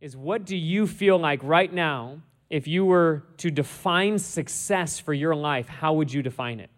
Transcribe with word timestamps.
is 0.00 0.16
what 0.16 0.44
do 0.44 0.56
you 0.56 0.86
feel 0.86 1.18
like 1.18 1.40
right 1.42 1.72
now 1.72 2.20
if 2.48 2.66
you 2.66 2.84
were 2.84 3.22
to 3.36 3.50
define 3.50 4.18
success 4.18 4.98
for 4.98 5.14
your 5.14 5.36
life, 5.36 5.68
how 5.68 5.94
would 5.94 6.12
you 6.12 6.22
define 6.22 6.58
it? 6.58 6.70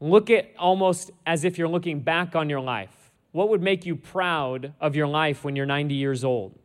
Look 0.00 0.30
at 0.30 0.52
almost 0.58 1.10
as 1.26 1.44
if 1.44 1.58
you're 1.58 1.68
looking 1.68 2.00
back 2.00 2.36
on 2.36 2.48
your 2.48 2.60
life. 2.60 3.10
What 3.32 3.48
would 3.48 3.62
make 3.62 3.84
you 3.84 3.96
proud 3.96 4.72
of 4.80 4.94
your 4.94 5.08
life 5.08 5.42
when 5.42 5.56
you're 5.56 5.66
90 5.66 5.94
years 5.94 6.24
old? 6.24 6.56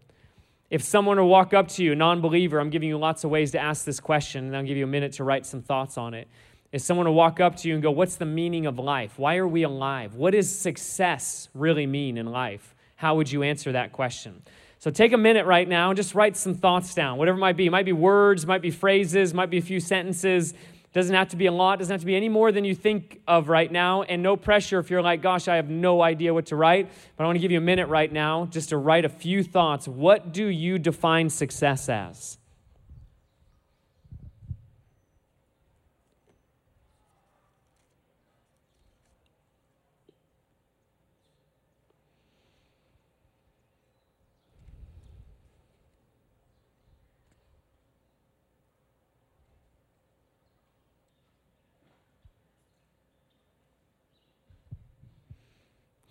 If 0.69 0.83
someone 0.83 1.17
to 1.17 1.23
walk 1.23 1.55
up 1.55 1.67
to 1.69 1.83
you, 1.83 1.95
non 1.95 2.21
believer, 2.21 2.59
I'm 2.59 2.69
giving 2.69 2.89
you 2.89 2.99
lots 2.99 3.23
of 3.23 3.31
ways 3.31 3.51
to 3.51 3.59
ask 3.59 3.85
this 3.85 3.99
question, 3.99 4.45
and 4.45 4.55
I'll 4.55 4.63
give 4.63 4.77
you 4.77 4.83
a 4.83 4.87
minute 4.87 5.13
to 5.13 5.23
write 5.23 5.47
some 5.47 5.63
thoughts 5.63 5.97
on 5.97 6.13
it. 6.13 6.27
If 6.71 6.83
someone 6.83 7.07
to 7.07 7.11
walk 7.11 7.39
up 7.39 7.55
to 7.57 7.67
you 7.67 7.73
and 7.73 7.81
go, 7.81 7.89
What's 7.89 8.17
the 8.17 8.25
meaning 8.25 8.67
of 8.67 8.77
life? 8.77 9.17
Why 9.17 9.37
are 9.37 9.47
we 9.47 9.63
alive? 9.63 10.13
What 10.13 10.33
does 10.33 10.55
success 10.55 11.49
really 11.55 11.87
mean 11.87 12.17
in 12.17 12.27
life? 12.27 12.75
How 12.97 13.15
would 13.15 13.31
you 13.31 13.41
answer 13.41 13.71
that 13.71 13.91
question? 13.91 14.43
So 14.79 14.89
take 14.89 15.11
a 15.11 15.17
minute 15.17 15.45
right 15.45 15.67
now 15.67 15.89
and 15.89 15.97
just 15.97 16.15
write 16.15 16.37
some 16.37 16.55
thoughts 16.55 16.95
down, 16.95 17.17
whatever 17.17 17.37
it 17.37 17.41
might 17.41 17.57
be. 17.57 17.65
It 17.65 17.69
might 17.69 17.85
be 17.85 17.91
words, 17.91 18.47
might 18.47 18.61
be 18.61 18.71
phrases, 18.71 19.33
might 19.33 19.49
be 19.49 19.57
a 19.57 19.61
few 19.61 19.81
sentences. 19.81 20.53
Doesn't 20.93 21.13
have 21.13 21.29
to 21.29 21.35
be 21.35 21.45
a 21.45 21.51
lot, 21.51 21.79
doesn't 21.79 21.93
have 21.93 21.99
to 21.99 22.05
be 22.05 22.15
any 22.15 22.29
more 22.29 22.51
than 22.51 22.65
you 22.65 22.73
think 22.73 23.21
of 23.27 23.49
right 23.49 23.71
now. 23.71 24.03
And 24.03 24.23
no 24.23 24.37
pressure 24.37 24.79
if 24.79 24.89
you're 24.89 25.03
like, 25.03 25.21
gosh, 25.21 25.47
I 25.47 25.57
have 25.57 25.69
no 25.69 26.01
idea 26.01 26.33
what 26.33 26.47
to 26.47 26.55
write. 26.55 26.89
But 27.15 27.25
I 27.25 27.27
want 27.27 27.35
to 27.35 27.41
give 27.41 27.51
you 27.51 27.59
a 27.59 27.61
minute 27.61 27.89
right 27.89 28.11
now 28.11 28.45
just 28.45 28.69
to 28.69 28.77
write 28.77 29.05
a 29.05 29.09
few 29.09 29.43
thoughts. 29.43 29.87
What 29.87 30.31
do 30.31 30.47
you 30.47 30.79
define 30.79 31.29
success 31.29 31.89
as? 31.89 32.38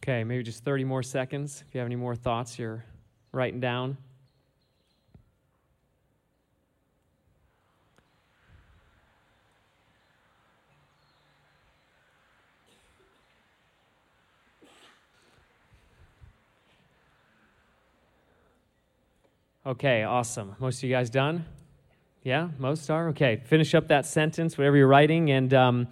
Okay, 0.08 0.24
maybe 0.24 0.42
just 0.42 0.64
30 0.64 0.84
more 0.84 1.02
seconds. 1.02 1.62
If 1.68 1.74
you 1.74 1.80
have 1.80 1.86
any 1.86 1.94
more 1.94 2.16
thoughts, 2.16 2.58
you're 2.58 2.82
writing 3.30 3.60
down. 3.60 3.98
Okay, 19.66 20.04
awesome. 20.04 20.56
Most 20.58 20.78
of 20.78 20.84
you 20.84 20.94
guys 20.94 21.10
done? 21.10 21.44
Yeah, 22.22 22.48
most 22.58 22.88
are? 22.88 23.08
Okay, 23.08 23.42
finish 23.44 23.74
up 23.74 23.88
that 23.88 24.06
sentence, 24.06 24.56
whatever 24.56 24.78
you're 24.78 24.88
writing, 24.88 25.30
and. 25.30 25.52
Um, 25.52 25.88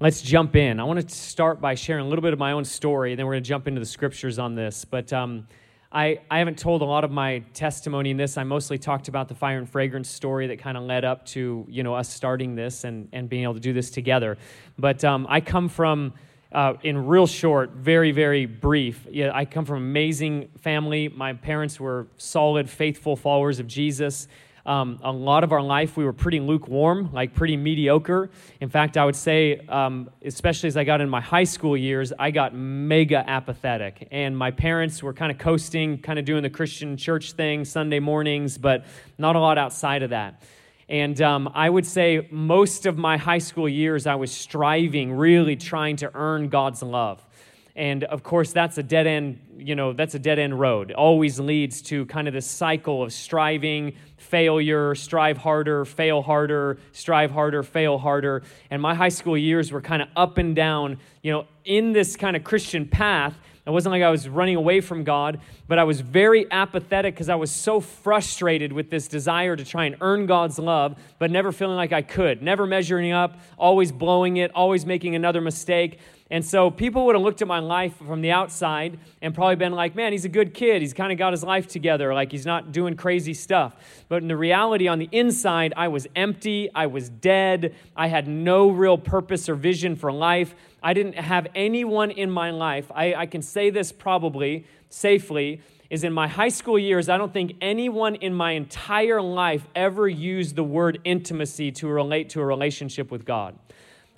Let's 0.00 0.20
jump 0.20 0.56
in. 0.56 0.80
I 0.80 0.84
want 0.84 1.06
to 1.06 1.14
start 1.14 1.60
by 1.60 1.74
sharing 1.74 2.04
a 2.04 2.08
little 2.08 2.22
bit 2.22 2.32
of 2.32 2.38
my 2.38 2.52
own 2.52 2.64
story, 2.64 3.12
and 3.12 3.18
then 3.18 3.26
we're 3.26 3.34
going 3.34 3.44
to 3.44 3.48
jump 3.48 3.68
into 3.68 3.78
the 3.78 3.86
scriptures 3.86 4.38
on 4.38 4.56
this. 4.56 4.84
But 4.84 5.12
um, 5.12 5.46
I, 5.92 6.20
I 6.28 6.38
haven't 6.38 6.58
told 6.58 6.82
a 6.82 6.84
lot 6.84 7.04
of 7.04 7.12
my 7.12 7.40
testimony 7.54 8.10
in 8.10 8.16
this. 8.16 8.36
I 8.36 8.42
mostly 8.42 8.78
talked 8.78 9.06
about 9.06 9.28
the 9.28 9.34
fire 9.34 9.58
and 9.58 9.68
fragrance 9.68 10.08
story 10.08 10.48
that 10.48 10.58
kind 10.58 10.76
of 10.76 10.84
led 10.84 11.04
up 11.04 11.24
to 11.26 11.64
you 11.68 11.82
know 11.84 11.94
us 11.94 12.12
starting 12.12 12.56
this 12.56 12.82
and, 12.84 13.08
and 13.12 13.28
being 13.28 13.44
able 13.44 13.54
to 13.54 13.60
do 13.60 13.72
this 13.72 13.90
together. 13.90 14.38
But 14.76 15.04
um, 15.04 15.26
I 15.28 15.40
come 15.40 15.68
from, 15.68 16.14
uh, 16.50 16.74
in 16.82 17.06
real 17.06 17.28
short, 17.28 17.70
very, 17.70 18.10
very 18.10 18.46
brief, 18.46 19.06
yeah, 19.08 19.30
I 19.32 19.44
come 19.44 19.64
from 19.64 19.76
an 19.76 19.82
amazing 19.84 20.48
family. 20.58 21.08
My 21.08 21.34
parents 21.34 21.78
were 21.78 22.08
solid, 22.16 22.68
faithful 22.68 23.14
followers 23.14 23.60
of 23.60 23.68
Jesus. 23.68 24.26
Um, 24.64 25.00
a 25.02 25.10
lot 25.10 25.42
of 25.42 25.52
our 25.52 25.60
life, 25.60 25.96
we 25.96 26.04
were 26.04 26.12
pretty 26.12 26.38
lukewarm, 26.38 27.12
like 27.12 27.34
pretty 27.34 27.56
mediocre. 27.56 28.30
In 28.60 28.68
fact, 28.68 28.96
I 28.96 29.04
would 29.04 29.16
say, 29.16 29.58
um, 29.68 30.08
especially 30.24 30.68
as 30.68 30.76
I 30.76 30.84
got 30.84 31.00
in 31.00 31.08
my 31.08 31.20
high 31.20 31.44
school 31.44 31.76
years, 31.76 32.12
I 32.16 32.30
got 32.30 32.54
mega 32.54 33.28
apathetic. 33.28 34.06
And 34.12 34.36
my 34.36 34.52
parents 34.52 35.02
were 35.02 35.12
kind 35.12 35.32
of 35.32 35.38
coasting, 35.38 35.98
kind 35.98 36.18
of 36.18 36.24
doing 36.24 36.44
the 36.44 36.50
Christian 36.50 36.96
church 36.96 37.32
thing 37.32 37.64
Sunday 37.64 37.98
mornings, 37.98 38.56
but 38.56 38.84
not 39.18 39.34
a 39.34 39.40
lot 39.40 39.58
outside 39.58 40.04
of 40.04 40.10
that. 40.10 40.42
And 40.88 41.20
um, 41.22 41.50
I 41.54 41.68
would 41.68 41.86
say 41.86 42.28
most 42.30 42.86
of 42.86 42.98
my 42.98 43.16
high 43.16 43.38
school 43.38 43.68
years, 43.68 44.06
I 44.06 44.14
was 44.14 44.30
striving, 44.30 45.12
really 45.12 45.56
trying 45.56 45.96
to 45.96 46.10
earn 46.14 46.48
God's 46.48 46.82
love. 46.82 47.26
And 47.74 48.04
of 48.04 48.22
course, 48.22 48.52
that's 48.52 48.76
a 48.76 48.82
dead 48.82 49.06
end, 49.06 49.40
you 49.56 49.74
know, 49.74 49.94
that's 49.94 50.14
a 50.14 50.18
dead 50.18 50.38
end 50.38 50.58
road. 50.58 50.90
It 50.90 50.96
always 50.96 51.40
leads 51.40 51.80
to 51.82 52.04
kind 52.06 52.28
of 52.28 52.34
this 52.34 52.46
cycle 52.46 53.02
of 53.02 53.12
striving, 53.12 53.94
failure, 54.18 54.94
strive 54.94 55.38
harder, 55.38 55.86
fail 55.86 56.20
harder, 56.20 56.78
strive 56.92 57.30
harder, 57.30 57.62
fail 57.62 57.96
harder. 57.96 58.42
And 58.70 58.82
my 58.82 58.94
high 58.94 59.08
school 59.08 59.38
years 59.38 59.72
were 59.72 59.80
kind 59.80 60.02
of 60.02 60.08
up 60.16 60.36
and 60.36 60.54
down, 60.54 60.98
you 61.22 61.32
know, 61.32 61.46
in 61.64 61.92
this 61.92 62.14
kind 62.16 62.36
of 62.36 62.44
Christian 62.44 62.86
path. 62.86 63.34
It 63.64 63.70
wasn't 63.70 63.92
like 63.92 64.02
I 64.02 64.10
was 64.10 64.28
running 64.28 64.56
away 64.56 64.80
from 64.80 65.04
God, 65.04 65.40
but 65.68 65.78
I 65.78 65.84
was 65.84 66.00
very 66.00 66.50
apathetic 66.50 67.14
because 67.14 67.28
I 67.28 67.36
was 67.36 67.52
so 67.52 67.78
frustrated 67.78 68.72
with 68.72 68.90
this 68.90 69.06
desire 69.06 69.54
to 69.54 69.64
try 69.64 69.84
and 69.84 69.96
earn 70.00 70.26
God's 70.26 70.58
love, 70.58 70.98
but 71.20 71.30
never 71.30 71.52
feeling 71.52 71.76
like 71.76 71.92
I 71.92 72.02
could, 72.02 72.42
never 72.42 72.66
measuring 72.66 73.12
up, 73.12 73.38
always 73.56 73.92
blowing 73.92 74.38
it, 74.38 74.50
always 74.52 74.84
making 74.84 75.14
another 75.14 75.40
mistake. 75.40 76.00
And 76.32 76.42
so 76.42 76.70
people 76.70 77.04
would 77.04 77.14
have 77.14 77.22
looked 77.22 77.42
at 77.42 77.46
my 77.46 77.58
life 77.58 77.94
from 77.98 78.22
the 78.22 78.30
outside 78.30 78.98
and 79.20 79.34
probably 79.34 79.56
been 79.56 79.74
like, 79.74 79.94
man, 79.94 80.12
he's 80.12 80.24
a 80.24 80.30
good 80.30 80.54
kid. 80.54 80.80
He's 80.80 80.94
kind 80.94 81.12
of 81.12 81.18
got 81.18 81.34
his 81.34 81.44
life 81.44 81.66
together. 81.66 82.14
Like 82.14 82.32
he's 82.32 82.46
not 82.46 82.72
doing 82.72 82.96
crazy 82.96 83.34
stuff. 83.34 83.74
But 84.08 84.22
in 84.22 84.28
the 84.28 84.36
reality, 84.36 84.88
on 84.88 84.98
the 84.98 85.10
inside, 85.12 85.74
I 85.76 85.88
was 85.88 86.06
empty. 86.16 86.70
I 86.74 86.86
was 86.86 87.10
dead. 87.10 87.74
I 87.94 88.06
had 88.06 88.28
no 88.28 88.70
real 88.70 88.96
purpose 88.96 89.46
or 89.50 89.54
vision 89.54 89.94
for 89.94 90.10
life. 90.10 90.54
I 90.82 90.94
didn't 90.94 91.16
have 91.16 91.48
anyone 91.54 92.10
in 92.10 92.30
my 92.30 92.50
life. 92.50 92.90
I, 92.94 93.12
I 93.12 93.26
can 93.26 93.42
say 93.42 93.68
this 93.68 93.92
probably 93.92 94.66
safely 94.88 95.60
is 95.90 96.02
in 96.02 96.14
my 96.14 96.28
high 96.28 96.48
school 96.48 96.78
years, 96.78 97.10
I 97.10 97.18
don't 97.18 97.34
think 97.34 97.56
anyone 97.60 98.14
in 98.14 98.32
my 98.32 98.52
entire 98.52 99.20
life 99.20 99.68
ever 99.74 100.08
used 100.08 100.56
the 100.56 100.64
word 100.64 100.98
intimacy 101.04 101.70
to 101.72 101.88
relate 101.88 102.30
to 102.30 102.40
a 102.40 102.46
relationship 102.46 103.10
with 103.10 103.26
God. 103.26 103.54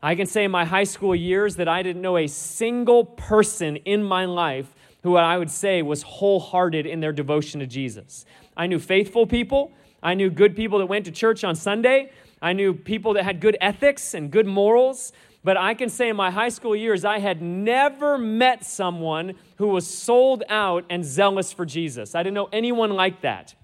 I 0.05 0.17
can 0.17 0.27
say 0.27 0.45
in 0.45 0.51
my 0.51 0.67
high 0.67 0.85
school 0.85 1.17
years 1.17 1.57
that 1.57 1.67
I 1.67 1.83
didn't 1.83 2.03
know 2.03 2.19
a 2.19 2.27
single 2.27 3.07
person 3.07 3.77
in 3.77 4.05
my 4.05 4.27
life 4.27 4.67
who 5.03 5.17
I 5.17 5.39
would 5.39 5.51
say 5.51 5.81
was 5.81 6.03
wholehearted 6.03 6.85
in 6.85 7.01
their 7.01 7.11
devotion 7.11 7.61
to 7.61 7.67
Jesus. 7.67 8.27
I 8.55 8.67
knew 8.67 8.79
faithful 8.79 9.27
people, 9.27 9.73
I 10.03 10.13
knew 10.13 10.29
good 10.29 10.55
people 10.55 10.79
that 10.81 10.87
went 10.87 11.07
to 11.07 11.11
church 11.11 11.43
on 11.43 11.55
Sunday, 11.55 12.13
I 12.43 12.53
knew 12.53 12.75
people 12.75 13.15
that 13.15 13.25
had 13.25 13.41
good 13.41 13.57
ethics 13.63 14.13
and 14.13 14.31
good 14.31 14.47
morals. 14.47 15.15
But 15.43 15.57
I 15.57 15.73
can 15.73 15.89
say 15.89 16.11
in 16.11 16.17
my 16.17 16.31
high 16.31 16.51
school 16.51 16.77
years, 16.77 17.07
I 17.07 17.19
had 17.19 17.41
never 17.41 18.19
met 18.19 18.63
someone 18.63 19.35
who 19.57 19.69
was 19.69 19.87
sold 19.87 20.43
out 20.51 20.85
and 20.91 21.03
zealous 21.03 21.51
for 21.51 21.65
Jesus. 21.65 22.15
I 22.15 22.23
didn't 22.23 22.35
know 22.35 22.51
anyone 22.53 22.91
like 22.91 23.23
that. 23.23 23.55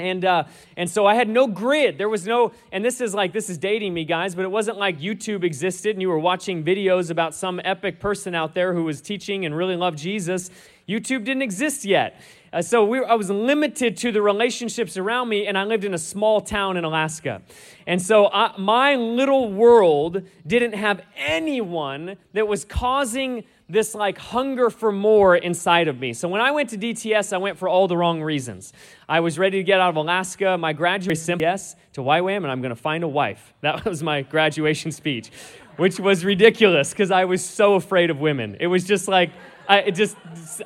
And, 0.00 0.24
uh, 0.24 0.44
and 0.76 0.88
so 0.88 1.06
I 1.06 1.14
had 1.16 1.28
no 1.28 1.48
grid. 1.48 1.98
There 1.98 2.08
was 2.08 2.24
no, 2.24 2.52
and 2.70 2.84
this 2.84 3.00
is 3.00 3.14
like, 3.14 3.32
this 3.32 3.50
is 3.50 3.58
dating 3.58 3.94
me, 3.94 4.04
guys, 4.04 4.32
but 4.32 4.44
it 4.44 4.50
wasn't 4.52 4.78
like 4.78 5.00
YouTube 5.00 5.42
existed 5.42 5.96
and 5.96 6.00
you 6.00 6.08
were 6.08 6.20
watching 6.20 6.62
videos 6.62 7.10
about 7.10 7.34
some 7.34 7.60
epic 7.64 7.98
person 7.98 8.32
out 8.32 8.54
there 8.54 8.74
who 8.74 8.84
was 8.84 9.00
teaching 9.00 9.44
and 9.44 9.56
really 9.56 9.74
loved 9.74 9.98
Jesus. 9.98 10.50
YouTube 10.88 11.24
didn't 11.24 11.42
exist 11.42 11.84
yet. 11.84 12.22
Uh, 12.52 12.62
so 12.62 12.84
we, 12.84 13.04
I 13.04 13.14
was 13.14 13.28
limited 13.28 13.96
to 13.96 14.12
the 14.12 14.22
relationships 14.22 14.96
around 14.96 15.30
me, 15.30 15.48
and 15.48 15.58
I 15.58 15.64
lived 15.64 15.82
in 15.82 15.94
a 15.94 15.98
small 15.98 16.40
town 16.40 16.76
in 16.76 16.84
Alaska. 16.84 17.42
And 17.84 18.00
so 18.00 18.30
I, 18.32 18.56
my 18.56 18.94
little 18.94 19.52
world 19.52 20.22
didn't 20.46 20.74
have 20.74 21.02
anyone 21.16 22.18
that 22.34 22.46
was 22.46 22.64
causing 22.64 23.42
this 23.68 23.94
like 23.94 24.16
hunger 24.18 24.70
for 24.70 24.90
more 24.90 25.36
inside 25.36 25.88
of 25.88 25.98
me. 25.98 26.12
So 26.14 26.26
when 26.28 26.40
I 26.40 26.50
went 26.50 26.70
to 26.70 26.78
DTS, 26.78 27.32
I 27.32 27.36
went 27.36 27.58
for 27.58 27.68
all 27.68 27.86
the 27.86 27.96
wrong 27.96 28.22
reasons. 28.22 28.72
I 29.08 29.20
was 29.20 29.38
ready 29.38 29.58
to 29.58 29.64
get 29.64 29.80
out 29.80 29.90
of 29.90 29.96
Alaska. 29.96 30.56
My 30.56 30.72
graduation 30.72 31.16
simple 31.16 31.46
yes 31.46 31.76
to 31.92 32.00
YWAM, 32.00 32.38
and 32.38 32.46
I'm 32.46 32.62
going 32.62 32.74
to 32.74 32.80
find 32.80 33.04
a 33.04 33.08
wife. 33.08 33.52
That 33.60 33.84
was 33.84 34.02
my 34.02 34.22
graduation 34.22 34.92
speech, 34.92 35.30
which 35.76 36.00
was 36.00 36.24
ridiculous 36.24 36.90
because 36.90 37.10
I 37.10 37.26
was 37.26 37.44
so 37.44 37.74
afraid 37.74 38.08
of 38.08 38.18
women. 38.18 38.56
It 38.60 38.68
was 38.68 38.84
just 38.84 39.08
like 39.08 39.30
I 39.68 39.90
just 39.90 40.16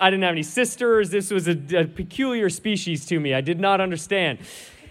I 0.01 0.11
didn't 0.11 0.23
have 0.23 0.33
any 0.33 0.45
sisters. 0.45 1.11
This 1.11 1.33
was 1.33 1.49
a, 1.49 1.59
a 1.77 1.85
peculiar 1.87 2.49
species 2.49 3.05
to 3.07 3.19
me. 3.19 3.35
I 3.35 3.41
did 3.41 3.59
not 3.59 3.81
understand. 3.81 4.39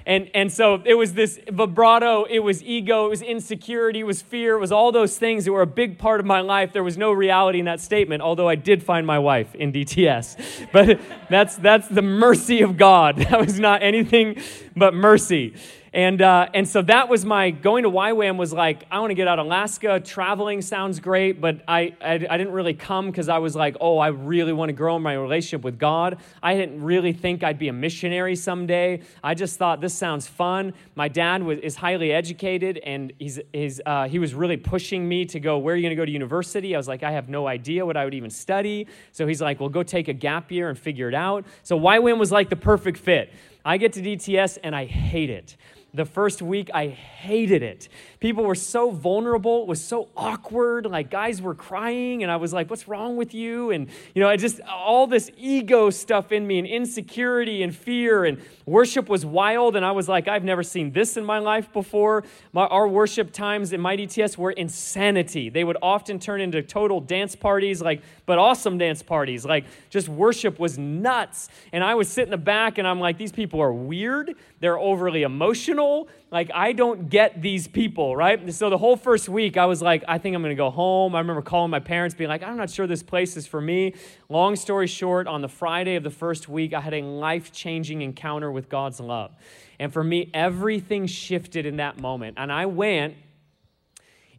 And, 0.06 0.30
and 0.34 0.52
so 0.52 0.82
it 0.86 0.96
was 0.96 1.14
this 1.14 1.40
vibrato, 1.50 2.24
it 2.24 2.40
was 2.40 2.64
ego, 2.64 3.06
it 3.06 3.10
was 3.10 3.22
insecurity, 3.22 4.00
it 4.00 4.06
was 4.06 4.22
fear, 4.22 4.56
it 4.56 4.60
was 4.60 4.72
all 4.72 4.92
those 4.92 5.18
things 5.18 5.46
that 5.46 5.52
were 5.52 5.62
a 5.62 5.68
big 5.68 5.98
part 5.98 6.20
of 6.20 6.26
my 6.26 6.42
life. 6.42 6.74
There 6.74 6.84
was 6.84 6.98
no 6.98 7.12
reality 7.12 7.60
in 7.60 7.66
that 7.66 7.80
statement, 7.80 8.22
although 8.22 8.50
I 8.50 8.56
did 8.56 8.84
find 8.84 9.06
my 9.06 9.20
wife 9.20 9.54
in 9.56 9.72
DTS. 9.72 10.70
But 10.72 11.00
that's, 11.30 11.56
that's 11.56 11.88
the 11.88 12.02
mercy 12.02 12.62
of 12.62 12.78
God. 12.78 13.20
That 13.32 13.40
was 13.40 13.60
not 13.60 13.82
anything 13.82 14.42
but 14.76 14.94
mercy. 14.94 15.54
And, 15.94 16.22
uh, 16.22 16.48
and 16.54 16.66
so 16.66 16.82
that 16.84 17.10
was 17.10 17.26
my 17.26 17.52
going 17.52 17.84
to 17.84 17.90
YWAM 17.90 18.38
was 18.38 18.54
like, 18.54 18.86
I 18.90 19.00
want 19.00 19.12
to 19.12 19.16
get 19.16 19.28
out 19.28 19.40
of 19.40 19.46
Alaska. 19.46 20.00
Traveling 20.00 20.62
sounds 20.62 21.02
great, 21.02 21.42
but 21.42 21.62
I, 21.68 21.94
I, 22.00 22.14
I 22.14 22.38
didn't 22.38 22.54
really 22.54 22.74
come 22.74 23.08
because 23.08 23.28
I 23.28 23.40
was 23.40 23.58
like, 23.58 23.76
oh, 23.82 23.98
I 23.98 24.08
really 24.08 24.54
want 24.54 24.70
to 24.70 24.74
grow 24.74 24.96
in 24.96 25.02
my 25.02 25.16
relationship 25.16 25.66
with 25.66 25.78
God. 25.78 26.20
I 26.42 26.56
didn't 26.56 26.82
really 26.82 27.12
think 27.12 27.44
I'd 27.44 27.60
be 27.60 27.68
a 27.68 27.74
missionary 27.74 28.38
someday. 28.38 29.02
I 29.22 29.34
just 29.34 29.58
thought 29.58 29.82
this 29.82 29.94
sounds 29.94 30.28
fun. 30.28 30.74
My 30.96 31.10
dad 31.10 31.44
was, 31.44 31.60
is 31.60 31.76
highly 31.76 32.14
educated, 32.14 32.78
and 32.78 33.12
he's, 33.20 33.42
he's, 33.52 33.82
uh, 33.86 34.08
he 34.08 34.18
was 34.18 34.34
really 34.34 34.58
pushing 34.58 35.06
me 35.06 35.26
to 35.26 35.42
go, 35.42 35.58
where 35.58 35.74
are 35.74 35.78
you 35.78 35.84
going 35.84 35.90
to 35.90 36.02
go 36.02 36.06
to 36.06 36.12
university? 36.12 36.74
I 36.74 36.78
was 36.78 36.88
like, 36.88 37.04
I 37.04 37.12
have 37.12 37.28
no 37.28 37.48
idea 37.48 37.86
what 37.86 37.98
I 37.98 38.06
would 38.06 38.14
even 38.14 38.30
study. 38.30 38.88
So 39.12 39.28
he's 39.28 39.42
like, 39.42 39.60
well, 39.60 39.68
go 39.68 39.84
take 39.84 40.08
a 40.08 40.14
gap 40.14 40.54
year 40.54 40.70
and 40.70 40.80
figure 40.80 41.10
it 41.10 41.16
out. 41.16 41.46
So 41.64 41.78
YWAM 41.78 42.18
was 42.18 42.32
like 42.32 42.50
the 42.50 42.56
perfect 42.56 42.98
fit. 42.98 43.34
I 43.66 43.78
get 43.78 43.94
to 43.94 44.02
DTS 44.02 44.58
and 44.64 44.76
I 44.76 44.86
hate 44.86 45.30
it. 45.30 45.58
The 45.94 46.06
first 46.06 46.42
week, 46.42 46.70
I 46.74 46.88
hated 46.88 47.62
it. 47.64 47.90
People 48.22 48.46
were 48.46 48.56
so 48.56 48.92
vulnerable. 48.92 49.64
It 49.64 49.68
was 49.68 49.84
so 49.84 50.08
awkward. 50.16 50.86
Like, 50.86 51.12
guys 51.12 51.42
were 51.42 51.54
crying, 51.54 52.24
and 52.24 52.32
I 52.32 52.38
was 52.38 52.54
like, 52.54 52.70
What's 52.70 52.88
wrong 52.88 53.18
with 53.18 53.34
you? 53.34 53.72
And, 53.72 53.90
you 54.16 54.22
know, 54.22 54.30
I 54.30 54.38
just, 54.38 54.62
all 54.62 55.06
this 55.06 55.30
ego 55.38 55.90
stuff 55.90 56.32
in 56.32 56.48
me, 56.48 56.60
and 56.60 56.68
insecurity 56.68 57.62
and 57.62 57.76
fear, 57.76 58.24
and 58.24 58.42
worship 58.66 59.10
was 59.10 59.26
wild. 59.26 59.76
And 59.76 59.86
I 59.86 59.92
was 59.92 60.08
like, 60.08 60.30
I've 60.30 60.46
never 60.46 60.64
seen 60.64 60.94
this 60.94 61.18
in 61.18 61.26
my 61.26 61.40
life 61.40 61.74
before. 61.74 62.24
My, 62.54 62.68
our 62.68 62.88
worship 62.88 63.34
times 63.34 63.74
in 63.74 63.82
my 63.82 63.98
DTS 63.98 64.38
were 64.38 64.52
insanity. 64.52 65.50
They 65.50 65.66
would 65.66 65.78
often 65.82 66.20
turn 66.20 66.40
into 66.40 66.62
total 66.62 67.02
dance 67.02 67.36
parties, 67.36 67.82
like, 67.82 68.02
but 68.32 68.40
awesome 68.40 68.78
dance 68.78 69.04
parties. 69.04 69.44
Like, 69.44 69.66
just 69.90 70.08
worship 70.08 70.58
was 70.58 70.78
nuts. 70.78 71.50
And 71.74 71.84
I 71.84 71.94
would 71.94 72.08
sit 72.08 72.24
in 72.24 72.30
the 72.30 72.38
back, 72.38 72.78
and 72.78 72.88
I'm 72.88 73.02
like, 73.02 73.18
These 73.18 73.34
people 73.34 73.62
are 73.62 73.74
weird. 73.74 74.36
They're 74.62 74.80
overly 74.80 75.24
emotional. 75.24 76.08
Like, 76.32 76.50
I 76.54 76.72
don't 76.72 77.10
get 77.10 77.42
these 77.42 77.68
people, 77.68 78.16
right? 78.16 78.54
So, 78.54 78.70
the 78.70 78.78
whole 78.78 78.96
first 78.96 79.28
week, 79.28 79.58
I 79.58 79.66
was 79.66 79.82
like, 79.82 80.06
I 80.08 80.18
think 80.18 80.34
I'm 80.34 80.42
going 80.42 80.56
to 80.56 80.58
go 80.58 80.70
home. 80.70 81.14
I 81.14 81.20
remember 81.20 81.42
calling 81.42 81.72
my 81.72 81.82
parents, 81.82 82.16
being 82.16 82.30
like, 82.30 82.42
I'm 82.42 82.56
not 82.56 82.70
sure 82.70 82.88
this 82.88 83.04
place 83.04 83.36
is 83.36 83.46
for 83.46 83.60
me. 83.60 83.96
Long 84.30 84.56
story 84.56 84.88
short, 84.88 85.28
on 85.28 85.42
the 85.42 85.50
Friday 85.50 85.96
of 85.96 86.04
the 86.04 86.10
first 86.10 86.48
week, 86.48 86.74
I 86.74 86.80
had 86.80 86.94
a 86.94 87.02
life 87.02 87.52
changing 87.52 88.02
encounter 88.02 88.50
with 88.50 88.70
God's 88.70 89.02
love. 89.02 89.36
And 89.78 89.92
for 89.92 90.06
me, 90.06 90.30
everything 90.34 91.06
shifted 91.06 91.66
in 91.66 91.76
that 91.78 92.00
moment. 92.00 92.38
And 92.40 92.50
I 92.50 92.66
went 92.66 93.16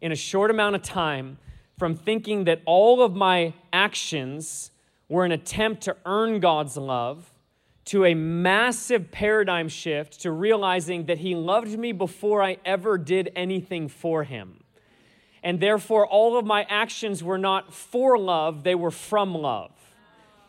in 0.01 0.11
a 0.11 0.15
short 0.15 0.49
amount 0.49 0.77
of 0.77 0.81
time 0.81 1.37
from 1.83 1.95
thinking 1.95 2.45
that 2.45 2.61
all 2.65 3.01
of 3.01 3.13
my 3.13 3.53
actions 3.73 4.71
were 5.09 5.25
an 5.25 5.33
attempt 5.33 5.83
to 5.83 5.93
earn 6.05 6.39
God's 6.39 6.77
love 6.77 7.29
to 7.83 8.05
a 8.05 8.13
massive 8.13 9.11
paradigm 9.11 9.67
shift 9.67 10.21
to 10.21 10.31
realizing 10.31 11.07
that 11.07 11.17
He 11.17 11.35
loved 11.35 11.77
me 11.77 11.91
before 11.91 12.41
I 12.41 12.55
ever 12.63 12.97
did 12.97 13.33
anything 13.35 13.89
for 13.89 14.23
Him. 14.23 14.63
And 15.43 15.59
therefore, 15.59 16.07
all 16.07 16.37
of 16.37 16.45
my 16.45 16.65
actions 16.69 17.21
were 17.21 17.37
not 17.37 17.73
for 17.73 18.17
love, 18.17 18.63
they 18.63 18.75
were 18.75 18.89
from 18.89 19.35
love. 19.35 19.82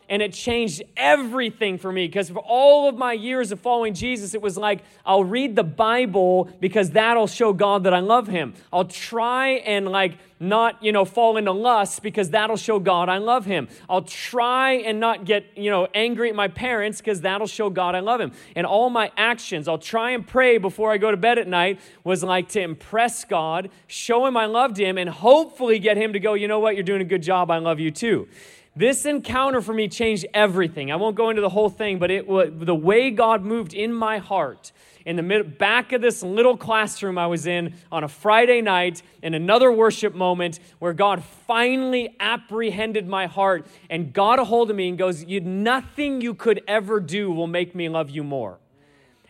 And 0.08 0.20
it 0.20 0.32
changed 0.32 0.82
everything 0.96 1.78
for 1.78 1.90
me 1.90 2.06
because 2.06 2.30
for 2.30 2.40
all 2.40 2.88
of 2.88 2.96
my 2.96 3.12
years 3.12 3.52
of 3.52 3.60
following 3.60 3.94
Jesus, 3.94 4.34
it 4.34 4.42
was 4.42 4.56
like, 4.56 4.82
I'll 5.06 5.24
read 5.24 5.56
the 5.56 5.64
Bible 5.64 6.50
because 6.60 6.90
that'll 6.90 7.26
show 7.26 7.52
God 7.52 7.84
that 7.84 7.94
I 7.94 8.00
love 8.00 8.26
Him. 8.26 8.54
I'll 8.72 8.84
try 8.84 9.50
and 9.50 9.88
like 9.88 10.18
not, 10.40 10.82
you 10.82 10.92
know, 10.92 11.04
fall 11.04 11.36
into 11.36 11.52
lust 11.52 12.02
because 12.02 12.30
that'll 12.30 12.56
show 12.56 12.78
God 12.78 13.08
I 13.08 13.18
love 13.18 13.44
Him. 13.44 13.68
I'll 13.88 14.02
try 14.02 14.72
and 14.72 15.00
not 15.00 15.24
get, 15.24 15.46
you 15.56 15.70
know, 15.70 15.88
angry 15.94 16.28
at 16.28 16.36
my 16.36 16.48
parents 16.48 16.98
because 16.98 17.20
that'll 17.22 17.46
show 17.46 17.70
God 17.70 17.94
I 17.94 18.00
love 18.00 18.20
Him. 18.20 18.32
And 18.54 18.66
all 18.66 18.90
my 18.90 19.10
actions, 19.16 19.68
I'll 19.68 19.78
try 19.78 20.10
and 20.10 20.26
pray 20.26 20.58
before 20.58 20.92
I 20.92 20.98
go 20.98 21.10
to 21.10 21.16
bed 21.16 21.38
at 21.38 21.48
night 21.48 21.80
was 22.02 22.22
like 22.22 22.48
to 22.50 22.60
impress 22.60 23.24
God, 23.24 23.70
show 23.86 24.26
Him 24.26 24.36
I 24.36 24.46
loved 24.46 24.76
Him, 24.76 24.98
and 24.98 25.08
hopefully 25.08 25.78
get 25.78 25.96
Him 25.96 26.12
to 26.12 26.20
go, 26.20 26.34
you 26.34 26.48
know 26.48 26.60
what, 26.60 26.74
you're 26.74 26.84
doing 26.84 27.00
a 27.00 27.04
good 27.04 27.22
job, 27.22 27.50
I 27.50 27.58
love 27.58 27.80
you 27.80 27.90
too. 27.90 28.28
This 28.76 29.06
encounter 29.06 29.60
for 29.60 29.72
me 29.72 29.88
changed 29.88 30.26
everything. 30.34 30.90
I 30.90 30.96
won't 30.96 31.14
go 31.14 31.30
into 31.30 31.42
the 31.42 31.48
whole 31.48 31.70
thing, 31.70 31.98
but 31.98 32.10
it 32.10 32.26
was 32.26 32.50
the 32.52 32.74
way 32.74 33.10
God 33.10 33.42
moved 33.42 33.72
in 33.72 33.92
my 33.92 34.18
heart 34.18 34.72
in 35.04 35.16
the 35.16 35.22
mid, 35.22 35.58
back 35.58 35.92
of 35.92 36.00
this 36.00 36.22
little 36.22 36.56
classroom 36.56 37.18
I 37.18 37.26
was 37.26 37.46
in 37.46 37.74
on 37.92 38.04
a 38.04 38.08
Friday 38.08 38.60
night 38.60 39.02
in 39.22 39.34
another 39.34 39.70
worship 39.70 40.14
moment 40.14 40.58
where 40.78 40.92
God 40.92 41.22
finally 41.46 42.16
apprehended 42.18 43.06
my 43.06 43.26
heart 43.26 43.66
and 43.90 44.12
got 44.12 44.38
a 44.38 44.44
hold 44.44 44.70
of 44.70 44.76
me 44.76 44.88
and 44.88 44.98
goes, 44.98 45.24
Nothing 45.24 46.20
you 46.20 46.34
could 46.34 46.62
ever 46.66 47.00
do 47.00 47.30
will 47.30 47.46
make 47.46 47.74
me 47.74 47.88
love 47.88 48.10
you 48.10 48.24
more. 48.24 48.58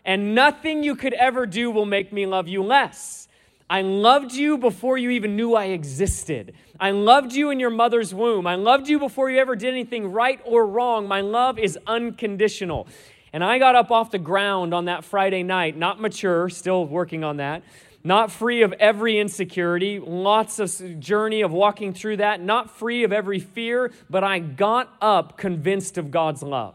And 0.05 0.35
nothing 0.35 0.82
you 0.85 0.96
could 0.96 1.14
ever 1.14 1.46
do 1.46 1.70
will 1.70 1.87
make 1.87 2.12
me 2.12 2.26
love 2.26 2.46
you 2.46 2.62
less. 2.62 3.24
I 3.69 3.81
loved 3.81 4.33
you 4.35 4.59
before 4.59 4.99
you 4.99 5.11
even 5.11 5.37
knew 5.37 5.55
I 5.55 5.67
existed. 5.67 6.55
I 6.79 6.91
loved 6.91 7.33
you 7.33 7.51
in 7.51 7.59
your 7.59 7.71
mother's 7.71 8.13
womb. 8.13 8.47
I 8.47 8.57
loved 8.57 8.89
you 8.89 8.99
before 8.99 9.31
you 9.31 9.39
ever 9.39 9.57
did 9.57 9.71
anything 9.71 10.13
right 10.13 10.41
or 10.45 10.67
wrong. 10.67 11.09
My 11.09 11.23
love 11.23 11.59
is 11.59 11.79
unconditional. 11.87 12.87
And 13.33 13.43
I 13.43 13.59
got 13.59 13.75
up 13.75 13.91
off 13.91 14.11
the 14.11 14.19
ground 14.19 14.75
on 14.75 14.85
that 14.85 15.03
Friday 15.03 15.43
night, 15.43 15.77
not 15.77 16.01
mature, 16.01 16.49
still 16.51 16.87
working 16.87 17.25
on 17.25 17.39
that, 17.39 17.63
not 18.05 18.31
free 18.31 18.63
of 18.63 18.73
every 18.75 19.19
insecurity, 19.19 19.99
lots 19.99 20.59
of 20.59 21.01
journey 21.01 21.41
of 21.41 21.51
walking 21.51 21.95
through 21.95 22.19
that, 22.19 22.43
not 22.43 22.71
free 22.71 23.03
of 23.03 23.13
every 23.13 23.41
fear, 23.41 23.93
but 24.11 24.23
I 24.23 24.41
got 24.41 24.95
up 25.01 25.39
convinced 25.39 25.97
of 25.97 26.11
God's 26.11 26.43
love. 26.43 26.75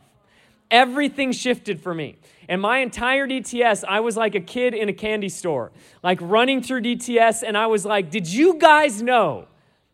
Everything 0.71 1.31
shifted 1.31 1.81
for 1.81 1.93
me. 1.93 2.17
And 2.49 2.59
my 2.59 2.79
entire 2.79 3.27
DTS, 3.27 3.83
I 3.87 3.99
was 3.99 4.17
like 4.17 4.33
a 4.33 4.39
kid 4.39 4.73
in 4.73 4.89
a 4.89 4.93
candy 4.93 5.29
store, 5.29 5.71
like 6.01 6.17
running 6.19 6.63
through 6.63 6.81
DTS, 6.81 7.43
and 7.45 7.55
I 7.55 7.67
was 7.67 7.85
like, 7.85 8.09
Did 8.09 8.27
you 8.27 8.55
guys 8.55 9.03
know 9.03 9.45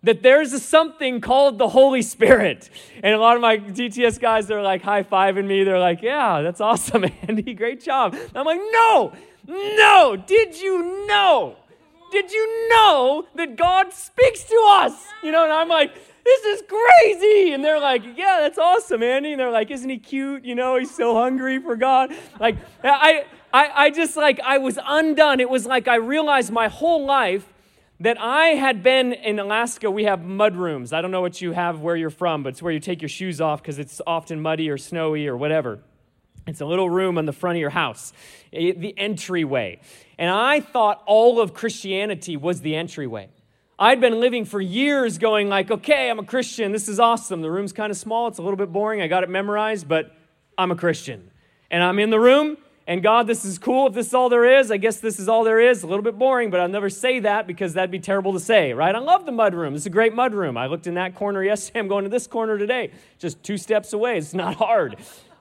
that 0.04 0.24
there's 0.24 0.54
a 0.54 0.60
something 0.60 1.20
called 1.20 1.58
the 1.58 1.68
Holy 1.68 2.02
Spirit? 2.02 2.70
And 3.04 3.14
a 3.14 3.20
lot 3.20 3.36
of 3.36 3.42
my 3.42 3.58
DTS 3.58 4.22
guys, 4.22 4.48
they're 4.48 4.62
like 4.62 4.82
high 4.82 5.04
fiving 5.04 5.48
me. 5.48 5.66
They're 5.66 5.80
like, 5.80 6.02
Yeah, 6.02 6.42
that's 6.42 6.62
awesome, 6.62 7.04
Andy. 7.28 7.54
Great 7.54 7.84
job. 7.84 8.14
And 8.14 8.38
I'm 8.38 8.46
like, 8.46 8.62
No, 8.72 9.12
no. 9.46 10.16
Did 10.26 10.60
you 10.60 11.06
know? 11.08 11.58
Did 12.10 12.32
you 12.32 12.70
know 12.70 13.26
that 13.36 13.58
God 13.58 13.92
speaks 13.92 14.46
to 14.46 14.66
us? 14.70 14.94
You 15.22 15.34
know, 15.34 15.44
and 15.44 15.52
I'm 15.52 15.68
like, 15.68 15.94
this 16.26 16.44
is 16.44 16.64
crazy. 16.68 17.54
And 17.54 17.64
they're 17.64 17.80
like, 17.80 18.04
yeah, 18.18 18.40
that's 18.42 18.58
awesome, 18.58 19.04
Andy. 19.04 19.32
And 19.32 19.40
they're 19.40 19.52
like, 19.52 19.70
isn't 19.70 19.90
he 19.90 20.00
cute? 20.00 20.44
You 20.44 20.56
know, 20.56 20.76
he's 20.78 20.94
so 20.94 21.14
hungry 21.14 21.60
for 21.60 21.76
God. 21.76 22.12
Like, 22.40 22.58
I, 22.84 23.26
I, 23.54 23.86
I 23.86 23.90
just 23.92 24.18
like, 24.18 24.40
I 24.40 24.58
was 24.58 24.80
undone. 24.84 25.40
It 25.40 25.50
was 25.50 25.68
like 25.68 25.88
I 25.88 25.96
realized 25.96 26.52
my 26.52 26.68
whole 26.68 27.06
life 27.06 27.54
that 28.00 28.20
I 28.20 28.48
had 28.48 28.82
been 28.82 29.14
in 29.14 29.40
Alaska. 29.40 29.90
We 29.92 30.06
have 30.06 30.26
mud 30.26 30.56
rooms. 30.56 30.94
I 30.94 31.02
don't 31.02 31.12
know 31.12 31.22
what 31.22 31.42
you 31.42 31.52
have 31.52 31.80
where 31.80 31.96
you're 31.96 32.10
from, 32.10 32.42
but 32.42 32.50
it's 32.50 32.62
where 32.62 32.74
you 32.74 32.80
take 32.80 33.02
your 33.02 33.10
shoes 33.10 33.40
off 33.40 33.62
because 33.62 33.78
it's 33.78 34.02
often 34.08 34.42
muddy 34.42 34.70
or 34.70 34.80
snowy 34.80 35.28
or 35.28 35.38
whatever. 35.38 35.80
It's 36.48 36.62
a 36.62 36.66
little 36.66 36.90
room 36.90 37.20
on 37.20 37.26
the 37.26 37.34
front 37.34 37.58
of 37.58 37.62
your 37.62 37.70
house, 37.70 38.14
eh, 38.52 38.74
the 38.76 38.98
entryway. 38.98 39.80
And 40.18 40.30
I 40.30 40.60
thought 40.60 41.04
all 41.06 41.40
of 41.40 41.54
Christianity 41.54 42.36
was 42.36 42.62
the 42.62 42.76
entryway. 42.76 43.30
I'd 43.78 44.00
been 44.00 44.22
living 44.22 44.46
for 44.46 44.62
years 44.62 45.18
going 45.18 45.50
like, 45.50 45.70
okay, 45.70 46.10
I'm 46.10 46.20
a 46.20 46.24
Christian. 46.24 46.72
This 46.72 46.88
is 46.88 46.98
awesome. 46.98 47.42
The 47.42 47.52
room's 47.52 47.74
kind 47.74 47.92
of 47.92 47.98
small. 47.98 48.28
It's 48.28 48.38
a 48.38 48.42
little 48.42 48.56
bit 48.56 48.72
boring. 48.72 49.02
I 49.02 49.08
got 49.08 49.24
it 49.24 49.30
memorized, 49.30 49.88
but 49.88 50.16
I'm 50.58 50.72
a 50.72 50.76
Christian. 50.76 51.30
And 51.70 51.84
I'm 51.84 52.00
in 52.00 52.10
the 52.10 52.20
room, 52.20 52.58
and 52.88 53.04
God, 53.04 53.28
this 53.28 53.44
is 53.44 53.60
cool. 53.60 53.88
If 53.88 53.94
this 53.94 54.08
is 54.08 54.14
all 54.14 54.30
there 54.30 54.60
is, 54.60 54.72
I 54.72 54.78
guess 54.78 55.02
this 55.02 55.20
is 55.20 55.28
all 55.28 55.44
there 55.44 55.60
is. 55.60 55.84
A 55.84 55.88
little 55.88 56.04
bit 56.04 56.18
boring, 56.18 56.52
but 56.52 56.62
I'll 56.62 56.70
never 56.70 56.90
say 56.90 57.20
that 57.20 57.48
because 57.48 57.74
that'd 57.74 57.92
be 57.92 58.00
terrible 58.00 58.32
to 58.32 58.40
say, 58.40 58.72
right? 58.72 58.96
I 58.96 59.00
love 59.00 59.26
the 59.26 59.34
mud 59.34 59.54
room. 59.54 59.76
It's 59.76 59.88
a 59.88 59.90
great 59.90 60.14
mud 60.14 60.34
room. 60.34 60.56
I 60.56 60.68
looked 60.68 60.88
in 60.88 60.94
that 60.94 61.16
corner 61.16 61.44
yesterday. 61.44 61.80
I'm 61.82 61.90
going 61.90 62.06
to 62.06 62.10
this 62.10 62.28
corner 62.28 62.58
today, 62.58 62.92
just 63.20 63.44
two 63.44 63.58
steps 63.58 63.92
away. 63.92 64.18
It's 64.18 64.34
not 64.34 64.56
hard. 64.56 64.96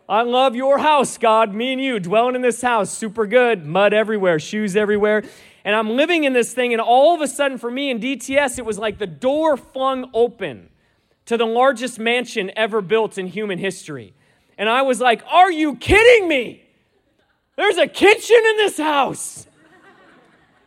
I 0.08 0.22
love 0.22 0.56
your 0.56 0.78
house, 0.78 1.18
God. 1.18 1.54
Me 1.54 1.72
and 1.72 1.80
you 1.80 2.00
dwelling 2.00 2.34
in 2.34 2.42
this 2.42 2.60
house. 2.60 2.90
Super 2.90 3.26
good. 3.26 3.64
Mud 3.64 3.92
everywhere, 3.92 4.40
shoes 4.40 4.74
everywhere. 4.74 5.22
And 5.64 5.74
I'm 5.74 5.90
living 5.96 6.24
in 6.24 6.34
this 6.34 6.52
thing, 6.52 6.72
and 6.74 6.80
all 6.80 7.14
of 7.14 7.22
a 7.22 7.28
sudden, 7.28 7.56
for 7.56 7.70
me 7.70 7.90
in 7.90 7.98
DTS, 7.98 8.58
it 8.58 8.66
was 8.66 8.78
like 8.78 8.98
the 8.98 9.06
door 9.06 9.56
flung 9.56 10.10
open 10.12 10.68
to 11.26 11.38
the 11.38 11.46
largest 11.46 11.98
mansion 11.98 12.50
ever 12.54 12.82
built 12.82 13.16
in 13.16 13.26
human 13.26 13.58
history. 13.58 14.12
And 14.58 14.68
I 14.68 14.82
was 14.82 15.00
like, 15.00 15.22
Are 15.26 15.50
you 15.50 15.76
kidding 15.76 16.28
me? 16.28 16.62
There's 17.56 17.78
a 17.78 17.86
kitchen 17.86 18.36
in 18.50 18.56
this 18.58 18.76
house. 18.76 19.46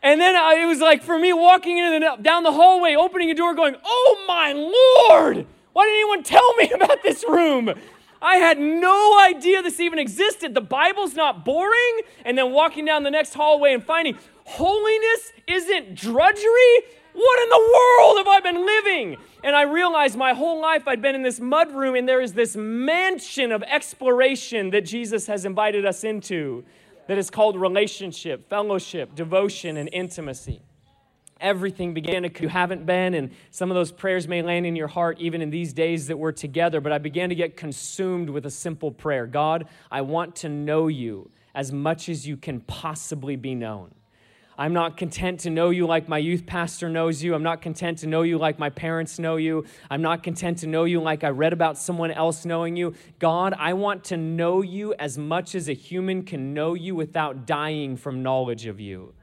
And 0.01 0.22
then 0.22 0.36
I, 0.36 0.62
it 0.62 0.66
was 0.66 0.80
like 0.80 1.04
for 1.04 1.18
me 1.18 1.34
walking 1.34 1.77
in 1.77 2.00
the, 2.00 2.18
down 2.22 2.44
the 2.44 2.51
hallway, 2.51 2.96
opening 2.96 3.30
a 3.30 3.36
door, 3.36 3.54
going, 3.54 3.75
Oh 3.84 4.25
my 4.27 4.54
Lord, 4.54 5.46
why 5.74 5.86
didn't 5.86 5.96
anyone 5.96 6.24
tell 6.24 6.54
me 6.56 6.72
about 6.75 7.04
this 7.04 7.24
room? 7.27 7.74
I 8.21 8.38
had 8.38 8.59
no 8.59 9.19
idea 9.19 9.62
this 9.62 9.79
even 9.79 10.00
existed. 10.00 10.53
The 10.53 10.62
Bible's 10.62 11.13
not 11.13 11.45
boring. 11.45 12.01
And 12.25 12.38
then 12.38 12.51
walking 12.51 12.86
down 12.86 13.03
the 13.03 13.12
next 13.12 13.33
hallway 13.33 13.74
and 13.74 13.83
finding, 13.83 14.17
Holiness 14.45 15.33
isn't 15.47 15.95
drudgery? 15.95 16.74
What 17.13 17.43
in 17.43 17.50
the 17.50 17.74
world 17.74 18.17
have 18.19 18.27
I 18.27 18.39
been 18.39 18.65
living? 18.65 19.17
And 19.43 19.55
I 19.55 19.63
realized 19.63 20.15
my 20.15 20.33
whole 20.33 20.62
life 20.62 20.88
I'd 20.88 21.01
been 21.01 21.15
in 21.15 21.24
this 21.24 21.39
mud 21.39 21.71
room, 21.74 21.95
and 21.95 22.07
there 22.07 22.21
is 22.21 22.33
this 22.33 22.55
mansion 22.55 23.51
of 23.51 23.63
exploration 23.63 24.69
that 24.69 24.86
Jesus 24.86 25.27
has 25.27 25.43
invited 25.43 25.86
us 25.86 26.03
into. 26.03 26.63
that 27.07 27.17
is 27.17 27.29
called 27.29 27.55
relationship, 27.55 28.50
fellowship, 28.50 29.15
devotion, 29.15 29.77
and 29.77 29.89
intimacy. 29.93 30.62
Everything 31.39 31.94
began 31.94 32.24
to, 32.24 32.41
you 32.41 32.50
haven't 32.50 32.86
been, 32.86 33.13
and 33.13 33.32
some 33.51 33.70
of 33.72 33.75
those 33.75 33.91
prayers 33.91 34.27
may 34.27 34.41
land 34.41 34.65
in 34.65 34.75
your 34.75 34.88
heart 34.88 35.20
even 35.20 35.41
in 35.41 35.50
these 35.50 35.74
days 35.74 36.08
that 36.08 36.17
we're 36.17 36.32
together, 36.32 36.82
but 36.82 36.91
I 36.91 36.98
began 36.98 37.29
to 37.29 37.36
get 37.36 37.56
consumed 37.56 38.29
with 38.29 38.46
a 38.46 38.51
simple 38.51 38.91
prayer 38.91 39.27
God, 39.27 39.67
I 39.91 40.01
want 40.01 40.36
to 40.38 40.50
know 40.50 40.88
you 40.88 41.29
as 41.53 41.72
much 41.72 42.10
as 42.10 42.27
you 42.27 42.38
can 42.38 42.62
possibly 42.62 43.36
be 43.36 43.56
known. 43.56 43.94
I'm 44.60 44.74
not 44.74 44.98
content 44.98 45.41
to 45.41 45.51
know 45.51 45.70
you 45.70 45.86
like 45.86 46.10
my 46.10 46.17
youth 46.17 46.48
pastor 46.48 46.89
knows 46.89 47.22
you. 47.22 47.36
I'm 47.36 47.44
not 47.44 47.62
content 47.62 48.00
to 48.00 48.08
know 48.08 48.24
you 48.24 48.39
like 48.39 48.58
my 48.58 48.72
parents 48.72 49.20
know 49.20 49.36
you. 49.36 49.65
I'm 49.91 50.01
not 50.01 50.24
content 50.24 50.58
to 50.60 50.67
know 50.67 50.86
you 50.86 51.00
like 51.00 51.24
I 51.24 51.29
read 51.29 51.53
about 51.53 51.77
someone 51.77 52.10
else 52.10 52.44
knowing 52.44 52.75
you. 52.75 52.96
God, 53.20 53.53
I 53.60 53.74
want 53.74 54.03
to 54.06 54.17
know 54.17 54.63
you 54.63 54.96
as 54.98 55.15
much 55.15 55.53
as 55.53 55.70
a 55.70 55.74
human 55.74 56.24
can 56.24 56.56
know 56.56 56.74
you 56.74 56.96
without 56.96 57.46
dying 57.46 57.98
from 57.98 58.24
knowledge 58.24 58.65
of 58.65 58.79
you. 58.79 59.13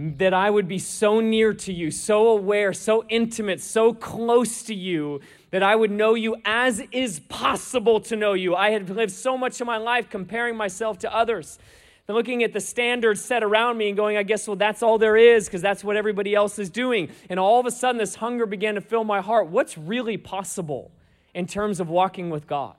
That 0.00 0.32
I 0.32 0.48
would 0.48 0.68
be 0.68 0.78
so 0.78 1.20
near 1.20 1.52
to 1.54 1.72
you, 1.72 1.90
so 1.90 2.28
aware, 2.28 2.72
so 2.72 3.04
intimate, 3.08 3.60
so 3.60 3.92
close 3.92 4.62
to 4.64 4.74
you, 4.74 5.20
that 5.50 5.62
I 5.62 5.74
would 5.74 5.90
know 5.90 6.14
you 6.14 6.36
as 6.44 6.82
is 6.92 7.20
possible 7.20 7.98
to 8.02 8.14
know 8.14 8.34
you. 8.34 8.54
I 8.54 8.70
had 8.70 8.90
lived 8.90 9.12
so 9.12 9.36
much 9.36 9.60
of 9.60 9.66
my 9.66 9.78
life 9.78 10.08
comparing 10.08 10.56
myself 10.56 10.98
to 11.00 11.14
others 11.14 11.58
looking 12.14 12.42
at 12.42 12.54
the 12.54 12.60
standards 12.60 13.20
set 13.20 13.42
around 13.42 13.76
me 13.76 13.88
and 13.88 13.96
going, 13.96 14.16
I 14.16 14.22
guess, 14.22 14.48
well, 14.48 14.56
that's 14.56 14.82
all 14.82 14.98
there 14.98 15.16
is 15.16 15.46
because 15.46 15.60
that's 15.60 15.84
what 15.84 15.96
everybody 15.96 16.34
else 16.34 16.58
is 16.58 16.70
doing. 16.70 17.10
And 17.28 17.38
all 17.38 17.60
of 17.60 17.66
a 17.66 17.70
sudden, 17.70 17.98
this 17.98 18.16
hunger 18.16 18.46
began 18.46 18.76
to 18.76 18.80
fill 18.80 19.04
my 19.04 19.20
heart. 19.20 19.48
What's 19.48 19.76
really 19.76 20.16
possible 20.16 20.90
in 21.34 21.46
terms 21.46 21.80
of 21.80 21.88
walking 21.88 22.30
with 22.30 22.46
God? 22.46 22.74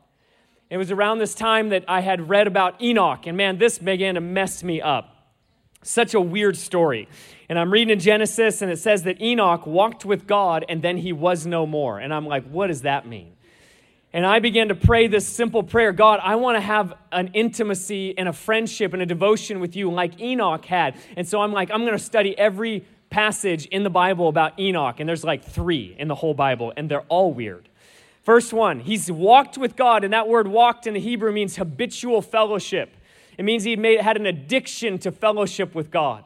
It 0.70 0.78
was 0.78 0.92
around 0.92 1.20
this 1.20 1.36
time 1.36 1.70
that 1.70 1.84
I 1.88 2.02
had 2.02 2.30
read 2.30 2.48
about 2.48 2.82
Enoch, 2.82 3.26
and 3.26 3.38
man, 3.38 3.58
this 3.58 3.80
began 3.80 4.16
to 4.16 4.22
mess 4.22 4.64
me 4.64 4.82
up. 4.82 5.19
Such 5.82 6.14
a 6.14 6.22
weird 6.22 6.58
story. 6.58 7.08
And 7.48 7.58
I'm 7.58 7.72
reading 7.72 7.92
in 7.92 8.00
Genesis, 8.00 8.62
and 8.62 8.72
it 8.72 8.78
says 8.78 9.04
that 9.04 9.22
Enoch 9.22 9.66
walked 9.66 10.06
with 10.06 10.28
God, 10.28 10.66
and 10.68 10.82
then 10.82 10.98
he 10.98 11.14
was 11.14 11.46
no 11.46 11.66
more. 11.66 12.00
And 12.00 12.14
I'm 12.14 12.28
like, 12.28 12.48
what 12.50 12.68
does 12.68 12.82
that 12.82 13.08
mean? 13.08 13.34
And 14.12 14.26
I 14.26 14.40
began 14.40 14.70
to 14.70 14.76
pray 14.76 15.08
this 15.08 15.28
simple 15.28 15.62
prayer 15.64 15.92
God, 15.92 16.20
I 16.24 16.36
want 16.36 16.58
to 16.58 16.62
have 16.62 16.94
an 17.12 17.30
intimacy 17.34 18.18
and 18.18 18.28
a 18.28 18.34
friendship 18.34 18.94
and 18.94 19.02
a 19.02 19.06
devotion 19.06 19.60
with 19.60 19.76
you 19.76 19.92
like 19.92 20.20
Enoch 20.20 20.66
had. 20.66 20.96
And 21.16 21.28
so 21.28 21.42
I'm 21.42 21.52
like, 21.52 21.70
I'm 21.72 21.82
going 21.82 21.98
to 21.98 22.04
study 22.04 22.38
every 22.38 22.86
passage 23.10 23.68
in 23.68 23.84
the 23.84 23.90
Bible 23.90 24.28
about 24.28 24.60
Enoch. 24.60 25.00
And 25.00 25.08
there's 25.08 25.24
like 25.24 25.44
three 25.44 25.96
in 25.98 26.08
the 26.08 26.16
whole 26.16 26.34
Bible, 26.34 26.74
and 26.76 26.90
they're 26.90 27.02
all 27.02 27.34
weird. 27.34 27.70
First 28.24 28.52
one, 28.52 28.80
he's 28.82 29.12
walked 29.12 29.58
with 29.58 29.76
God, 29.76 30.04
and 30.04 30.14
that 30.14 30.28
word 30.28 30.48
walked 30.48 30.86
in 30.86 30.94
the 30.94 31.00
Hebrew 31.00 31.32
means 31.32 31.56
habitual 31.56 32.22
fellowship. 32.22 32.96
It 33.40 33.46
means 33.46 33.64
he 33.64 33.78
made, 33.78 34.02
had 34.02 34.18
an 34.18 34.26
addiction 34.26 35.00
to 35.00 35.14
fellowship 35.14 35.74
with 35.74 35.92
God. 35.92 36.26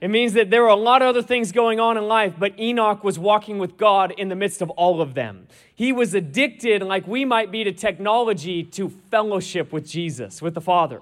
It 0.00 0.08
means 0.08 0.32
that 0.32 0.50
there 0.50 0.62
were 0.62 0.68
a 0.68 0.74
lot 0.74 1.02
of 1.02 1.08
other 1.08 1.22
things 1.22 1.52
going 1.52 1.78
on 1.78 1.96
in 1.96 2.08
life, 2.08 2.34
but 2.36 2.58
Enoch 2.58 3.04
was 3.04 3.16
walking 3.16 3.60
with 3.60 3.76
God 3.76 4.10
in 4.18 4.28
the 4.28 4.34
midst 4.34 4.60
of 4.60 4.68
all 4.70 5.00
of 5.00 5.14
them. 5.14 5.46
He 5.72 5.92
was 5.92 6.14
addicted, 6.14 6.82
like 6.82 7.06
we 7.06 7.24
might 7.24 7.52
be 7.52 7.62
to 7.62 7.70
technology, 7.70 8.64
to 8.64 8.88
fellowship 8.88 9.72
with 9.72 9.88
Jesus, 9.88 10.42
with 10.42 10.54
the 10.54 10.60
Father. 10.60 11.00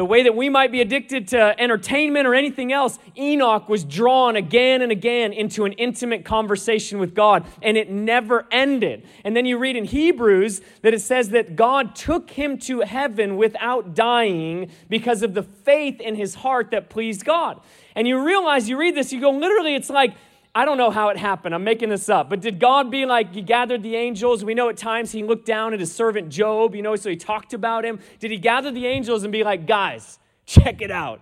The 0.00 0.06
way 0.06 0.22
that 0.22 0.34
we 0.34 0.48
might 0.48 0.72
be 0.72 0.80
addicted 0.80 1.28
to 1.28 1.60
entertainment 1.60 2.26
or 2.26 2.34
anything 2.34 2.72
else, 2.72 2.98
Enoch 3.18 3.68
was 3.68 3.84
drawn 3.84 4.34
again 4.34 4.80
and 4.80 4.90
again 4.90 5.34
into 5.34 5.66
an 5.66 5.72
intimate 5.72 6.24
conversation 6.24 6.98
with 6.98 7.14
God, 7.14 7.44
and 7.60 7.76
it 7.76 7.90
never 7.90 8.46
ended. 8.50 9.06
And 9.24 9.36
then 9.36 9.44
you 9.44 9.58
read 9.58 9.76
in 9.76 9.84
Hebrews 9.84 10.62
that 10.80 10.94
it 10.94 11.02
says 11.02 11.28
that 11.28 11.54
God 11.54 11.94
took 11.94 12.30
him 12.30 12.56
to 12.60 12.80
heaven 12.80 13.36
without 13.36 13.94
dying 13.94 14.70
because 14.88 15.22
of 15.22 15.34
the 15.34 15.42
faith 15.42 16.00
in 16.00 16.14
his 16.14 16.36
heart 16.36 16.70
that 16.70 16.88
pleased 16.88 17.26
God. 17.26 17.60
And 17.94 18.08
you 18.08 18.24
realize, 18.24 18.70
you 18.70 18.78
read 18.78 18.94
this, 18.94 19.12
you 19.12 19.20
go, 19.20 19.30
literally, 19.30 19.74
it's 19.74 19.90
like, 19.90 20.14
I 20.54 20.64
don't 20.64 20.78
know 20.78 20.90
how 20.90 21.10
it 21.10 21.16
happened. 21.16 21.54
I'm 21.54 21.62
making 21.62 21.90
this 21.90 22.08
up. 22.08 22.28
But 22.28 22.40
did 22.40 22.58
God 22.58 22.90
be 22.90 23.06
like, 23.06 23.32
He 23.32 23.42
gathered 23.42 23.82
the 23.82 23.96
angels? 23.96 24.44
We 24.44 24.54
know 24.54 24.68
at 24.68 24.76
times 24.76 25.12
He 25.12 25.22
looked 25.22 25.46
down 25.46 25.72
at 25.74 25.80
His 25.80 25.94
servant 25.94 26.30
Job, 26.30 26.74
you 26.74 26.82
know, 26.82 26.96
so 26.96 27.10
He 27.10 27.16
talked 27.16 27.52
about 27.52 27.84
him. 27.84 28.00
Did 28.18 28.30
He 28.30 28.38
gather 28.38 28.70
the 28.70 28.86
angels 28.86 29.22
and 29.22 29.32
be 29.32 29.44
like, 29.44 29.66
guys, 29.66 30.18
check 30.46 30.82
it 30.82 30.90
out? 30.90 31.20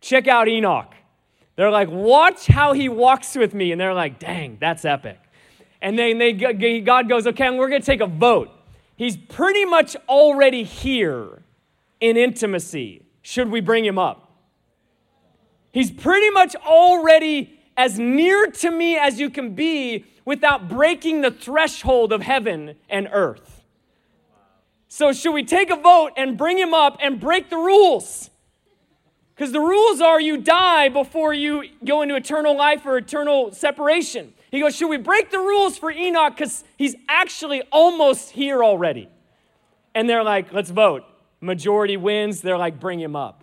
Check 0.00 0.26
out 0.28 0.48
Enoch. 0.48 0.94
They're 1.56 1.70
like, 1.70 1.88
watch 1.88 2.46
how 2.46 2.74
he 2.74 2.88
walks 2.88 3.34
with 3.34 3.54
me. 3.54 3.72
And 3.72 3.80
they're 3.80 3.94
like, 3.94 4.18
dang, 4.18 4.58
that's 4.60 4.84
epic. 4.84 5.18
And 5.80 5.98
then 5.98 6.18
they, 6.18 6.32
God 6.32 7.08
goes, 7.08 7.26
okay, 7.26 7.50
we're 7.50 7.68
going 7.68 7.80
to 7.80 7.86
take 7.86 8.00
a 8.00 8.06
vote. 8.06 8.50
He's 8.96 9.16
pretty 9.16 9.64
much 9.64 9.96
already 10.08 10.64
here 10.64 11.42
in 12.00 12.16
intimacy. 12.16 13.02
Should 13.22 13.50
we 13.50 13.60
bring 13.60 13.84
him 13.84 13.98
up? 13.98 14.30
He's 15.72 15.90
pretty 15.90 16.30
much 16.30 16.54
already 16.56 17.55
as 17.76 17.98
near 17.98 18.46
to 18.46 18.70
me 18.70 18.96
as 18.96 19.20
you 19.20 19.30
can 19.30 19.54
be 19.54 20.04
without 20.24 20.68
breaking 20.68 21.20
the 21.20 21.30
threshold 21.30 22.12
of 22.12 22.22
heaven 22.22 22.76
and 22.88 23.08
earth. 23.12 23.64
So, 24.88 25.12
should 25.12 25.32
we 25.32 25.44
take 25.44 25.70
a 25.70 25.76
vote 25.76 26.12
and 26.16 26.38
bring 26.38 26.58
him 26.58 26.72
up 26.72 26.98
and 27.02 27.20
break 27.20 27.50
the 27.50 27.56
rules? 27.56 28.30
Because 29.34 29.52
the 29.52 29.60
rules 29.60 30.00
are 30.00 30.20
you 30.20 30.38
die 30.38 30.88
before 30.88 31.34
you 31.34 31.64
go 31.84 32.02
into 32.02 32.14
eternal 32.14 32.56
life 32.56 32.86
or 32.86 32.96
eternal 32.96 33.52
separation. 33.52 34.32
He 34.50 34.60
goes, 34.60 34.74
Should 34.76 34.88
we 34.88 34.96
break 34.96 35.30
the 35.30 35.38
rules 35.38 35.76
for 35.76 35.90
Enoch? 35.90 36.34
Because 36.36 36.64
he's 36.78 36.96
actually 37.08 37.62
almost 37.70 38.30
here 38.30 38.64
already. 38.64 39.08
And 39.94 40.08
they're 40.08 40.24
like, 40.24 40.52
Let's 40.52 40.70
vote. 40.70 41.04
Majority 41.40 41.96
wins. 41.96 42.40
They're 42.40 42.56
like, 42.56 42.80
Bring 42.80 42.98
him 42.98 43.14
up 43.14 43.42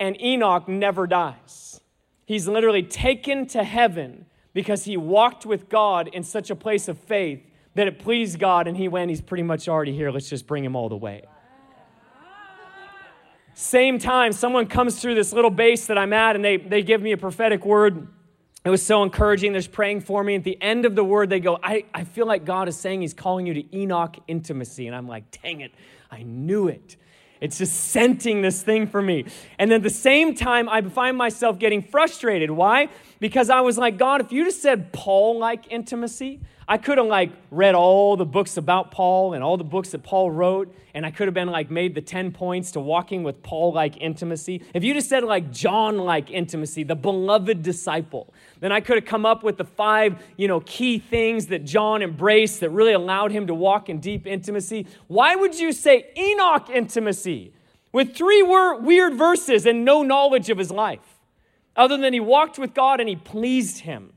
and 0.00 0.20
Enoch 0.20 0.66
never 0.66 1.06
dies. 1.06 1.69
He's 2.30 2.46
literally 2.46 2.84
taken 2.84 3.44
to 3.46 3.64
heaven 3.64 4.24
because 4.52 4.84
he 4.84 4.96
walked 4.96 5.44
with 5.44 5.68
God 5.68 6.06
in 6.06 6.22
such 6.22 6.48
a 6.48 6.54
place 6.54 6.86
of 6.86 6.96
faith 6.96 7.44
that 7.74 7.88
it 7.88 7.98
pleased 7.98 8.38
God, 8.38 8.68
and 8.68 8.76
he 8.76 8.86
went, 8.86 9.10
He's 9.10 9.20
pretty 9.20 9.42
much 9.42 9.68
already 9.68 9.92
here. 9.92 10.12
Let's 10.12 10.28
just 10.28 10.46
bring 10.46 10.64
him 10.64 10.76
all 10.76 10.88
the 10.88 10.96
way. 10.96 11.24
Same 13.54 13.98
time, 13.98 14.30
someone 14.30 14.68
comes 14.68 15.02
through 15.02 15.16
this 15.16 15.32
little 15.32 15.50
base 15.50 15.88
that 15.88 15.98
I'm 15.98 16.12
at, 16.12 16.36
and 16.36 16.44
they, 16.44 16.56
they 16.56 16.84
give 16.84 17.02
me 17.02 17.10
a 17.10 17.16
prophetic 17.16 17.66
word. 17.66 18.06
It 18.64 18.70
was 18.70 18.86
so 18.86 19.02
encouraging. 19.02 19.52
They're 19.52 19.62
praying 19.62 20.02
for 20.02 20.22
me. 20.22 20.36
At 20.36 20.44
the 20.44 20.56
end 20.62 20.84
of 20.84 20.94
the 20.94 21.02
word, 21.02 21.30
they 21.30 21.40
go, 21.40 21.58
I, 21.60 21.86
I 21.92 22.04
feel 22.04 22.26
like 22.26 22.44
God 22.44 22.68
is 22.68 22.76
saying 22.76 23.00
He's 23.00 23.12
calling 23.12 23.44
you 23.44 23.54
to 23.54 23.76
Enoch 23.76 24.16
intimacy. 24.28 24.86
And 24.86 24.94
I'm 24.94 25.08
like, 25.08 25.42
dang 25.42 25.62
it, 25.62 25.72
I 26.12 26.22
knew 26.22 26.68
it. 26.68 26.94
It's 27.40 27.58
just 27.58 27.90
scenting 27.90 28.42
this 28.42 28.62
thing 28.62 28.86
for 28.86 29.00
me. 29.00 29.24
And 29.58 29.72
at 29.72 29.82
the 29.82 29.90
same 29.90 30.34
time, 30.34 30.68
I 30.68 30.82
find 30.82 31.16
myself 31.16 31.58
getting 31.58 31.82
frustrated. 31.82 32.50
Why? 32.50 32.88
Because 33.20 33.50
I 33.50 33.60
was 33.60 33.76
like, 33.76 33.98
God, 33.98 34.22
if 34.22 34.32
you 34.32 34.44
just 34.44 34.62
said 34.62 34.92
Paul 34.92 35.38
like 35.38 35.70
intimacy, 35.70 36.40
I 36.66 36.78
could 36.78 36.96
have 36.96 37.06
like 37.06 37.32
read 37.50 37.74
all 37.74 38.16
the 38.16 38.24
books 38.24 38.56
about 38.56 38.92
Paul 38.92 39.34
and 39.34 39.44
all 39.44 39.58
the 39.58 39.64
books 39.64 39.90
that 39.90 40.02
Paul 40.02 40.30
wrote, 40.30 40.74
and 40.94 41.04
I 41.04 41.10
could 41.10 41.26
have 41.26 41.34
been 41.34 41.50
like 41.50 41.70
made 41.70 41.94
the 41.94 42.00
10 42.00 42.32
points 42.32 42.70
to 42.72 42.80
walking 42.80 43.22
with 43.22 43.42
Paul 43.42 43.74
like 43.74 43.96
intimacy. 43.98 44.62
If 44.72 44.84
you 44.84 44.94
just 44.94 45.08
said 45.08 45.22
like 45.22 45.50
John 45.50 45.98
like 45.98 46.30
intimacy, 46.30 46.82
the 46.84 46.94
beloved 46.94 47.62
disciple, 47.62 48.32
then 48.60 48.72
I 48.72 48.80
could 48.80 48.96
have 48.96 49.04
come 49.04 49.26
up 49.26 49.42
with 49.42 49.58
the 49.58 49.64
five, 49.64 50.22
you 50.38 50.48
know, 50.48 50.60
key 50.60 50.98
things 50.98 51.48
that 51.48 51.64
John 51.64 52.02
embraced 52.02 52.60
that 52.60 52.70
really 52.70 52.92
allowed 52.94 53.32
him 53.32 53.48
to 53.48 53.54
walk 53.54 53.90
in 53.90 53.98
deep 53.98 54.26
intimacy. 54.26 54.86
Why 55.08 55.36
would 55.36 55.58
you 55.58 55.72
say 55.72 56.10
Enoch 56.16 56.70
intimacy 56.70 57.52
with 57.92 58.14
three 58.14 58.42
weird 58.42 59.14
verses 59.14 59.66
and 59.66 59.84
no 59.84 60.02
knowledge 60.02 60.48
of 60.48 60.56
his 60.56 60.70
life? 60.70 61.09
Other 61.76 61.96
than 61.96 62.12
he 62.12 62.20
walked 62.20 62.58
with 62.58 62.74
God 62.74 63.00
and 63.00 63.08
he 63.08 63.16
pleased 63.16 63.80
him. 63.80 64.12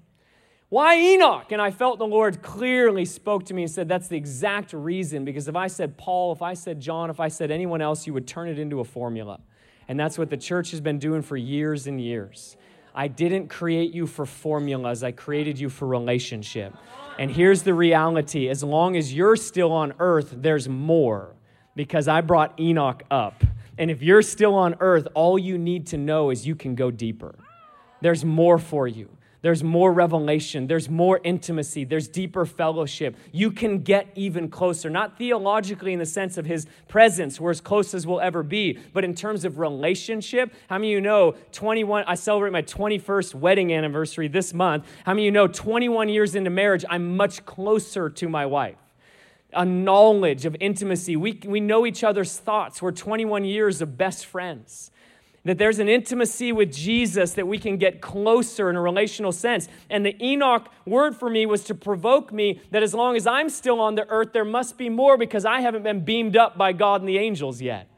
Why 0.70 0.98
Enoch? 0.98 1.52
And 1.52 1.62
I 1.62 1.70
felt 1.70 2.00
the 2.00 2.08
Lord 2.08 2.42
clearly 2.42 3.06
spoke 3.06 3.46
to 3.46 3.54
me 3.54 3.62
and 3.62 3.72
said, 3.72 3.88
That's 3.88 4.08
the 4.08 4.18
exact 4.18 4.74
reason. 4.74 5.24
Because 5.24 5.48
if 5.48 5.56
I 5.56 5.68
said 5.68 5.98
Paul, 5.98 6.32
if 6.32 6.42
I 6.42 6.56
said 6.56 6.80
John, 6.80 7.12
if 7.12 7.20
I 7.20 7.28
said 7.28 7.52
anyone 7.52 7.80
else, 7.80 8.08
you 8.08 8.14
would 8.14 8.28
turn 8.28 8.50
it 8.50 8.58
into 8.58 8.80
a 8.80 8.84
formula. 8.84 9.40
And 9.88 10.00
that's 10.00 10.18
what 10.18 10.32
the 10.32 10.38
church 10.38 10.72
has 10.72 10.82
been 10.82 10.98
doing 10.98 11.22
for 11.22 11.38
years 11.38 11.86
and 11.86 12.02
years. 12.02 12.58
I 12.96 13.08
didn't 13.08 13.50
create 13.50 13.94
you 13.94 14.08
for 14.08 14.26
formulas, 14.26 15.04
I 15.04 15.12
created 15.12 15.60
you 15.60 15.70
for 15.70 15.88
relationship. 15.88 16.74
And 17.20 17.30
here's 17.30 17.62
the 17.62 17.74
reality 17.74 18.50
as 18.50 18.64
long 18.64 18.96
as 18.96 19.14
you're 19.14 19.36
still 19.36 19.72
on 19.72 19.94
earth, 20.00 20.34
there's 20.36 20.68
more 20.68 21.36
because 21.76 22.08
I 22.08 22.22
brought 22.22 22.60
Enoch 22.60 23.04
up. 23.12 23.44
And 23.78 23.90
if 23.90 24.02
you're 24.02 24.22
still 24.22 24.56
on 24.56 24.76
earth, 24.80 25.08
all 25.14 25.38
you 25.40 25.58
need 25.58 25.88
to 25.88 25.98
know 25.98 26.30
is 26.30 26.46
you 26.46 26.56
can 26.56 26.76
go 26.76 26.92
deeper. 26.92 27.36
There's 28.04 28.26
more 28.26 28.60
for 28.60 28.86
you. 28.86 29.10
There's 29.44 29.64
more 29.64 29.94
revelation. 29.94 30.68
There's 30.68 30.90
more 30.90 31.22
intimacy. 31.24 31.86
There's 31.86 32.10
deeper 32.10 32.46
fellowship. 32.46 33.16
You 33.32 33.50
can 33.50 33.80
get 33.80 34.08
even 34.16 34.50
closer, 34.50 34.90
not 34.90 35.18
theologically 35.18 35.94
in 35.94 36.00
the 36.00 36.06
sense 36.06 36.38
of 36.38 36.46
his 36.46 36.68
presence, 36.90 37.40
we're 37.40 37.52
as 37.52 37.62
close 37.62 37.94
as 37.94 38.06
we'll 38.06 38.20
ever 38.20 38.44
be, 38.44 38.78
but 38.92 39.06
in 39.06 39.16
terms 39.16 39.46
of 39.46 39.58
relationship. 39.58 40.54
How 40.68 40.78
many 40.78 40.90
of 40.90 40.96
you 40.96 41.02
know 41.02 41.36
21? 41.54 42.04
I 42.06 42.16
celebrate 42.16 42.52
my 42.52 42.62
21st 42.62 43.36
wedding 43.36 43.74
anniversary 43.74 44.28
this 44.28 44.54
month. 44.54 44.86
How 45.06 45.14
many 45.14 45.24
of 45.24 45.26
you 45.26 45.32
know 45.32 45.48
21 45.48 46.10
years 46.10 46.36
into 46.36 46.50
marriage, 46.50 46.84
I'm 46.90 47.16
much 47.16 47.46
closer 47.46 48.10
to 48.10 48.30
my 48.30 48.46
wife? 48.46 48.76
a 49.56 49.64
knowledge 49.64 50.46
of 50.46 50.58
intimacy. 50.60 51.16
We, 51.16 51.40
we 51.46 51.60
know 51.60 51.86
each 51.86 52.04
other's 52.04 52.40
thoughts. 52.40 52.82
We're 52.82 52.92
21 52.92 53.46
years 53.46 53.84
of 53.84 54.00
best 54.00 54.26
friends. 54.26 54.90
That 55.46 55.58
there's 55.58 55.80
an 55.80 55.90
intimacy 55.90 56.54
with 56.54 56.74
Jesus 56.74 57.34
that 57.34 57.46
we 57.46 57.58
can 57.58 57.78
get 57.78 58.00
closer 58.00 58.70
in 58.70 58.78
a 58.78 58.82
relational 58.82 59.34
sense. 59.34 59.68
And 59.90 60.06
the 60.06 60.16
Enoch 60.24 60.70
word 60.86 61.18
for 61.18 61.30
me 61.30 61.46
was 61.46 61.66
to 61.66 61.76
provoke 61.76 62.32
me 62.32 62.62
that 62.72 62.82
as 62.82 62.94
long 62.94 63.18
as 63.18 63.28
I'm 63.28 63.50
still 63.50 63.82
on 63.82 63.96
the 63.96 64.08
earth, 64.08 64.32
there 64.32 64.46
must 64.46 64.78
be 64.78 64.88
more 64.88 65.18
because 65.18 65.44
I 65.44 65.60
haven't 65.60 65.84
been 65.84 66.06
beamed 66.06 66.38
up 66.38 66.58
by 66.58 66.72
God 66.72 67.02
and 67.02 67.10
the 67.10 67.18
angels 67.18 67.62
yet. 67.62 67.90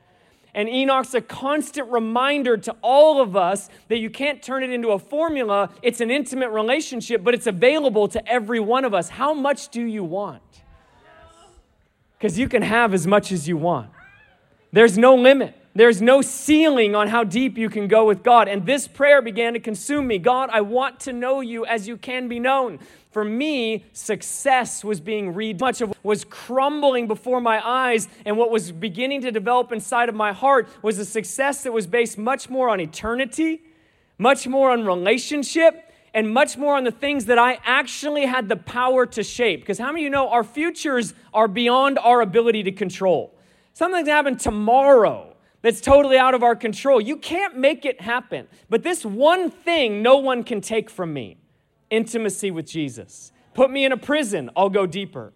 And 0.55 0.69
Enoch's 0.69 1.13
a 1.13 1.21
constant 1.21 1.91
reminder 1.91 2.55
to 2.55 2.75
all 2.81 3.21
of 3.21 3.35
us 3.35 3.69
that 3.89 3.97
you 3.97 4.09
can't 4.09 4.41
turn 4.41 4.63
it 4.63 4.69
into 4.71 4.91
a 4.91 4.97
formula. 4.97 5.69
It's 5.83 5.99
an 5.99 6.09
intimate 6.09 6.49
relationship, 6.49 7.25
but 7.25 7.33
it's 7.33 7.45
available 7.45 8.07
to 8.07 8.25
every 8.27 8.61
one 8.61 8.85
of 8.85 8.93
us. 8.93 9.09
How 9.09 9.33
much 9.33 9.67
do 9.67 9.83
you 9.83 10.03
want? 10.03 10.41
Because 12.17 12.39
you 12.39 12.47
can 12.47 12.61
have 12.61 12.93
as 12.93 13.05
much 13.05 13.33
as 13.33 13.47
you 13.47 13.57
want, 13.57 13.89
there's 14.71 14.97
no 14.97 15.13
limit. 15.13 15.55
There's 15.77 16.01
no 16.01 16.21
ceiling 16.21 16.95
on 16.95 17.09
how 17.09 17.25
deep 17.25 17.57
you 17.57 17.69
can 17.69 17.89
go 17.89 18.05
with 18.05 18.23
God. 18.23 18.47
And 18.47 18.65
this 18.65 18.87
prayer 18.87 19.21
began 19.21 19.51
to 19.53 19.59
consume 19.59 20.07
me. 20.07 20.17
God, 20.17 20.49
I 20.53 20.61
want 20.61 21.01
to 21.01 21.11
know 21.11 21.41
you 21.41 21.65
as 21.65 21.85
you 21.85 21.97
can 21.97 22.29
be 22.29 22.39
known. 22.39 22.79
For 23.11 23.25
me, 23.25 23.83
success 23.91 24.85
was 24.85 25.01
being 25.01 25.33
read. 25.33 25.59
Much 25.59 25.81
of 25.81 25.93
was 26.01 26.23
crumbling 26.23 27.07
before 27.07 27.41
my 27.41 27.65
eyes, 27.65 28.07
and 28.25 28.37
what 28.37 28.51
was 28.51 28.71
beginning 28.71 29.21
to 29.21 29.31
develop 29.31 29.73
inside 29.73 30.07
of 30.07 30.15
my 30.15 30.31
heart 30.31 30.69
was 30.81 30.97
a 30.97 31.05
success 31.05 31.63
that 31.63 31.73
was 31.73 31.87
based 31.87 32.17
much 32.17 32.49
more 32.49 32.69
on 32.69 32.79
eternity, 32.79 33.61
much 34.17 34.47
more 34.47 34.71
on 34.71 34.85
relationship, 34.85 35.91
and 36.13 36.33
much 36.33 36.57
more 36.57 36.77
on 36.77 36.85
the 36.85 36.91
things 36.91 37.25
that 37.25 37.37
I 37.37 37.59
actually 37.65 38.25
had 38.25 38.47
the 38.47 38.55
power 38.55 39.05
to 39.07 39.23
shape. 39.23 39.59
Because 39.61 39.77
how 39.77 39.87
many 39.87 40.01
of 40.01 40.03
you 40.03 40.09
know 40.09 40.29
our 40.29 40.43
futures 40.43 41.13
are 41.33 41.49
beyond 41.49 41.99
our 41.99 42.21
ability 42.21 42.63
to 42.63 42.71
control? 42.71 43.33
Something's 43.73 44.07
happen 44.07 44.37
tomorrow 44.37 45.34
that's 45.65 45.81
totally 45.81 46.15
out 46.15 46.35
of 46.35 46.43
our 46.43 46.55
control. 46.55 47.01
You 47.01 47.17
can't 47.17 47.57
make 47.57 47.85
it 47.85 47.99
happen. 47.99 48.47
But 48.69 48.83
this 48.83 49.03
one 49.03 49.49
thing 49.49 50.03
no 50.03 50.17
one 50.17 50.43
can 50.43 50.61
take 50.61 50.91
from 50.91 51.11
me 51.11 51.37
intimacy 51.89 52.51
with 52.51 52.67
Jesus. 52.67 53.31
Put 53.55 53.71
me 53.71 53.83
in 53.83 53.91
a 53.91 53.97
prison, 53.97 54.51
I'll 54.55 54.69
go 54.69 54.85
deeper. 54.85 55.33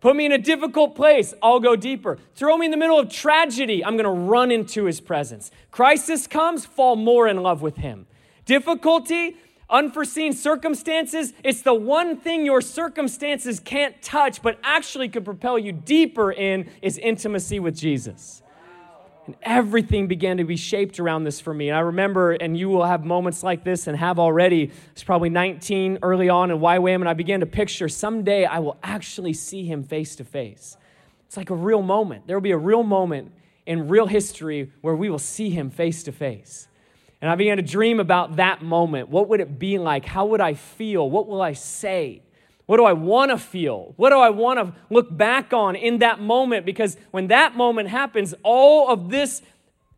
Put 0.00 0.16
me 0.16 0.24
in 0.24 0.32
a 0.32 0.38
difficult 0.38 0.96
place, 0.96 1.34
I'll 1.42 1.60
go 1.60 1.76
deeper. 1.76 2.16
Throw 2.34 2.56
me 2.56 2.64
in 2.64 2.70
the 2.70 2.78
middle 2.78 2.98
of 2.98 3.10
tragedy, 3.10 3.84
I'm 3.84 3.98
gonna 3.98 4.10
run 4.10 4.50
into 4.50 4.86
his 4.86 4.98
presence. 4.98 5.50
Crisis 5.70 6.26
comes, 6.26 6.64
fall 6.64 6.96
more 6.96 7.28
in 7.28 7.42
love 7.42 7.60
with 7.60 7.76
him. 7.76 8.06
Difficulty, 8.46 9.36
unforeseen 9.68 10.32
circumstances, 10.32 11.34
it's 11.44 11.60
the 11.60 11.74
one 11.74 12.16
thing 12.16 12.46
your 12.46 12.62
circumstances 12.62 13.60
can't 13.60 14.00
touch, 14.00 14.40
but 14.40 14.58
actually 14.64 15.10
could 15.10 15.26
propel 15.26 15.58
you 15.58 15.72
deeper 15.72 16.32
in 16.32 16.70
is 16.80 16.96
intimacy 16.96 17.60
with 17.60 17.76
Jesus. 17.76 18.42
And 19.30 19.38
everything 19.42 20.08
began 20.08 20.38
to 20.38 20.44
be 20.44 20.56
shaped 20.56 20.98
around 20.98 21.22
this 21.22 21.38
for 21.38 21.54
me. 21.54 21.68
And 21.68 21.78
I 21.78 21.82
remember, 21.82 22.32
and 22.32 22.58
you 22.58 22.68
will 22.68 22.84
have 22.84 23.04
moments 23.04 23.44
like 23.44 23.62
this 23.62 23.86
and 23.86 23.96
have 23.96 24.18
already, 24.18 24.72
it's 24.90 25.04
probably 25.04 25.28
19 25.28 26.00
early 26.02 26.28
on 26.28 26.50
in 26.50 26.58
YWAM, 26.58 26.96
and 26.96 27.08
I 27.08 27.14
began 27.14 27.38
to 27.38 27.46
picture 27.46 27.88
someday 27.88 28.44
I 28.44 28.58
will 28.58 28.76
actually 28.82 29.32
see 29.34 29.64
him 29.64 29.84
face 29.84 30.16
to 30.16 30.24
face. 30.24 30.76
It's 31.28 31.36
like 31.36 31.50
a 31.50 31.54
real 31.54 31.80
moment. 31.80 32.26
There 32.26 32.34
will 32.34 32.42
be 32.42 32.50
a 32.50 32.58
real 32.58 32.82
moment 32.82 33.30
in 33.66 33.86
real 33.86 34.08
history 34.08 34.72
where 34.80 34.96
we 34.96 35.08
will 35.08 35.20
see 35.20 35.50
him 35.50 35.70
face 35.70 36.02
to 36.02 36.10
face. 36.10 36.66
And 37.20 37.30
I 37.30 37.36
began 37.36 37.58
to 37.58 37.62
dream 37.62 38.00
about 38.00 38.34
that 38.34 38.62
moment. 38.62 39.10
What 39.10 39.28
would 39.28 39.38
it 39.38 39.60
be 39.60 39.78
like? 39.78 40.06
How 40.06 40.26
would 40.26 40.40
I 40.40 40.54
feel? 40.54 41.08
What 41.08 41.28
will 41.28 41.40
I 41.40 41.52
say? 41.52 42.22
What 42.70 42.76
do 42.76 42.84
I 42.84 42.92
want 42.92 43.32
to 43.32 43.36
feel? 43.36 43.94
What 43.96 44.10
do 44.10 44.20
I 44.20 44.30
want 44.30 44.60
to 44.60 44.72
look 44.90 45.08
back 45.10 45.52
on 45.52 45.74
in 45.74 45.98
that 45.98 46.20
moment? 46.20 46.64
Because 46.64 46.96
when 47.10 47.26
that 47.26 47.56
moment 47.56 47.88
happens, 47.88 48.32
all 48.44 48.88
of 48.88 49.10
this, 49.10 49.42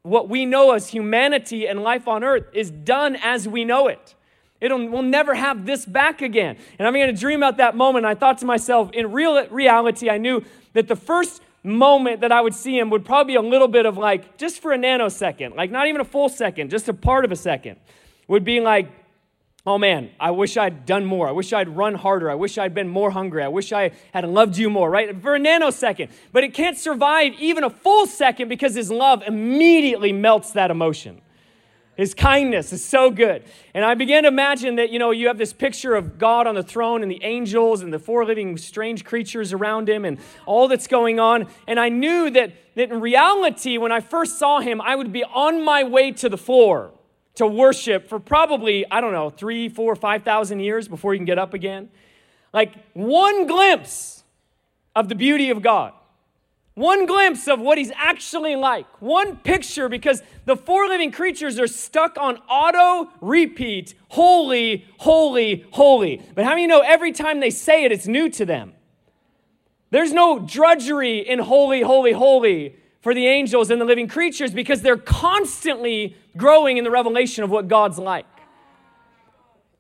what 0.01 0.31
we 0.31 0.47
know 0.47 0.71
as 0.71 0.89
humanity 0.89 1.67
and 1.67 1.83
life 1.83 2.09
on 2.09 2.25
earth, 2.25 2.47
is 2.55 2.71
done 2.71 3.17
as 3.17 3.47
we 3.47 3.67
know 3.67 3.89
it. 3.89 4.15
It'll, 4.59 4.89
we'll 4.89 5.03
never 5.03 5.35
have 5.35 5.67
this 5.67 5.85
back 5.85 6.23
again. 6.23 6.57
And 6.79 6.89
I'm 6.89 6.95
going 6.95 7.15
to 7.15 7.21
dream 7.21 7.41
about 7.41 7.59
that 7.59 7.77
moment. 7.77 8.07
I 8.07 8.15
thought 8.15 8.39
to 8.39 8.47
myself, 8.47 8.91
in 8.93 9.13
real 9.13 9.47
reality, 9.49 10.09
I 10.09 10.17
knew 10.17 10.43
that 10.73 10.89
the 10.89 10.97
first 10.97 11.43
moment 11.63 12.23
that 12.23 12.33
I 12.33 12.41
would 12.41 12.55
see 12.55 12.79
him 12.79 12.89
would 12.89 13.05
probably 13.05 13.35
be 13.35 13.37
a 13.37 13.43
little 13.43 13.69
bit 13.69 13.85
of 13.85 13.99
like, 13.99 14.39
just 14.39 14.63
for 14.63 14.73
a 14.73 14.79
nanosecond, 14.79 15.57
like 15.57 15.71
not 15.71 15.89
even 15.89 16.01
a 16.01 16.07
full 16.07 16.31
second, 16.31 16.71
just 16.71 16.89
a 16.89 16.95
part 16.95 17.27
of 17.27 17.33
a 17.33 17.37
second, 17.37 17.77
would 18.29 18.45
be 18.45 18.61
like, 18.61 18.91
Oh 19.65 19.79
man, 19.79 20.11
I 20.19 20.33
wish 20.33 20.57
I'd 20.57 20.87
done 20.87 21.05
more. 21.05 21.29
I 21.29 21.31
wish 21.31 21.53
I'd 21.53 21.69
run 21.69 21.95
harder. 21.95 22.29
I 22.29 22.35
wish 22.35 22.59
I'd 22.59 22.75
been 22.75 22.89
more 22.89 23.13
hungry. 23.13 23.45
I 23.45 23.49
wish 23.49 23.73
I 23.73 23.93
had 24.13 24.27
loved 24.29 24.57
you 24.57 24.69
more, 24.69 24.91
right? 24.91 25.23
For 25.23 25.37
a 25.37 25.39
nanosecond. 25.39 26.11
But 26.33 26.43
it 26.43 26.53
can't 26.53 26.77
survive 26.77 27.35
even 27.39 27.63
a 27.63 27.71
full 27.71 28.07
second 28.07 28.49
because 28.49 28.75
his 28.75 28.91
love 28.91 29.23
immediately 29.25 30.13
melts 30.13 30.51
that 30.53 30.73
emotion. 30.73 31.21
His 31.97 32.13
kindness 32.13 32.73
is 32.73 32.85
so 32.85 33.11
good. 33.11 33.45
And 33.73 33.85
I 33.85 33.95
began 33.95 34.25
to 34.25 34.29
imagine 34.29 34.77
that, 34.77 34.91
you 34.91 34.99
know, 34.99 35.13
you 35.13 35.29
have 35.29 35.39
this 35.39 35.53
picture 35.53 35.95
of 35.95 36.19
God 36.19 36.49
on 36.49 36.57
the 36.57 36.63
throne 36.65 37.03
and 37.03 37.11
the 37.11 37.23
angels 37.23 37.83
and 37.83 37.93
the 37.93 38.01
four 38.01 38.25
living 38.25 38.57
strange 38.57 39.05
creatures 39.05 39.53
around 39.53 39.89
him 39.89 40.05
and 40.05 40.19
all 40.45 40.67
that's 40.67 40.89
going 40.89 41.21
on. 41.21 41.47
And 41.69 41.79
I 41.79 41.89
knew 41.89 42.31
that, 42.31 42.53
that 42.75 42.91
in 42.91 43.01
reality, 43.01 43.79
when 43.79 43.93
I 43.93 44.01
first 44.01 44.41
saw 44.41 44.59
him, 44.59 44.81
I 44.81 44.97
would 44.97 45.13
be 45.13 45.23
on 45.23 45.65
my 45.65 45.85
way 45.85 46.11
to 46.13 46.29
the 46.29 46.39
floor 46.39 46.93
to 47.35 47.47
worship 47.47 48.09
for 48.09 48.19
probably, 48.21 48.85
I 48.91 49.01
don't 49.01 49.13
know, 49.13 49.31
three, 49.31 49.69
four, 49.69 49.97
five 49.97 50.23
thousand 50.23 50.61
years 50.61 50.89
before 50.89 51.15
you 51.15 51.19
can 51.19 51.25
get 51.27 51.39
up 51.39 51.55
again. 51.55 51.89
Like 52.53 52.73
one 52.93 53.47
glimpse 53.47 54.25
of 54.95 55.09
the 55.09 55.15
beauty 55.15 55.51
of 55.51 55.63
God. 55.63 55.93
One 56.75 57.05
glimpse 57.05 57.49
of 57.49 57.61
what 57.61 57.77
he's 57.77 57.93
actually 57.97 58.57
like. 58.57 58.87
One 59.03 59.37
picture 59.37 59.91
because 59.91 60.23
the 60.47 60.57
four 60.57 60.89
living 60.89 61.11
creatures 61.11 61.59
are 61.59 61.67
stuck 61.67 62.17
on 62.19 62.39
auto 62.49 63.11
repeat 63.21 63.95
holy, 64.09 64.87
holy, 64.99 65.67
holy. 65.71 66.23
But 66.35 66.45
how 66.45 66.51
many 66.51 66.67
know 66.67 66.81
every 66.81 67.13
time 67.13 67.41
they 67.41 67.51
say 67.51 67.85
it, 67.85 67.93
it's 67.93 68.07
new 68.07 68.31
to 68.31 68.47
them? 68.47 68.73
There's 69.91 70.15
no 70.15 70.39
drudgery 70.39 71.19
in 71.19 71.39
holy, 71.41 71.83
holy, 71.83 72.13
holy 72.13 72.77
for 73.03 73.15
the 73.15 73.27
angels 73.27 73.71
and 73.71 73.81
the 73.81 73.85
living 73.85 74.09
creatures 74.09 74.53
because 74.53 74.81
they're 74.81 74.97
constantly 74.97 76.17
growing 76.37 76.79
in 76.79 76.85
the 76.85 76.91
revelation 76.91 77.45
of 77.45 77.51
what 77.51 77.69
God's 77.69 77.99
like. 77.99 78.27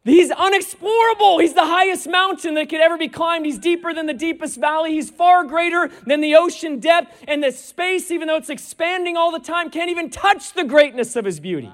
He's 0.05 0.31
unexplorable. 0.31 1.41
He's 1.41 1.55
the 1.55 1.65
highest 1.65 2.09
mountain 2.09 2.55
that 2.55 2.69
could 2.69 2.81
ever 2.81 2.99
be 2.99 3.07
climbed. 3.07 3.47
He's 3.47 3.59
deeper 3.59 3.95
than 3.95 4.07
the 4.07 4.15
deepest 4.15 4.59
valley. 4.59 4.91
He's 4.91 5.11
far 5.11 5.45
greater 5.45 5.91
than 6.05 6.21
the 6.21 6.35
ocean 6.35 6.81
depth. 6.81 7.25
And 7.29 7.43
the 7.43 7.53
space, 7.53 8.11
even 8.11 8.27
though 8.27 8.37
it's 8.37 8.51
expanding 8.51 9.17
all 9.17 9.31
the 9.31 9.39
time, 9.39 9.71
can't 9.71 9.91
even 9.91 10.11
touch 10.11 10.55
the 10.55 10.65
greatness 10.65 11.15
of 11.15 11.25
his 11.25 11.39
beauty. 11.39 11.71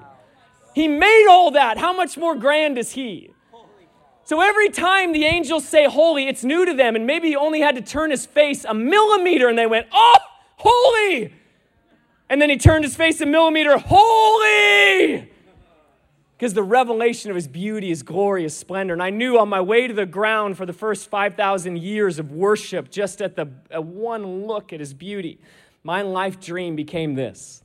He 0.75 0.87
made 0.87 1.27
all 1.27 1.49
that. 1.51 1.79
How 1.79 1.91
much 1.91 2.17
more 2.17 2.35
grand 2.35 2.77
is 2.77 2.91
he? 2.91 3.31
So 4.25 4.41
every 4.41 4.69
time 4.69 5.11
the 5.11 5.25
angels 5.25 5.67
say 5.67 5.85
holy, 5.85 6.27
it's 6.27 6.43
new 6.43 6.63
to 6.67 6.73
them. 6.75 6.95
And 6.95 7.07
maybe 7.07 7.29
he 7.29 7.35
only 7.35 7.61
had 7.61 7.75
to 7.77 7.81
turn 7.81 8.11
his 8.11 8.27
face 8.27 8.63
a 8.63 8.75
millimeter 8.75 9.49
and 9.49 9.57
they 9.57 9.65
went, 9.65 9.87
oh, 9.91 10.17
holy. 10.57 11.33
And 12.29 12.41
then 12.41 12.49
he 12.49 12.57
turned 12.57 12.83
his 12.83 12.95
face 12.95 13.19
a 13.21 13.25
millimeter, 13.25 13.77
holy! 13.77 15.29
Because 16.37 16.53
the 16.53 16.63
revelation 16.63 17.31
of 17.31 17.35
his 17.35 17.47
beauty, 17.47 17.89
his 17.89 18.03
glory, 18.03 18.43
his 18.43 18.55
splendor. 18.55 18.93
And 18.93 19.03
I 19.03 19.09
knew 19.09 19.37
on 19.37 19.49
my 19.49 19.59
way 19.59 19.87
to 19.87 19.93
the 19.93 20.05
ground 20.05 20.55
for 20.55 20.65
the 20.65 20.71
first 20.71 21.09
5,000 21.09 21.77
years 21.77 22.17
of 22.17 22.31
worship, 22.31 22.89
just 22.89 23.21
at 23.21 23.35
the 23.35 23.49
at 23.71 23.83
one 23.83 24.45
look 24.47 24.71
at 24.71 24.79
his 24.79 24.93
beauty, 24.93 25.39
my 25.83 26.01
life 26.01 26.39
dream 26.39 26.75
became 26.75 27.15
this 27.15 27.63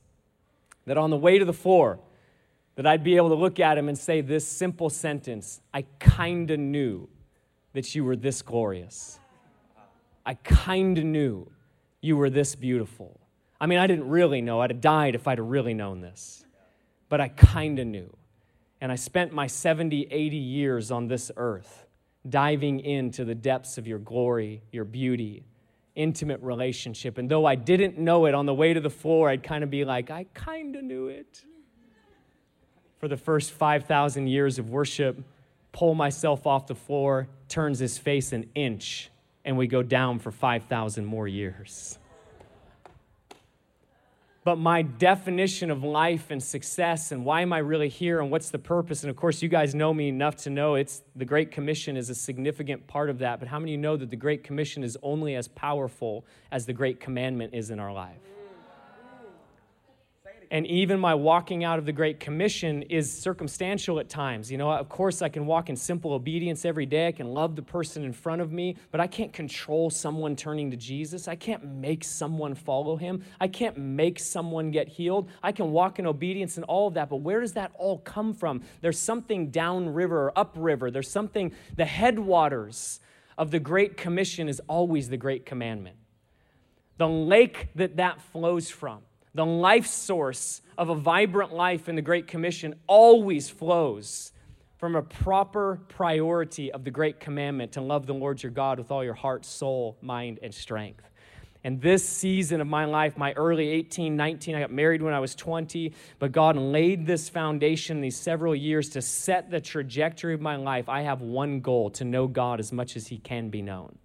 that 0.85 0.97
on 0.97 1.09
the 1.09 1.17
way 1.17 1.39
to 1.39 1.45
the 1.45 1.53
floor, 1.53 1.99
that 2.75 2.85
I'd 2.85 3.03
be 3.03 3.15
able 3.15 3.29
to 3.29 3.35
look 3.35 3.59
at 3.59 3.77
him 3.77 3.87
and 3.87 3.97
say 3.97 4.21
this 4.21 4.47
simple 4.47 4.89
sentence 4.89 5.61
I 5.73 5.85
kinda 5.99 6.57
knew 6.57 7.07
that 7.73 7.95
you 7.95 8.03
were 8.03 8.15
this 8.15 8.41
glorious. 8.41 9.19
I 10.25 10.33
kinda 10.35 11.03
knew 11.03 11.49
you 12.01 12.17
were 12.17 12.29
this 12.29 12.55
beautiful. 12.55 13.19
I 13.65 13.67
mean, 13.67 13.79
I 13.79 13.87
didn't 13.87 14.09
really 14.09 14.41
know. 14.41 14.61
I'd 14.61 14.69
have 14.69 14.79
died 14.79 15.15
if 15.15 15.27
I'd 15.27 15.39
have 15.39 15.47
really 15.47 15.73
known 15.73 15.99
this. 15.99 16.45
But 17.09 17.19
I 17.19 17.29
kind 17.29 17.79
of 17.79 17.87
knew. 17.87 18.15
And 18.79 18.91
I 18.91 18.95
spent 18.95 19.33
my 19.33 19.47
70, 19.47 20.07
80 20.11 20.37
years 20.37 20.91
on 20.91 21.07
this 21.07 21.31
earth 21.35 21.87
diving 22.29 22.79
into 22.79 23.25
the 23.25 23.33
depths 23.33 23.79
of 23.79 23.87
your 23.87 23.97
glory, 23.97 24.61
your 24.71 24.85
beauty, 24.85 25.45
intimate 25.95 26.43
relationship. 26.43 27.17
And 27.17 27.27
though 27.27 27.47
I 27.47 27.55
didn't 27.55 27.97
know 27.97 28.27
it 28.27 28.35
on 28.35 28.45
the 28.45 28.53
way 28.53 28.71
to 28.71 28.79
the 28.79 28.91
floor, 28.91 29.29
I'd 29.29 29.41
kind 29.41 29.63
of 29.63 29.71
be 29.71 29.83
like, 29.83 30.11
I 30.11 30.27
kind 30.35 30.75
of 30.75 30.83
knew 30.83 31.07
it. 31.07 31.43
For 32.99 33.07
the 33.07 33.17
first 33.17 33.49
5,000 33.49 34.27
years 34.27 34.59
of 34.59 34.69
worship, 34.69 35.17
pull 35.71 35.95
myself 35.95 36.45
off 36.45 36.67
the 36.67 36.75
floor, 36.75 37.29
turns 37.49 37.79
his 37.79 37.97
face 37.97 38.31
an 38.31 38.47
inch, 38.53 39.09
and 39.43 39.57
we 39.57 39.65
go 39.65 39.81
down 39.81 40.19
for 40.19 40.29
5,000 40.29 41.03
more 41.03 41.27
years. 41.27 41.97
But 44.45 44.59
my 44.59 44.83
definition 44.83 45.71
of 45.71 45.83
life 45.83 46.29
and 46.29 46.41
success 46.41 47.11
and 47.11 47.25
why 47.25 47.41
am 47.41 47.51
I 47.51 47.57
really 47.57 47.89
here 47.89 48.21
and 48.21 48.29
what's 48.29 48.51
the 48.51 48.59
purpose. 48.59 49.01
And 49.01 49.09
of 49.09 49.15
course, 49.15 49.41
you 49.41 49.49
guys 49.49 49.73
know 49.73 49.91
me 49.91 50.07
enough 50.07 50.35
to 50.43 50.51
know 50.51 50.75
it's 50.75 51.01
the 51.15 51.25
Great 51.25 51.51
Commission 51.51 51.97
is 51.97 52.11
a 52.11 52.15
significant 52.15 52.85
part 52.85 53.09
of 53.09 53.17
that. 53.19 53.39
But 53.39 53.47
how 53.47 53.57
many 53.57 53.75
know 53.75 53.97
that 53.97 54.11
the 54.11 54.15
Great 54.15 54.43
Commission 54.43 54.83
is 54.83 54.97
only 55.01 55.33
as 55.35 55.47
powerful 55.47 56.25
as 56.51 56.67
the 56.67 56.73
Great 56.73 56.99
Commandment 56.99 57.55
is 57.55 57.71
in 57.71 57.79
our 57.79 57.91
life? 57.91 58.34
And 60.51 60.67
even 60.67 60.99
my 60.99 61.13
walking 61.13 61.63
out 61.63 61.79
of 61.79 61.85
the 61.85 61.91
Great 61.91 62.19
Commission 62.19 62.83
is 62.83 63.11
circumstantial 63.11 63.99
at 63.99 64.09
times. 64.09 64.51
You 64.51 64.57
know, 64.57 64.71
of 64.71 64.89
course, 64.89 65.21
I 65.21 65.29
can 65.29 65.45
walk 65.45 65.69
in 65.69 65.75
simple 65.75 66.13
obedience 66.13 66.65
every 66.65 66.85
day. 66.85 67.07
I 67.07 67.11
can 67.11 67.27
love 67.27 67.55
the 67.55 67.61
person 67.61 68.03
in 68.03 68.13
front 68.13 68.41
of 68.41 68.51
me, 68.51 68.75
but 68.91 69.01
I 69.01 69.07
can't 69.07 69.33
control 69.33 69.89
someone 69.89 70.35
turning 70.35 70.71
to 70.71 70.77
Jesus. 70.77 71.27
I 71.27 71.35
can't 71.35 71.63
make 71.65 72.03
someone 72.03 72.55
follow 72.55 72.95
him. 72.95 73.23
I 73.39 73.47
can't 73.47 73.77
make 73.77 74.19
someone 74.19 74.71
get 74.71 74.87
healed. 74.87 75.29
I 75.41 75.51
can 75.51 75.71
walk 75.71 75.99
in 75.99 76.05
obedience 76.05 76.57
and 76.57 76.65
all 76.65 76.87
of 76.87 76.93
that, 76.95 77.09
but 77.09 77.17
where 77.17 77.41
does 77.41 77.53
that 77.53 77.71
all 77.75 77.99
come 77.99 78.33
from? 78.33 78.61
There's 78.81 78.99
something 78.99 79.51
downriver 79.51 80.25
or 80.27 80.37
upriver. 80.37 80.91
There's 80.91 81.09
something, 81.09 81.53
the 81.75 81.85
headwaters 81.85 82.99
of 83.37 83.51
the 83.51 83.59
Great 83.59 83.97
Commission 83.97 84.47
is 84.47 84.61
always 84.67 85.09
the 85.09 85.17
Great 85.17 85.45
Commandment. 85.45 85.97
The 86.97 87.07
lake 87.07 87.69
that 87.75 87.97
that 87.97 88.21
flows 88.21 88.69
from 88.69 89.01
the 89.35 89.45
life 89.45 89.85
source 89.85 90.61
of 90.77 90.89
a 90.89 90.95
vibrant 90.95 91.53
life 91.53 91.89
in 91.89 91.95
the 91.95 92.01
Great 92.01 92.25
Commission 92.25 92.73
always 92.87 93.49
flows 93.49 94.31
from 94.77 94.95
a 94.95 95.01
proper 95.01 95.81
priority 95.89 96.71
of 96.71 96.85
the 96.85 96.91
Great 96.91 97.19
Commandment 97.19 97.73
to 97.73 97.81
love 97.81 98.05
the 98.05 98.13
Lord 98.13 98.41
your 98.41 98.51
God 98.51 98.79
with 98.79 98.91
all 98.91 99.03
your 99.03 99.13
heart, 99.13 99.45
soul, 99.45 99.97
mind, 100.01 100.39
and 100.41 100.53
strength. 100.53 101.03
And 101.65 101.81
this 101.81 102.07
season 102.07 102.61
of 102.61 102.67
my 102.67 102.85
life, 102.85 103.17
my 103.17 103.33
early 103.33 103.67
18, 103.67 104.15
19, 104.15 104.55
I 104.55 104.59
got 104.61 104.71
married 104.71 105.01
when 105.01 105.13
I 105.13 105.19
was 105.19 105.35
20, 105.35 105.93
but 106.19 106.31
God 106.31 106.55
laid 106.55 107.05
this 107.05 107.27
foundation 107.27 107.99
these 107.99 108.15
several 108.15 108.55
years 108.55 108.89
to 108.89 109.01
set 109.01 109.49
the 109.51 109.59
trajectory 109.59 110.33
of 110.33 110.41
my 110.41 110.55
life. 110.55 110.87
I 110.87 111.01
have 111.01 111.21
one 111.21 111.59
goal 111.59 111.89
to 111.91 112.05
know 112.05 112.27
God 112.27 112.61
as 112.61 112.71
much 112.71 112.95
as 112.95 113.07
He 113.07 113.17
can 113.17 113.49
be 113.49 113.61
known 113.61 113.97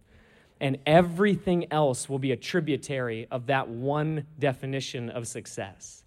and 0.60 0.78
everything 0.86 1.66
else 1.72 2.08
will 2.08 2.18
be 2.18 2.32
a 2.32 2.36
tributary 2.36 3.26
of 3.30 3.46
that 3.46 3.68
one 3.68 4.26
definition 4.38 5.08
of 5.08 5.26
success. 5.26 6.04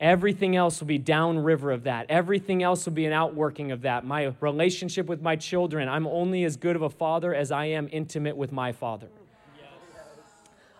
Everything 0.00 0.56
else 0.56 0.80
will 0.80 0.86
be 0.86 0.98
downriver 0.98 1.70
of 1.70 1.84
that. 1.84 2.06
Everything 2.08 2.62
else 2.62 2.86
will 2.86 2.94
be 2.94 3.04
an 3.04 3.12
outworking 3.12 3.70
of 3.70 3.82
that. 3.82 4.04
My 4.04 4.32
relationship 4.40 5.06
with 5.06 5.20
my 5.20 5.36
children, 5.36 5.88
I'm 5.88 6.06
only 6.06 6.44
as 6.44 6.56
good 6.56 6.74
of 6.74 6.82
a 6.82 6.88
father 6.88 7.34
as 7.34 7.52
I 7.52 7.66
am 7.66 7.88
intimate 7.92 8.36
with 8.36 8.50
my 8.50 8.72
father. 8.72 9.08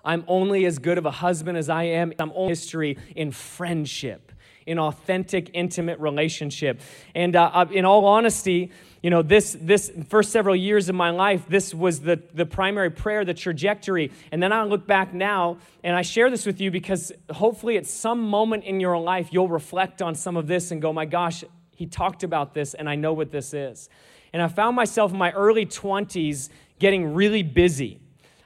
I'm 0.03 0.25
only 0.27 0.65
as 0.65 0.79
good 0.79 0.97
of 0.97 1.05
a 1.05 1.11
husband 1.11 1.59
as 1.59 1.69
I 1.69 1.83
am. 1.85 2.15
I'm 2.19 2.33
only 2.35 2.53
history 2.53 2.97
in 3.15 3.31
friendship, 3.31 4.33
in 4.67 4.79
authentic, 4.79 5.51
intimate 5.53 5.99
relationship. 5.99 6.81
And 7.15 7.37
uh, 7.37 7.51
uh 7.53 7.67
in 7.71 7.85
all 7.85 8.07
honesty, 8.07 8.71
you 9.03 9.09
know, 9.09 9.23
this, 9.23 9.57
this 9.61 9.91
first 10.09 10.31
several 10.31 10.55
years 10.55 10.89
of 10.91 10.95
my 10.95 11.11
life, 11.11 11.45
this 11.49 11.73
was 11.73 12.01
the, 12.01 12.23
the 12.35 12.45
primary 12.45 12.91
prayer, 12.91 13.25
the 13.25 13.33
trajectory. 13.33 14.13
And 14.31 14.43
then 14.43 14.53
I 14.53 14.65
look 14.65 14.87
back 14.87 15.15
now 15.15 15.59
and 15.83 15.97
I 15.97 16.03
share 16.03 16.29
this 16.29 16.45
with 16.45 16.61
you 16.61 16.71
because 16.71 17.11
hopefully 17.31 17.79
at 17.79 17.87
some 17.87 18.21
moment 18.21 18.65
in 18.65 18.79
your 18.79 18.99
life, 18.99 19.29
you'll 19.33 19.49
reflect 19.49 20.03
on 20.03 20.15
some 20.15 20.37
of 20.37 20.47
this 20.47 20.71
and 20.71 20.83
go, 20.83 20.93
my 20.93 21.07
gosh, 21.07 21.45
he 21.75 21.87
talked 21.87 22.23
about 22.25 22.53
this 22.53 22.75
and 22.75 22.91
I 22.91 22.95
know 22.95 23.15
what 23.15 23.31
this 23.31 23.55
is. 23.55 23.89
And 24.35 24.43
I 24.43 24.49
found 24.49 24.77
myself 24.77 25.13
in 25.13 25.19
my 25.19 25.33
early 25.33 25.65
20s 25.65 26.51
getting 26.79 27.15
really 27.15 27.43
busy. 27.43 28.01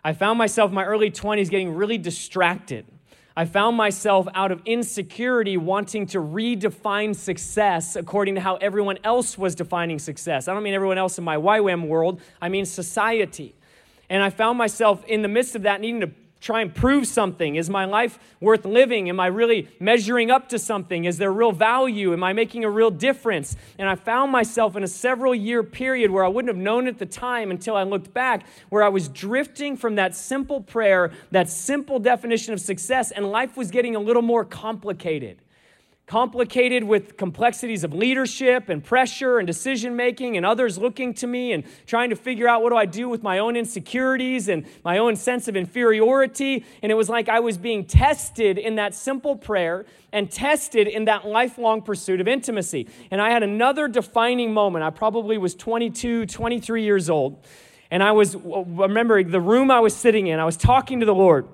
I 0.05 0.13
found 0.13 0.39
myself 0.39 0.71
in 0.71 0.75
my 0.75 0.85
early 0.85 1.11
20s 1.11 1.51
getting 1.51 1.75
really 1.75 1.99
distracted. 1.99 2.87
I 3.37 3.45
found 3.47 3.77
myself 3.77 4.29
out 4.35 4.53
of 4.53 4.63
insecurity 4.65 5.57
wanting 5.57 6.07
to 6.09 6.19
redefine 6.19 7.17
success 7.17 7.97
according 7.97 8.37
to 8.37 8.41
how 8.41 8.57
everyone 8.57 8.99
else 9.03 9.37
was 9.37 9.57
defining 9.57 9.99
success. 9.99 10.47
I 10.47 10.55
don't 10.55 10.63
mean 10.63 10.75
everyone 10.75 10.99
else 10.99 11.19
in 11.19 11.25
my 11.25 11.37
YWAM 11.37 11.89
world, 11.89 12.21
I 12.41 12.49
mean 12.49 12.65
society. 12.65 13.55
And 14.09 14.23
I 14.23 14.31
found 14.31 14.57
myself 14.57 15.05
in 15.07 15.23
the 15.23 15.29
midst 15.29 15.57
of 15.57 15.63
that 15.63 15.81
needing 15.81 16.01
to 16.03 16.11
try 16.45 16.61
and 16.61 16.75
prove 16.75 17.07
something? 17.07 17.57
Is 17.57 17.71
my 17.71 17.87
life 17.87 18.19
worth 18.39 18.67
living? 18.67 19.09
Am 19.09 19.19
I 19.19 19.29
really 19.29 19.67
measuring 19.81 20.31
up 20.31 20.51
to 20.51 20.59
something? 20.59 21.07
Is 21.07 21.17
there 21.17 21.33
real 21.33 21.53
value? 21.53 22.13
Am 22.13 22.23
I 22.23 22.35
making 22.35 22.65
a 22.65 22.71
real 22.71 22.91
difference? 22.91 23.57
And 23.79 23.89
I 23.89 23.95
found 23.95 24.31
myself 24.31 24.77
in 24.77 24.85
a 24.85 24.89
several 24.89 25.35
year 25.35 25.63
period 25.63 26.11
where 26.11 26.23
I 26.23 26.29
wouldn't 26.29 26.55
have 26.55 26.63
known 26.63 26.87
at 26.87 26.99
the 26.99 27.07
time 27.07 27.51
until 27.51 27.77
I 27.77 27.83
looked 27.85 28.13
back, 28.13 28.47
where 28.69 28.83
I 28.83 28.91
was 28.91 29.09
drifting 29.09 29.75
from 29.75 29.95
that 29.95 30.15
simple 30.15 30.61
prayer, 30.61 31.13
that 31.31 31.49
simple 31.49 31.99
definition 31.99 32.53
of 32.53 32.61
success, 32.61 33.11
and 33.11 33.31
life 33.31 33.57
was 33.57 33.71
getting 33.71 33.97
a 33.97 34.01
little 34.01 34.23
more 34.23 34.45
complicated 34.45 35.39
complicated 36.07 36.85
with 36.85 37.17
complexities 37.17 37.83
of 37.83 37.95
leadership 37.95 38.69
and 38.69 38.85
pressure 38.85 39.39
and 39.39 39.47
decision 39.47 39.97
making 39.97 40.37
and 40.37 40.45
others 40.45 40.77
looking 40.77 41.15
to 41.15 41.27
me 41.27 41.53
and 41.53 41.65
trying 41.87 42.11
to 42.11 42.17
figure 42.17 42.47
out 42.47 42.63
what 42.63 42.71
do 42.71 42.77
I 42.77 42.85
do 42.85 43.09
with 43.09 43.23
my 43.23 43.39
own 43.39 43.57
insecurities 43.57 44.49
and 44.49 44.67
my 44.85 44.99
own 44.99 45.17
sense 45.17 45.49
of 45.49 45.57
inferiority. 45.57 46.65
And 46.83 46.93
it 46.93 46.95
was 46.95 47.09
like 47.09 47.31
I 47.31 47.41
was 47.41 47.57
being 47.57 47.87
tested 47.87 48.59
in 48.59 48.75
that 48.75 48.95
simple 48.95 49.35
prayer 49.35 49.87
and 50.13 50.31
tested 50.31 50.89
in 50.89 51.07
that 51.07 51.27
lifelong 51.27 51.81
pursuit 51.81 52.21
of 52.21 52.29
intimacy. 52.29 52.87
And 53.11 53.21
I 53.23 53.31
had 53.31 53.43
another 53.43 53.89
defining 53.89 54.53
moment. 54.53 54.85
I 54.85 54.91
probably 54.91 55.39
was 55.39 55.55
22 55.55 56.27
23 56.27 56.83
years 56.83 57.09
old. 57.09 57.43
And 57.91 58.03
I 58.03 58.13
was 58.13 58.37
remembering 58.37 59.31
the 59.31 59.41
room 59.41 59.71
I 59.71 59.81
was 59.81 59.97
sitting 59.97 60.27
in 60.27 60.39
I 60.39 60.45
was 60.45 60.57
talking 60.57 61.01
to 61.01 61.07
the 61.07 61.15
Lord 61.15 61.49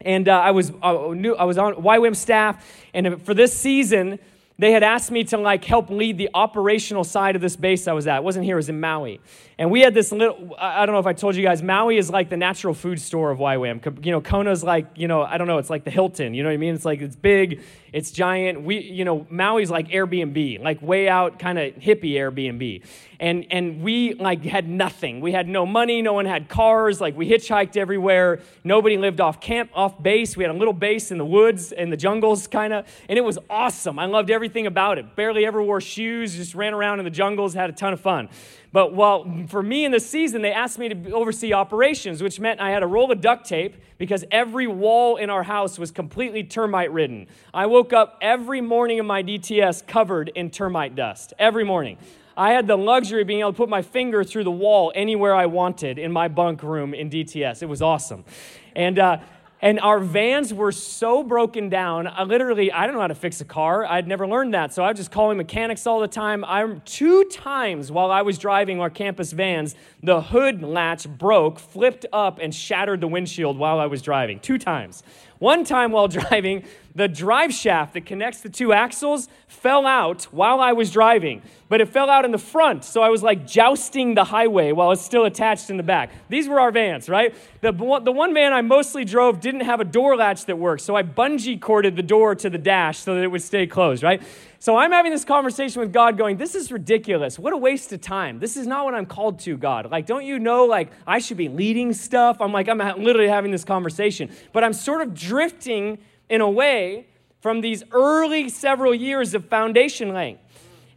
and 0.00 0.28
uh, 0.28 0.38
I 0.38 0.50
was 0.50 0.72
uh, 0.82 1.12
new, 1.14 1.34
I 1.34 1.44
was 1.44 1.58
on 1.58 1.74
YWAM 1.74 2.16
staff, 2.16 2.64
and 2.94 3.20
for 3.22 3.34
this 3.34 3.56
season, 3.56 4.18
they 4.58 4.72
had 4.72 4.82
asked 4.82 5.10
me 5.10 5.24
to 5.24 5.36
like 5.36 5.64
help 5.64 5.90
lead 5.90 6.18
the 6.18 6.30
operational 6.34 7.04
side 7.04 7.36
of 7.36 7.42
this 7.42 7.56
base 7.56 7.86
I 7.88 7.92
was 7.92 8.06
at. 8.06 8.18
It 8.18 8.24
wasn't 8.24 8.44
here; 8.44 8.56
it 8.56 8.60
was 8.60 8.68
in 8.68 8.80
Maui. 8.80 9.20
And 9.58 9.70
we 9.70 9.80
had 9.80 9.94
this 9.94 10.12
little. 10.12 10.54
I 10.58 10.84
don't 10.84 10.92
know 10.94 10.98
if 10.98 11.06
I 11.06 11.14
told 11.14 11.34
you 11.34 11.42
guys. 11.42 11.62
Maui 11.62 11.96
is 11.96 12.10
like 12.10 12.28
the 12.28 12.36
natural 12.36 12.74
food 12.74 13.00
store 13.00 13.30
of 13.30 13.38
YWAM. 13.38 14.04
You 14.04 14.12
know, 14.12 14.20
Kona's 14.20 14.62
like 14.62 14.86
you 14.96 15.08
know 15.08 15.22
I 15.22 15.38
don't 15.38 15.46
know. 15.46 15.56
It's 15.56 15.70
like 15.70 15.84
the 15.84 15.90
Hilton. 15.90 16.34
You 16.34 16.42
know 16.42 16.50
what 16.50 16.54
I 16.54 16.58
mean? 16.58 16.74
It's 16.74 16.84
like 16.84 17.00
it's 17.00 17.16
big, 17.16 17.62
it's 17.90 18.10
giant. 18.10 18.62
We 18.62 18.80
you 18.80 19.06
know 19.06 19.26
Maui's 19.30 19.70
like 19.70 19.88
Airbnb, 19.88 20.62
like 20.62 20.82
way 20.82 21.08
out 21.08 21.38
kind 21.38 21.58
of 21.58 21.72
hippie 21.76 22.12
Airbnb 22.12 22.82
and 23.20 23.46
and 23.50 23.82
we 23.82 24.14
like 24.14 24.44
had 24.44 24.68
nothing 24.68 25.20
we 25.20 25.32
had 25.32 25.48
no 25.48 25.64
money 25.64 26.02
no 26.02 26.12
one 26.12 26.26
had 26.26 26.48
cars 26.48 27.00
like 27.00 27.16
we 27.16 27.28
hitchhiked 27.28 27.76
everywhere 27.76 28.40
nobody 28.64 28.96
lived 28.96 29.20
off 29.20 29.40
camp 29.40 29.70
off 29.74 30.02
base 30.02 30.36
we 30.36 30.44
had 30.44 30.54
a 30.54 30.58
little 30.58 30.74
base 30.74 31.10
in 31.10 31.18
the 31.18 31.24
woods 31.24 31.72
in 31.72 31.90
the 31.90 31.96
jungles 31.96 32.46
kind 32.46 32.72
of 32.72 32.86
and 33.08 33.18
it 33.18 33.22
was 33.22 33.38
awesome 33.48 33.98
i 33.98 34.06
loved 34.06 34.30
everything 34.30 34.66
about 34.66 34.98
it 34.98 35.16
barely 35.16 35.46
ever 35.46 35.62
wore 35.62 35.80
shoes 35.80 36.34
just 36.36 36.54
ran 36.54 36.74
around 36.74 36.98
in 36.98 37.04
the 37.04 37.10
jungles 37.10 37.54
had 37.54 37.70
a 37.70 37.72
ton 37.72 37.92
of 37.92 38.00
fun 38.00 38.28
but 38.72 38.94
well 38.94 39.44
for 39.48 39.62
me 39.62 39.84
in 39.84 39.92
the 39.92 40.00
season 40.00 40.42
they 40.42 40.52
asked 40.52 40.78
me 40.78 40.88
to 40.88 41.12
oversee 41.12 41.52
operations 41.52 42.22
which 42.22 42.40
meant 42.40 42.60
i 42.60 42.70
had 42.70 42.82
a 42.82 42.86
roll 42.86 43.10
of 43.10 43.20
duct 43.20 43.46
tape 43.46 43.76
because 43.98 44.24
every 44.30 44.66
wall 44.66 45.16
in 45.16 45.30
our 45.30 45.42
house 45.42 45.78
was 45.78 45.90
completely 45.90 46.42
termite 46.42 46.92
ridden 46.92 47.26
i 47.54 47.66
woke 47.66 47.92
up 47.92 48.18
every 48.20 48.60
morning 48.60 48.98
in 48.98 49.06
my 49.06 49.22
dts 49.22 49.86
covered 49.86 50.28
in 50.34 50.50
termite 50.50 50.94
dust 50.94 51.32
every 51.38 51.64
morning 51.64 51.96
I 52.38 52.52
had 52.52 52.66
the 52.66 52.76
luxury 52.76 53.22
of 53.22 53.26
being 53.26 53.40
able 53.40 53.52
to 53.52 53.56
put 53.56 53.70
my 53.70 53.80
finger 53.80 54.22
through 54.22 54.44
the 54.44 54.50
wall 54.50 54.92
anywhere 54.94 55.34
I 55.34 55.46
wanted 55.46 55.98
in 55.98 56.12
my 56.12 56.28
bunk 56.28 56.62
room 56.62 56.92
in 56.92 57.08
DTS. 57.08 57.62
It 57.62 57.66
was 57.66 57.80
awesome. 57.80 58.26
And, 58.74 58.98
uh, 58.98 59.20
and 59.62 59.80
our 59.80 59.98
vans 59.98 60.52
were 60.52 60.72
so 60.72 61.22
broken 61.22 61.68
down. 61.68 62.06
I 62.06 62.24
literally, 62.24 62.70
I 62.70 62.86
don't 62.86 62.94
know 62.94 63.00
how 63.00 63.06
to 63.06 63.14
fix 63.14 63.40
a 63.40 63.44
car. 63.44 63.86
I'd 63.86 64.06
never 64.06 64.26
learned 64.26 64.54
that. 64.54 64.74
So 64.74 64.84
I 64.84 64.90
was 64.90 64.98
just 64.98 65.10
calling 65.10 65.38
mechanics 65.38 65.86
all 65.86 66.00
the 66.00 66.08
time. 66.08 66.44
I'm 66.44 66.82
two 66.84 67.24
times 67.24 67.90
while 67.90 68.10
I 68.10 68.22
was 68.22 68.38
driving 68.38 68.80
our 68.80 68.90
campus 68.90 69.32
vans, 69.32 69.74
the 70.02 70.20
hood 70.20 70.62
latch 70.62 71.08
broke, 71.08 71.58
flipped 71.58 72.04
up, 72.12 72.38
and 72.40 72.54
shattered 72.54 73.00
the 73.00 73.08
windshield 73.08 73.58
while 73.58 73.78
I 73.78 73.86
was 73.86 74.02
driving. 74.02 74.40
Two 74.40 74.58
times. 74.58 75.02
One 75.38 75.64
time 75.64 75.92
while 75.92 76.08
driving, 76.08 76.64
the 76.94 77.08
drive 77.08 77.52
shaft 77.52 77.92
that 77.94 78.06
connects 78.06 78.40
the 78.40 78.48
two 78.48 78.72
axles 78.72 79.28
fell 79.48 79.86
out 79.86 80.24
while 80.24 80.60
I 80.60 80.72
was 80.72 80.90
driving, 80.90 81.42
but 81.68 81.80
it 81.82 81.88
fell 81.88 82.08
out 82.08 82.24
in 82.24 82.30
the 82.30 82.38
front. 82.38 82.84
So 82.84 83.02
I 83.02 83.10
was 83.10 83.22
like 83.22 83.46
jousting 83.46 84.14
the 84.14 84.24
highway 84.24 84.72
while 84.72 84.92
it's 84.92 85.02
still 85.02 85.24
attached 85.24 85.68
in 85.68 85.76
the 85.76 85.82
back. 85.82 86.10
These 86.30 86.48
were 86.48 86.58
our 86.58 86.70
vans, 86.70 87.08
right? 87.08 87.34
The, 87.60 87.72
the 87.72 88.12
one 88.12 88.32
van 88.32 88.54
I 88.54 88.62
mostly 88.62 89.04
drove 89.04 89.40
didn't 89.40 89.60
have 89.62 89.80
a 89.80 89.84
door 89.84 90.16
latch 90.16 90.46
that 90.46 90.58
worked. 90.58 90.82
So 90.82 90.96
I 90.96 91.02
bungee 91.02 91.60
corded 91.60 91.96
the 91.96 92.02
door 92.02 92.34
to 92.34 92.48
the 92.48 92.58
dash 92.58 92.98
so 92.98 93.14
that 93.14 93.22
it 93.22 93.28
would 93.28 93.42
stay 93.42 93.66
closed, 93.66 94.02
right? 94.02 94.22
So 94.66 94.76
I'm 94.76 94.90
having 94.90 95.12
this 95.12 95.24
conversation 95.24 95.80
with 95.80 95.92
God 95.92 96.18
going, 96.18 96.38
This 96.38 96.56
is 96.56 96.72
ridiculous. 96.72 97.38
What 97.38 97.52
a 97.52 97.56
waste 97.56 97.92
of 97.92 98.00
time. 98.00 98.40
This 98.40 98.56
is 98.56 98.66
not 98.66 98.84
what 98.84 98.96
I'm 98.96 99.06
called 99.06 99.38
to, 99.42 99.56
God. 99.56 99.88
Like, 99.92 100.06
don't 100.06 100.24
you 100.24 100.40
know, 100.40 100.64
like, 100.64 100.90
I 101.06 101.20
should 101.20 101.36
be 101.36 101.48
leading 101.48 101.92
stuff? 101.92 102.40
I'm 102.40 102.50
like, 102.50 102.68
I'm 102.68 102.78
literally 102.78 103.28
having 103.28 103.52
this 103.52 103.62
conversation. 103.62 104.28
But 104.52 104.64
I'm 104.64 104.72
sort 104.72 105.02
of 105.02 105.14
drifting 105.14 105.98
in 106.28 106.40
a 106.40 106.50
way 106.50 107.06
from 107.38 107.60
these 107.60 107.84
early 107.92 108.48
several 108.48 108.92
years 108.92 109.34
of 109.34 109.44
foundation 109.44 110.12
laying. 110.12 110.36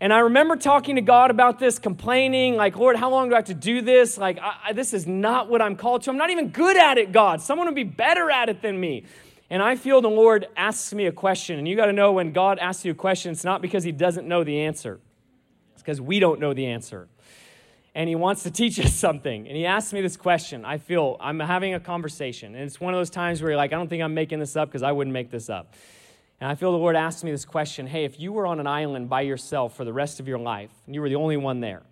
And 0.01 0.12
I 0.12 0.19
remember 0.21 0.55
talking 0.55 0.95
to 0.95 1.01
God 1.01 1.29
about 1.29 1.60
this, 1.60 1.77
complaining, 1.77 2.55
like, 2.55 2.75
Lord, 2.75 2.95
how 2.95 3.12
long 3.12 3.29
do 3.29 3.36
I 3.36 3.38
have 3.38 3.45
to 3.45 3.53
do 3.53 3.84
this? 3.84 4.17
Like, 4.17 4.39
I, 4.39 4.55
I, 4.69 4.73
this 4.73 4.95
is 4.95 5.05
not 5.05 5.47
what 5.47 5.62
I'm 5.62 5.75
called 5.75 6.01
to. 6.03 6.10
I'm 6.10 6.17
not 6.17 6.32
even 6.32 6.49
good 6.49 6.75
at 6.75 6.97
it, 6.97 7.12
God. 7.12 7.39
Someone 7.39 7.67
would 7.67 7.75
be 7.75 7.84
better 7.84 8.32
at 8.32 8.49
it 8.49 8.63
than 8.63 8.79
me. 8.79 9.03
And 9.49 9.63
I 9.63 9.75
feel 9.75 10.01
the 10.01 10.09
Lord 10.09 10.47
asks 10.55 10.93
me 10.93 11.07
a 11.07 11.12
question. 11.12 11.57
And 11.57 11.67
you 11.67 11.75
got 11.75 11.88
to 11.88 11.93
know 11.93 12.12
when 12.12 12.31
God 12.31 12.59
asks 12.59 12.85
you 12.85 12.91
a 12.91 12.95
question, 12.95 13.31
it's 13.31 13.43
not 13.43 13.62
because 13.62 13.83
he 13.83 13.91
doesn't 13.91 14.27
know 14.27 14.43
the 14.43 14.62
answer, 14.62 14.99
it's 15.73 15.81
because 15.81 15.99
we 15.99 16.19
don't 16.19 16.39
know 16.39 16.53
the 16.53 16.67
answer. 16.67 17.07
And 17.95 18.07
he 18.07 18.15
wants 18.15 18.43
to 18.43 18.51
teach 18.62 18.79
us 18.79 18.93
something. 18.93 19.47
And 19.47 19.57
he 19.57 19.65
asks 19.65 19.91
me 19.91 20.01
this 20.01 20.17
question. 20.17 20.63
I 20.65 20.77
feel 20.77 21.17
I'm 21.19 21.39
having 21.39 21.73
a 21.73 21.79
conversation. 21.79 22.53
And 22.53 22.63
it's 22.63 22.79
one 22.79 22.93
of 22.93 22.99
those 22.99 23.09
times 23.09 23.41
where 23.41 23.51
you're 23.51 23.57
like, 23.57 23.73
I 23.73 23.75
don't 23.75 23.89
think 23.89 24.03
I'm 24.03 24.13
making 24.13 24.39
this 24.39 24.55
up 24.55 24.69
because 24.69 24.83
I 24.83 24.91
wouldn't 24.91 25.13
make 25.13 25.31
this 25.31 25.49
up. 25.49 25.73
And 26.39 26.49
I 26.49 26.55
feel 26.55 26.71
the 26.71 26.77
Lord 26.77 26.95
asks 26.95 27.23
me 27.23 27.31
this 27.31 27.45
question 27.45 27.88
Hey, 27.88 28.05
if 28.05 28.19
you 28.19 28.31
were 28.31 28.45
on 28.45 28.59
an 28.59 28.67
island 28.67 29.09
by 29.09 29.21
yourself 29.21 29.75
for 29.75 29.83
the 29.83 29.93
rest 29.93 30.19
of 30.19 30.27
your 30.27 30.39
life, 30.39 30.71
and 30.85 30.95
you 30.95 31.01
were 31.01 31.09
the 31.09 31.15
only 31.15 31.38
one 31.38 31.59
there, 31.59 31.83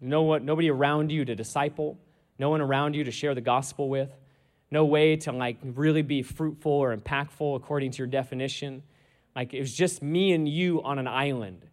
no 0.00 0.22
one, 0.22 0.44
nobody 0.44 0.70
around 0.70 1.10
you 1.12 1.24
to 1.24 1.34
disciple, 1.34 1.98
no 2.38 2.48
one 2.48 2.60
around 2.60 2.94
you 2.94 3.04
to 3.04 3.10
share 3.10 3.34
the 3.34 3.42
gospel 3.42 3.88
with, 3.88 4.10
no 4.70 4.84
way 4.84 5.16
to 5.16 5.32
like 5.32 5.58
really 5.62 6.02
be 6.02 6.22
fruitful 6.22 6.72
or 6.72 6.96
impactful 6.96 7.56
according 7.56 7.90
to 7.92 7.98
your 7.98 8.06
definition. 8.06 8.82
Like 9.34 9.54
it 9.54 9.60
was 9.60 9.74
just 9.74 10.02
me 10.02 10.32
and 10.32 10.48
you 10.48 10.82
on 10.82 10.98
an 10.98 11.08
island. 11.08 11.66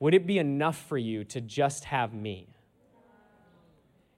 Would 0.00 0.14
it 0.14 0.26
be 0.26 0.38
enough 0.38 0.76
for 0.88 0.98
you 0.98 1.24
to 1.24 1.40
just 1.40 1.84
have 1.84 2.12
me? 2.12 2.48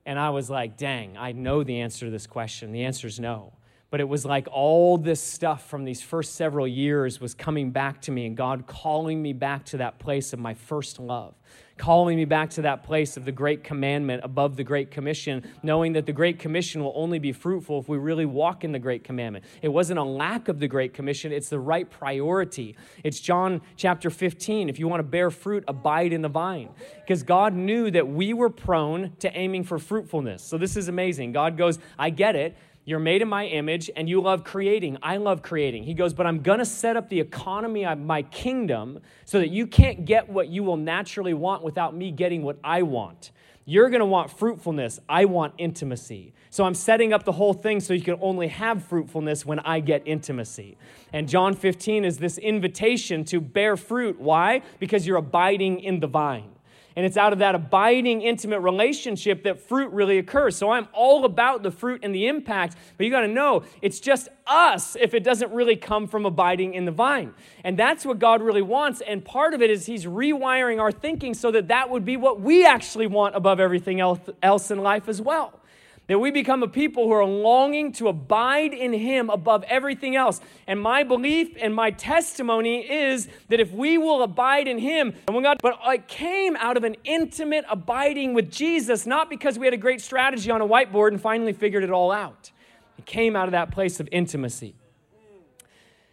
And 0.05 0.19
I 0.19 0.29
was 0.29 0.49
like, 0.49 0.77
dang, 0.77 1.17
I 1.17 1.31
know 1.31 1.63
the 1.63 1.81
answer 1.81 2.05
to 2.05 2.11
this 2.11 2.27
question. 2.27 2.71
The 2.71 2.83
answer 2.83 3.07
is 3.07 3.19
no. 3.19 3.53
But 3.91 3.99
it 3.99 4.09
was 4.09 4.25
like 4.25 4.47
all 4.51 4.97
this 4.97 5.21
stuff 5.21 5.69
from 5.69 5.85
these 5.85 6.01
first 6.01 6.35
several 6.35 6.67
years 6.67 7.21
was 7.21 7.33
coming 7.33 7.71
back 7.71 8.01
to 8.01 8.11
me, 8.11 8.25
and 8.25 8.35
God 8.35 8.67
calling 8.67 9.21
me 9.21 9.33
back 9.33 9.65
to 9.65 9.77
that 9.77 9.99
place 9.99 10.33
of 10.33 10.39
my 10.39 10.53
first 10.53 10.99
love 10.99 11.35
calling 11.77 12.15
me 12.15 12.25
back 12.25 12.49
to 12.51 12.61
that 12.61 12.83
place 12.83 13.17
of 13.17 13.25
the 13.25 13.31
great 13.31 13.63
commandment 13.63 14.21
above 14.23 14.55
the 14.55 14.63
great 14.63 14.91
commission, 14.91 15.43
knowing 15.61 15.93
that 15.93 16.05
the 16.05 16.13
great 16.13 16.39
commission 16.39 16.83
will 16.83 16.93
only 16.95 17.19
be 17.19 17.31
fruitful 17.31 17.79
if 17.79 17.89
we 17.89 17.97
really 17.97 18.25
walk 18.25 18.63
in 18.63 18.71
the 18.71 18.79
great 18.79 19.03
commandment. 19.03 19.43
It 19.61 19.67
wasn't 19.67 19.99
a 19.99 20.03
lack 20.03 20.47
of 20.47 20.59
the 20.59 20.67
great 20.67 20.93
commission, 20.93 21.31
it's 21.31 21.49
the 21.49 21.59
right 21.59 21.89
priority. 21.89 22.75
It's 23.03 23.19
John 23.19 23.61
chapter 23.75 24.09
15. 24.09 24.69
If 24.69 24.79
you 24.79 24.87
want 24.87 24.99
to 24.99 25.03
bear 25.03 25.29
fruit, 25.29 25.63
abide 25.67 26.13
in 26.13 26.21
the 26.21 26.29
vine. 26.29 26.69
Because 27.01 27.23
God 27.23 27.53
knew 27.53 27.91
that 27.91 28.07
we 28.07 28.33
were 28.33 28.49
prone 28.49 29.13
to 29.19 29.37
aiming 29.37 29.63
for 29.63 29.77
fruitfulness. 29.77 30.43
So 30.43 30.57
this 30.57 30.77
is 30.77 30.87
amazing. 30.87 31.33
God 31.33 31.57
goes, 31.57 31.79
I 31.99 32.09
get 32.09 32.35
it. 32.35 32.55
You're 32.85 32.99
made 32.99 33.23
in 33.23 33.27
my 33.27 33.47
image 33.47 33.89
and 33.95 34.07
you 34.07 34.21
love 34.21 34.43
creating. 34.43 34.99
I 35.01 35.17
love 35.17 35.41
creating. 35.41 35.83
He 35.83 35.95
goes, 35.95 36.13
But 36.13 36.27
I'm 36.27 36.41
going 36.41 36.59
to 36.59 36.65
set 36.65 36.95
up 36.95 37.09
the 37.09 37.19
economy 37.19 37.83
of 37.83 37.97
my 37.97 38.21
kingdom 38.21 38.99
so 39.25 39.39
that 39.39 39.49
you 39.49 39.65
can't 39.65 40.05
get 40.05 40.29
what 40.29 40.49
you 40.49 40.63
will 40.63 40.77
naturally 40.77 41.33
want 41.33 41.63
without 41.63 41.95
me 41.95 42.11
getting 42.11 42.43
what 42.43 42.59
I 42.63 42.83
want. 42.83 43.31
You're 43.67 43.89
going 43.89 44.01
to 44.01 44.05
want 44.05 44.29
fruitfulness. 44.29 44.99
I 45.09 45.25
want 45.25 45.55
intimacy. 45.57 46.33
So 46.51 46.63
I'm 46.63 46.75
setting 46.75 47.11
up 47.11 47.25
the 47.25 47.31
whole 47.31 47.53
thing 47.53 47.79
so 47.79 47.95
you 47.95 48.01
can 48.01 48.19
only 48.21 48.47
have 48.47 48.83
fruitfulness 48.83 49.43
when 49.43 49.59
I 49.59 49.79
get 49.79 50.03
intimacy. 50.05 50.77
And 51.11 51.27
John 51.27 51.55
15 51.55 52.05
is 52.05 52.19
this 52.19 52.37
invitation 52.37 53.25
to 53.25 53.41
bear 53.41 53.75
fruit. 53.75 54.19
Why? 54.19 54.61
Because 54.79 55.07
you're 55.07 55.17
abiding 55.17 55.79
in 55.79 55.99
the 55.99 56.07
vine. 56.07 56.54
And 56.95 57.05
it's 57.05 57.17
out 57.17 57.33
of 57.33 57.39
that 57.39 57.55
abiding, 57.55 58.21
intimate 58.21 58.61
relationship 58.61 59.43
that 59.43 59.59
fruit 59.59 59.91
really 59.91 60.17
occurs. 60.17 60.55
So 60.55 60.71
I'm 60.71 60.87
all 60.93 61.25
about 61.25 61.61
the 61.61 61.71
fruit 61.71 62.01
and 62.03 62.15
the 62.15 62.27
impact, 62.27 62.77
but 62.97 63.05
you 63.05 63.11
got 63.11 63.21
to 63.21 63.27
know 63.27 63.63
it's 63.81 63.99
just 63.99 64.29
us 64.47 64.95
if 64.95 65.13
it 65.13 65.23
doesn't 65.23 65.51
really 65.51 65.75
come 65.75 66.07
from 66.07 66.25
abiding 66.25 66.73
in 66.73 66.85
the 66.85 66.91
vine. 66.91 67.33
And 67.63 67.77
that's 67.77 68.05
what 68.05 68.19
God 68.19 68.41
really 68.41 68.61
wants. 68.61 69.01
And 69.01 69.25
part 69.25 69.53
of 69.53 69.61
it 69.61 69.69
is 69.69 69.85
He's 69.85 70.05
rewiring 70.05 70.79
our 70.79 70.91
thinking 70.91 71.33
so 71.33 71.51
that 71.51 71.67
that 71.67 71.89
would 71.89 72.05
be 72.05 72.15
what 72.15 72.39
we 72.39 72.65
actually 72.65 73.07
want 73.07 73.35
above 73.35 73.59
everything 73.59 73.99
else 73.99 74.71
in 74.71 74.77
life 74.79 75.09
as 75.09 75.21
well. 75.21 75.59
That 76.07 76.19
we 76.19 76.29
become 76.29 76.61
a 76.61 76.67
people 76.67 77.05
who 77.05 77.13
are 77.13 77.25
longing 77.25 77.91
to 77.93 78.07
abide 78.07 78.73
in 78.73 78.93
Him 78.93 79.29
above 79.29 79.63
everything 79.63 80.15
else. 80.15 80.39
And 80.67 80.79
my 80.79 81.03
belief 81.03 81.55
and 81.59 81.73
my 81.73 81.89
testimony 81.89 82.81
is 82.81 83.27
that 83.49 83.59
if 83.59 83.71
we 83.71 83.97
will 83.97 84.21
abide 84.21 84.67
in 84.67 84.77
Him, 84.77 85.15
and 85.27 85.35
when 85.35 85.43
God, 85.43 85.57
but 85.61 85.79
it 85.87 86.07
came 86.07 86.55
out 86.57 86.77
of 86.77 86.83
an 86.83 86.95
intimate 87.03 87.65
abiding 87.69 88.35
with 88.35 88.51
Jesus, 88.51 89.07
not 89.07 89.29
because 89.29 89.57
we 89.57 89.65
had 89.65 89.73
a 89.73 89.77
great 89.77 89.99
strategy 89.99 90.51
on 90.51 90.61
a 90.61 90.67
whiteboard 90.67 91.07
and 91.09 91.19
finally 91.19 91.53
figured 91.53 91.83
it 91.83 91.89
all 91.89 92.11
out. 92.11 92.51
It 92.99 93.05
came 93.05 93.35
out 93.35 93.47
of 93.47 93.53
that 93.53 93.71
place 93.71 93.99
of 93.99 94.07
intimacy. 94.11 94.75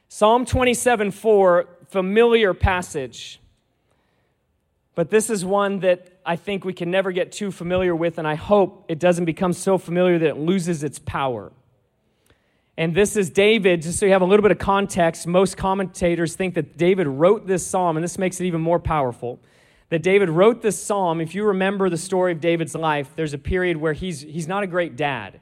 Psalm 0.09 0.45
27 0.45 1.11
4, 1.11 1.69
familiar 1.89 2.55
passage. 2.55 3.41
But 4.95 5.11
this 5.11 5.31
is 5.31 5.45
one 5.45 5.81
that 5.81 6.12
I 6.25 6.37
think 6.37 6.65
we 6.65 6.73
can 6.73 6.91
never 6.91 7.11
get 7.13 7.33
too 7.33 7.51
familiar 7.51 7.95
with, 7.95 8.19
and 8.19 8.27
I 8.27 8.35
hope 8.35 8.85
it 8.89 8.99
doesn't 8.99 9.25
become 9.25 9.53
so 9.53 9.79
familiar 9.79 10.19
that 10.19 10.29
it 10.29 10.37
loses 10.37 10.85
its 10.85 10.99
power. 10.99 11.53
And 12.77 12.95
this 12.95 13.17
is 13.17 13.29
David, 13.29 13.83
just 13.83 13.99
so 13.99 14.07
you 14.07 14.13
have 14.13 14.23
a 14.23 14.27
little 14.27 14.43
bit 14.43 14.53
of 14.53 14.59
context. 14.59 15.27
Most 15.27 15.57
commentators 15.57 16.35
think 16.35 16.55
that 16.55 16.77
David 16.79 17.07
wrote 17.07 17.47
this 17.47 17.67
psalm, 17.67 17.97
and 17.97 18.05
this 18.05 18.19
makes 18.19 18.41
it 18.41 18.47
even 18.47 18.61
more 18.61 18.79
powerful. 18.79 19.41
That 19.91 20.03
David 20.03 20.31
wrote 20.31 20.63
this 20.63 20.83
psalm. 20.83 21.21
If 21.21 21.35
you 21.35 21.45
remember 21.45 21.91
the 21.91 21.99
story 21.99 22.33
of 22.33 22.41
David's 22.41 22.75
life, 22.75 23.11
there's 23.15 23.35
a 23.35 23.39
period 23.39 23.77
where 23.77 23.93
he's, 23.93 24.21
he's 24.21 24.49
not 24.49 24.63
a 24.63 24.67
great 24.67 24.97
dad 24.97 25.41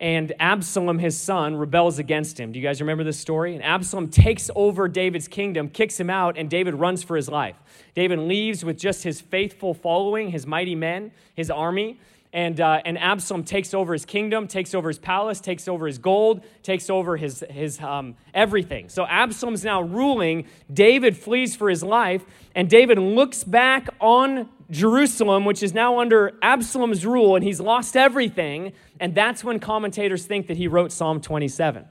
and 0.00 0.32
Absalom, 0.38 0.98
his 0.98 1.18
son, 1.18 1.56
rebels 1.56 1.98
against 1.98 2.38
him. 2.38 2.52
Do 2.52 2.58
you 2.58 2.64
guys 2.64 2.80
remember 2.80 3.02
this 3.02 3.18
story? 3.18 3.54
And 3.54 3.64
Absalom 3.64 4.08
takes 4.08 4.48
over 4.54 4.86
David's 4.86 5.26
kingdom, 5.26 5.68
kicks 5.68 5.98
him 5.98 6.08
out, 6.08 6.38
and 6.38 6.48
David 6.48 6.74
runs 6.74 7.02
for 7.02 7.16
his 7.16 7.28
life. 7.28 7.56
David 7.94 8.20
leaves 8.20 8.64
with 8.64 8.78
just 8.78 9.02
his 9.02 9.20
faithful 9.20 9.74
following, 9.74 10.30
his 10.30 10.46
mighty 10.46 10.76
men, 10.76 11.10
his 11.34 11.50
army. 11.50 11.98
And, 12.32 12.60
uh, 12.60 12.82
and 12.84 12.98
Absalom 12.98 13.42
takes 13.42 13.72
over 13.72 13.94
his 13.94 14.04
kingdom, 14.04 14.46
takes 14.48 14.74
over 14.74 14.88
his 14.88 14.98
palace, 14.98 15.40
takes 15.40 15.66
over 15.66 15.86
his 15.86 15.96
gold, 15.96 16.44
takes 16.62 16.90
over 16.90 17.16
his, 17.16 17.42
his 17.48 17.80
um, 17.80 18.16
everything. 18.34 18.90
So 18.90 19.06
Absalom's 19.06 19.64
now 19.64 19.80
ruling. 19.80 20.46
David 20.72 21.16
flees 21.16 21.56
for 21.56 21.70
his 21.70 21.82
life, 21.82 22.24
and 22.54 22.68
David 22.68 22.98
looks 22.98 23.44
back 23.44 23.88
on 23.98 24.48
Jerusalem, 24.70 25.46
which 25.46 25.62
is 25.62 25.72
now 25.72 26.00
under 26.00 26.34
Absalom's 26.42 27.06
rule, 27.06 27.34
and 27.34 27.42
he's 27.42 27.60
lost 27.60 27.96
everything. 27.96 28.72
And 29.00 29.14
that's 29.14 29.42
when 29.42 29.58
commentators 29.58 30.26
think 30.26 30.48
that 30.48 30.58
he 30.58 30.68
wrote 30.68 30.92
Psalm 30.92 31.22
27. 31.22 31.86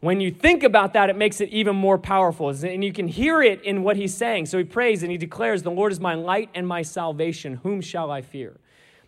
When 0.00 0.20
you 0.20 0.30
think 0.30 0.62
about 0.62 0.94
that, 0.94 1.10
it 1.10 1.16
makes 1.16 1.40
it 1.40 1.50
even 1.50 1.76
more 1.76 1.98
powerful. 1.98 2.48
And 2.48 2.82
you 2.82 2.92
can 2.92 3.06
hear 3.06 3.42
it 3.42 3.62
in 3.62 3.82
what 3.82 3.96
he's 3.96 4.14
saying. 4.14 4.46
So 4.46 4.58
he 4.58 4.64
prays 4.64 5.02
and 5.02 5.12
he 5.12 5.18
declares, 5.18 5.62
The 5.62 5.70
Lord 5.70 5.92
is 5.92 6.00
my 6.00 6.14
light 6.14 6.48
and 6.54 6.66
my 6.66 6.82
salvation. 6.82 7.56
Whom 7.62 7.80
shall 7.82 8.10
I 8.10 8.22
fear? 8.22 8.58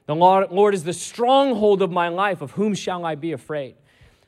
The 0.06 0.14
Lord 0.14 0.74
is 0.74 0.84
the 0.84 0.92
stronghold 0.92 1.82
of 1.82 1.90
my 1.90 2.08
life. 2.08 2.40
Of 2.40 2.52
whom 2.52 2.74
shall 2.74 3.04
I 3.04 3.14
be 3.14 3.32
afraid? 3.32 3.76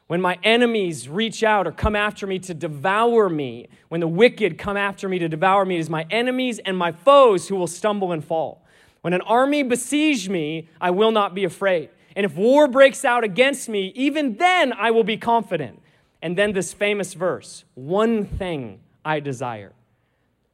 When 0.06 0.20
my 0.20 0.38
enemies 0.42 1.08
reach 1.08 1.42
out 1.42 1.66
or 1.66 1.72
come 1.72 1.96
after 1.96 2.26
me 2.26 2.38
to 2.40 2.54
devour 2.54 3.28
me, 3.28 3.68
when 3.88 4.00
the 4.00 4.08
wicked 4.08 4.58
come 4.58 4.76
after 4.76 5.08
me 5.08 5.18
to 5.18 5.28
devour 5.28 5.64
me, 5.64 5.76
it 5.76 5.80
is 5.80 5.90
my 5.90 6.06
enemies 6.10 6.58
and 6.58 6.76
my 6.76 6.92
foes 6.92 7.48
who 7.48 7.56
will 7.56 7.66
stumble 7.66 8.12
and 8.12 8.22
fall. 8.22 8.64
When 9.00 9.12
an 9.14 9.22
army 9.22 9.62
besiege 9.62 10.28
me, 10.28 10.68
I 10.80 10.90
will 10.90 11.10
not 11.10 11.34
be 11.34 11.44
afraid. 11.44 11.88
And 12.16 12.24
if 12.24 12.36
war 12.36 12.68
breaks 12.68 13.04
out 13.04 13.24
against 13.24 13.68
me, 13.68 13.92
even 13.96 14.36
then 14.36 14.72
I 14.72 14.90
will 14.90 15.04
be 15.04 15.16
confident. 15.16 15.80
And 16.22 16.38
then 16.38 16.52
this 16.52 16.72
famous 16.72 17.14
verse 17.14 17.64
one 17.74 18.24
thing 18.24 18.80
I 19.04 19.20
desire, 19.20 19.72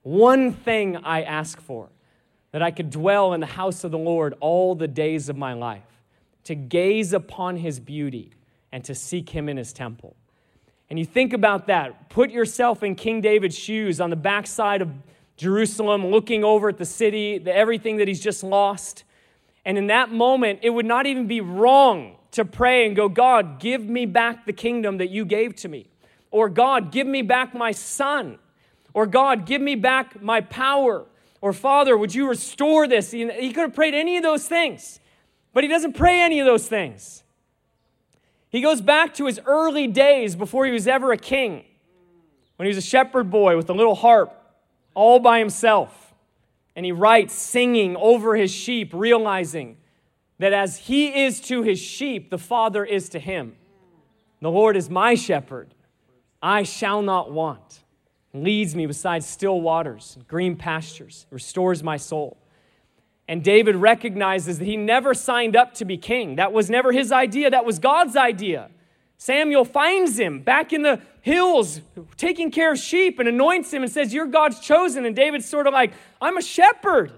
one 0.02 0.52
thing 0.52 0.96
I 0.96 1.22
ask 1.22 1.60
for, 1.60 1.90
that 2.52 2.62
I 2.62 2.70
could 2.70 2.90
dwell 2.90 3.32
in 3.32 3.40
the 3.40 3.46
house 3.46 3.84
of 3.84 3.90
the 3.90 3.98
Lord 3.98 4.34
all 4.40 4.74
the 4.74 4.88
days 4.88 5.28
of 5.28 5.36
my 5.36 5.52
life, 5.52 5.82
to 6.44 6.54
gaze 6.54 7.12
upon 7.12 7.56
his 7.56 7.78
beauty 7.78 8.32
and 8.72 8.84
to 8.84 8.94
seek 8.94 9.30
him 9.30 9.48
in 9.48 9.56
his 9.56 9.72
temple. 9.72 10.16
And 10.88 10.98
you 10.98 11.04
think 11.04 11.32
about 11.32 11.68
that. 11.68 12.10
Put 12.10 12.30
yourself 12.30 12.82
in 12.82 12.96
King 12.96 13.20
David's 13.20 13.56
shoes 13.56 14.00
on 14.00 14.10
the 14.10 14.16
backside 14.16 14.82
of 14.82 14.90
Jerusalem, 15.36 16.06
looking 16.08 16.44
over 16.44 16.68
at 16.68 16.78
the 16.78 16.84
city, 16.84 17.38
the, 17.38 17.54
everything 17.54 17.98
that 17.98 18.08
he's 18.08 18.20
just 18.20 18.42
lost. 18.42 19.04
And 19.64 19.78
in 19.78 19.86
that 19.86 20.10
moment, 20.10 20.60
it 20.62 20.70
would 20.70 20.86
not 20.86 21.06
even 21.06 21.26
be 21.26 21.40
wrong 21.40 22.16
to 22.32 22.44
pray 22.44 22.86
and 22.86 22.96
go, 22.96 23.08
God, 23.08 23.60
give 23.60 23.84
me 23.84 24.06
back 24.06 24.46
the 24.46 24.52
kingdom 24.52 24.98
that 24.98 25.10
you 25.10 25.24
gave 25.24 25.54
to 25.56 25.68
me. 25.68 25.86
Or 26.30 26.48
God, 26.48 26.92
give 26.92 27.06
me 27.06 27.22
back 27.22 27.54
my 27.54 27.72
son. 27.72 28.38
Or 28.92 29.06
God, 29.06 29.46
give 29.46 29.62
me 29.62 29.76
back 29.76 30.20
my 30.20 30.40
power. 30.40 31.06
Or 31.40 31.52
Father, 31.52 31.96
would 31.96 32.14
you 32.14 32.28
restore 32.28 32.86
this? 32.86 33.10
He 33.12 33.52
could 33.52 33.62
have 33.62 33.74
prayed 33.74 33.94
any 33.94 34.16
of 34.16 34.22
those 34.22 34.46
things, 34.46 35.00
but 35.54 35.64
he 35.64 35.68
doesn't 35.68 35.94
pray 35.94 36.20
any 36.20 36.38
of 36.40 36.46
those 36.46 36.68
things. 36.68 37.22
He 38.50 38.60
goes 38.60 38.80
back 38.80 39.14
to 39.14 39.26
his 39.26 39.40
early 39.46 39.86
days 39.86 40.36
before 40.36 40.66
he 40.66 40.72
was 40.72 40.86
ever 40.86 41.12
a 41.12 41.16
king, 41.16 41.64
when 42.56 42.66
he 42.66 42.68
was 42.68 42.76
a 42.76 42.86
shepherd 42.86 43.30
boy 43.30 43.56
with 43.56 43.70
a 43.70 43.72
little 43.72 43.94
harp 43.94 44.36
all 44.94 45.18
by 45.18 45.38
himself. 45.38 46.14
And 46.76 46.84
he 46.84 46.92
writes, 46.92 47.32
singing 47.34 47.96
over 47.96 48.36
his 48.36 48.50
sheep, 48.50 48.92
realizing 48.92 49.76
that 50.38 50.52
as 50.52 50.78
he 50.78 51.24
is 51.24 51.40
to 51.42 51.62
his 51.62 51.78
sheep, 51.78 52.30
the 52.30 52.38
Father 52.38 52.84
is 52.84 53.08
to 53.10 53.18
him. 53.18 53.56
The 54.40 54.50
Lord 54.50 54.76
is 54.76 54.88
my 54.88 55.14
shepherd. 55.14 55.74
I 56.42 56.62
shall 56.62 57.02
not 57.02 57.30
want. 57.30 57.80
Leads 58.32 58.76
me 58.76 58.86
beside 58.86 59.24
still 59.24 59.60
waters, 59.60 60.16
green 60.28 60.56
pastures, 60.56 61.26
restores 61.30 61.82
my 61.82 61.96
soul. 61.96 62.36
And 63.26 63.42
David 63.42 63.76
recognizes 63.76 64.58
that 64.58 64.64
he 64.64 64.76
never 64.76 65.14
signed 65.14 65.56
up 65.56 65.74
to 65.74 65.84
be 65.84 65.96
king. 65.96 66.36
That 66.36 66.52
was 66.52 66.70
never 66.70 66.92
his 66.92 67.12
idea, 67.12 67.50
that 67.50 67.64
was 67.64 67.78
God's 67.78 68.16
idea. 68.16 68.70
Samuel 69.18 69.64
finds 69.64 70.18
him 70.18 70.40
back 70.40 70.72
in 70.72 70.82
the 70.82 71.00
hills 71.20 71.80
taking 72.16 72.50
care 72.50 72.72
of 72.72 72.78
sheep 72.78 73.18
and 73.18 73.28
anoints 73.28 73.72
him 73.72 73.82
and 73.82 73.92
says, 73.92 74.14
You're 74.14 74.26
God's 74.26 74.60
chosen. 74.60 75.04
And 75.04 75.14
David's 75.14 75.46
sort 75.46 75.66
of 75.66 75.74
like, 75.74 75.92
I'm 76.22 76.38
a 76.38 76.42
shepherd. 76.42 77.12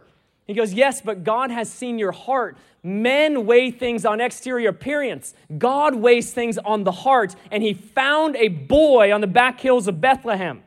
He 0.47 0.55
goes, 0.55 0.75
Yes, 0.75 1.01
but 1.01 1.25
God 1.25 1.51
has 1.51 1.71
seen 1.71 1.99
your 1.99 2.13
heart. 2.13 2.57
Men 2.83 3.47
weigh 3.47 3.71
things 3.71 4.05
on 4.05 4.21
exterior 4.21 4.71
appearance. 4.71 5.35
God 5.57 5.95
weighs 5.95 6.33
things 6.33 6.59
on 6.59 6.83
the 6.83 6.91
heart. 6.91 7.37
And 7.53 7.63
he 7.63 7.73
found 7.73 8.35
a 8.35 8.49
boy 8.49 9.13
on 9.13 9.21
the 9.21 9.29
back 9.29 9.61
hills 9.61 9.87
of 9.87 10.01
Bethlehem 10.01 10.63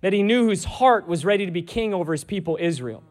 that 0.00 0.12
he 0.12 0.22
knew 0.22 0.44
whose 0.46 0.64
heart 0.64 1.06
was 1.06 1.24
ready 1.24 1.44
to 1.46 1.52
be 1.52 1.62
king 1.62 1.92
over 1.92 2.12
his 2.12 2.24
people, 2.24 2.56
Israel. 2.60 3.02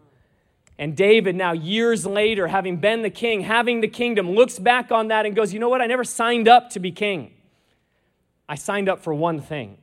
And 0.77 0.95
David, 0.95 1.35
now 1.35 1.51
years 1.51 2.05
later, 2.05 2.47
having 2.47 2.77
been 2.77 3.01
the 3.01 3.09
king, 3.09 3.41
having 3.41 3.81
the 3.81 3.87
kingdom, 3.87 4.31
looks 4.31 4.57
back 4.59 4.91
on 4.91 5.09
that 5.09 5.25
and 5.25 5.35
goes, 5.35 5.53
You 5.53 5.59
know 5.59 5.69
what? 5.69 5.81
I 5.81 5.87
never 5.87 6.03
signed 6.03 6.47
up 6.47 6.69
to 6.71 6.79
be 6.79 6.91
king. 6.91 7.33
I 8.47 8.55
signed 8.55 8.89
up 8.89 8.99
for 8.99 9.13
one 9.13 9.41
thing 9.41 9.77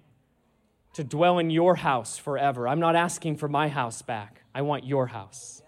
to 0.95 1.05
dwell 1.05 1.39
in 1.39 1.51
your 1.51 1.77
house 1.77 2.17
forever. 2.17 2.67
I'm 2.67 2.81
not 2.81 2.97
asking 2.97 3.37
for 3.37 3.49
my 3.49 3.69
house 3.69 4.01
back, 4.03 4.43
I 4.55 4.63
want 4.63 4.85
your 4.85 5.07
house 5.09 5.63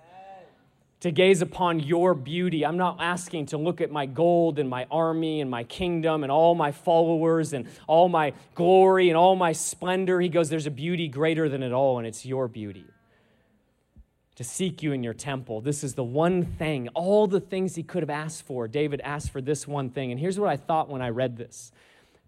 to 1.01 1.13
gaze 1.13 1.43
upon 1.43 1.81
your 1.81 2.15
beauty. 2.15 2.67
I'm 2.67 2.77
not 2.77 2.97
asking 2.99 3.47
to 3.47 3.59
look 3.59 3.81
at 3.81 3.91
my 3.91 4.07
gold 4.07 4.59
and 4.59 4.69
my 4.69 4.87
army 4.91 5.41
and 5.41 5.51
my 5.51 5.65
kingdom 5.65 6.25
and 6.25 6.33
all 6.33 6.55
my 6.55 6.73
followers 6.73 7.53
and 7.53 7.69
all 7.87 8.09
my 8.09 8.33
glory 8.55 9.09
and 9.09 9.17
all 9.17 9.37
my 9.37 9.53
splendor. 9.53 10.21
He 10.21 10.29
goes, 10.29 10.49
There's 10.49 10.67
a 10.67 10.73
beauty 10.73 11.09
greater 11.09 11.49
than 11.49 11.63
it 11.63 11.73
all, 11.73 11.99
and 11.99 12.07
it's 12.07 12.27
your 12.27 12.49
beauty. 12.49 12.87
To 14.37 14.45
seek 14.45 14.83
you 14.83 14.93
in 14.93 15.03
your 15.03 15.15
temple. 15.15 15.61
This 15.61 15.83
is 15.83 15.95
the 15.95 16.05
one 16.05 16.45
thing, 16.45 16.89
all 16.95 17.27
the 17.27 17.41
things 17.41 17.75
he 17.75 17.83
could 17.83 18.03
have 18.03 18.11
asked 18.11 18.43
for. 18.43 18.69
David 18.69 19.01
asked 19.03 19.31
for 19.31 19.41
this 19.41 19.67
one 19.67 19.91
thing. 19.91 20.13
And 20.13 20.21
here's 20.21 20.39
what 20.39 20.49
I 20.49 20.57
thought 20.57 20.89
when 20.89 21.03
I 21.03 21.09
read 21.09 21.37
this. 21.37 21.73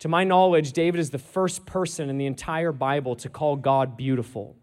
To 0.00 0.09
my 0.09 0.24
knowledge, 0.24 0.72
David 0.72 0.98
is 0.98 1.11
the 1.11 1.18
first 1.18 1.66
person 1.66 2.09
in 2.11 2.18
the 2.18 2.26
entire 2.26 2.72
Bible 2.72 3.14
to 3.16 3.28
call 3.28 3.54
God 3.54 3.96
beautiful. 3.96 4.56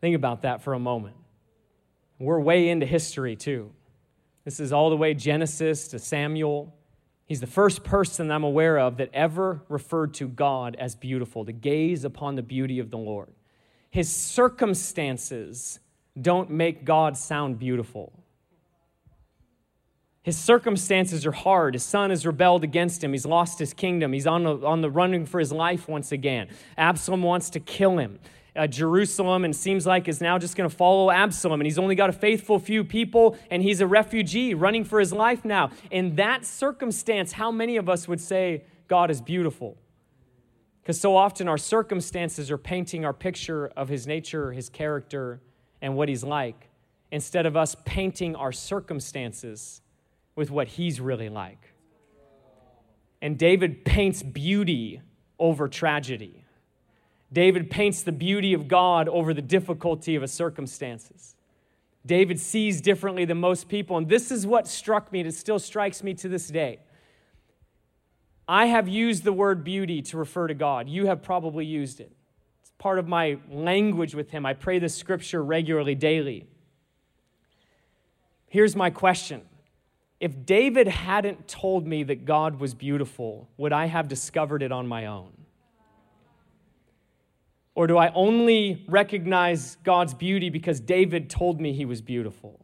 Think 0.00 0.14
about 0.16 0.42
that 0.42 0.62
for 0.62 0.74
a 0.74 0.78
moment. 0.78 1.16
We're 2.18 2.40
way 2.40 2.68
into 2.68 2.86
history, 2.86 3.36
too. 3.36 3.72
This 4.44 4.60
is 4.60 4.72
all 4.72 4.90
the 4.90 4.96
way 4.96 5.14
Genesis 5.14 5.88
to 5.88 5.98
Samuel. 5.98 6.74
He's 7.26 7.40
the 7.40 7.46
first 7.46 7.84
person 7.84 8.30
I'm 8.30 8.44
aware 8.44 8.78
of 8.78 8.96
that 8.96 9.10
ever 9.12 9.62
referred 9.68 10.14
to 10.14 10.28
God 10.28 10.76
as 10.76 10.96
beautiful, 10.96 11.44
to 11.44 11.52
gaze 11.52 12.04
upon 12.04 12.36
the 12.36 12.42
beauty 12.42 12.78
of 12.78 12.90
the 12.90 12.98
Lord. 12.98 13.28
His 13.90 14.10
circumstances 14.10 15.80
don't 16.20 16.50
make 16.50 16.84
God 16.84 17.16
sound 17.16 17.58
beautiful. 17.58 18.12
His 20.22 20.36
circumstances 20.36 21.24
are 21.24 21.32
hard. 21.32 21.74
His 21.74 21.84
son 21.84 22.10
has 22.10 22.26
rebelled 22.26 22.64
against 22.64 23.02
him. 23.02 23.12
He's 23.12 23.24
lost 23.24 23.58
his 23.58 23.72
kingdom. 23.72 24.12
He's 24.12 24.26
on 24.26 24.42
the, 24.44 24.56
on 24.66 24.82
the 24.82 24.90
running 24.90 25.24
for 25.24 25.38
his 25.38 25.52
life 25.52 25.88
once 25.88 26.12
again. 26.12 26.48
Absalom 26.76 27.22
wants 27.22 27.50
to 27.50 27.60
kill 27.60 27.98
him 27.98 28.18
uh, 28.58 28.66
Jerusalem 28.66 29.44
and 29.44 29.54
seems 29.54 29.86
like 29.86 30.08
is 30.08 30.20
now 30.20 30.36
just 30.36 30.56
going 30.56 30.68
to 30.68 30.74
follow 30.74 31.10
Absalom. 31.10 31.60
And 31.60 31.66
he's 31.66 31.78
only 31.78 31.94
got 31.94 32.10
a 32.10 32.12
faithful 32.12 32.58
few 32.58 32.84
people, 32.84 33.38
and 33.50 33.62
he's 33.62 33.80
a 33.80 33.86
refugee 33.86 34.54
running 34.54 34.84
for 34.84 34.98
his 34.98 35.12
life 35.12 35.44
now. 35.44 35.70
In 35.90 36.16
that 36.16 36.44
circumstance, 36.44 37.32
how 37.32 37.50
many 37.52 37.76
of 37.76 37.88
us 37.88 38.08
would 38.08 38.20
say 38.20 38.64
God 38.88 39.10
is 39.10 39.20
beautiful? 39.20 39.78
Because 40.82 41.00
so 41.00 41.16
often 41.16 41.48
our 41.48 41.58
circumstances 41.58 42.50
are 42.50 42.58
painting 42.58 43.04
our 43.04 43.12
picture 43.12 43.68
of 43.76 43.88
his 43.88 44.06
nature, 44.06 44.52
his 44.52 44.68
character, 44.68 45.40
and 45.80 45.94
what 45.94 46.08
he's 46.08 46.24
like, 46.24 46.68
instead 47.12 47.46
of 47.46 47.56
us 47.56 47.76
painting 47.84 48.34
our 48.34 48.52
circumstances 48.52 49.80
with 50.34 50.50
what 50.50 50.66
he's 50.68 51.00
really 51.00 51.28
like. 51.28 51.74
And 53.20 53.38
David 53.38 53.84
paints 53.84 54.22
beauty 54.22 55.02
over 55.38 55.68
tragedy. 55.68 56.44
David 57.32 57.70
paints 57.70 58.02
the 58.02 58.12
beauty 58.12 58.54
of 58.54 58.68
God 58.68 59.08
over 59.08 59.34
the 59.34 59.42
difficulty 59.42 60.14
of 60.14 60.22
his 60.22 60.32
circumstances. 60.32 61.36
David 62.06 62.40
sees 62.40 62.80
differently 62.80 63.24
than 63.24 63.38
most 63.38 63.68
people, 63.68 63.96
and 63.98 64.08
this 64.08 64.30
is 64.30 64.46
what 64.46 64.66
struck 64.66 65.12
me, 65.12 65.20
and 65.20 65.28
it 65.28 65.34
still 65.34 65.58
strikes 65.58 66.02
me 66.02 66.14
to 66.14 66.28
this 66.28 66.48
day. 66.48 66.78
I 68.48 68.66
have 68.66 68.88
used 68.88 69.24
the 69.24 69.32
word 69.32 69.62
beauty 69.62 70.00
to 70.02 70.16
refer 70.16 70.46
to 70.46 70.54
God. 70.54 70.88
You 70.88 71.06
have 71.06 71.22
probably 71.22 71.66
used 71.66 72.00
it. 72.00 72.10
It's 72.62 72.72
part 72.78 72.98
of 72.98 73.06
my 73.06 73.38
language 73.50 74.14
with 74.14 74.30
Him. 74.30 74.46
I 74.46 74.54
pray 74.54 74.78
the 74.78 74.88
scripture 74.88 75.44
regularly, 75.44 75.94
daily. 75.94 76.46
Here's 78.48 78.74
my 78.74 78.88
question 78.88 79.42
If 80.18 80.46
David 80.46 80.88
hadn't 80.88 81.46
told 81.46 81.86
me 81.86 82.04
that 82.04 82.24
God 82.24 82.58
was 82.58 82.72
beautiful, 82.72 83.50
would 83.58 83.74
I 83.74 83.84
have 83.84 84.08
discovered 84.08 84.62
it 84.62 84.72
on 84.72 84.86
my 84.86 85.04
own? 85.04 85.37
Or 87.78 87.86
do 87.86 87.96
I 87.96 88.10
only 88.12 88.84
recognize 88.88 89.76
God's 89.84 90.12
beauty 90.12 90.50
because 90.50 90.80
David 90.80 91.30
told 91.30 91.60
me 91.60 91.72
he 91.72 91.84
was 91.84 92.02
beautiful? 92.02 92.58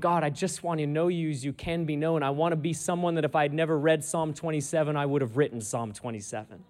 God, 0.00 0.24
I 0.24 0.30
just 0.30 0.62
want 0.62 0.80
to 0.80 0.86
know 0.86 1.08
you 1.08 1.28
as 1.28 1.44
you 1.44 1.52
can 1.52 1.84
be 1.84 1.96
known. 1.96 2.22
I 2.22 2.30
want 2.30 2.52
to 2.52 2.56
be 2.56 2.72
someone 2.72 3.14
that 3.16 3.26
if 3.26 3.36
I 3.36 3.42
had 3.42 3.52
never 3.52 3.78
read 3.78 4.02
Psalm 4.02 4.32
27, 4.32 4.96
I 4.96 5.04
would 5.04 5.20
have 5.20 5.36
written 5.36 5.60
Psalm 5.60 5.92
27. 5.92 6.64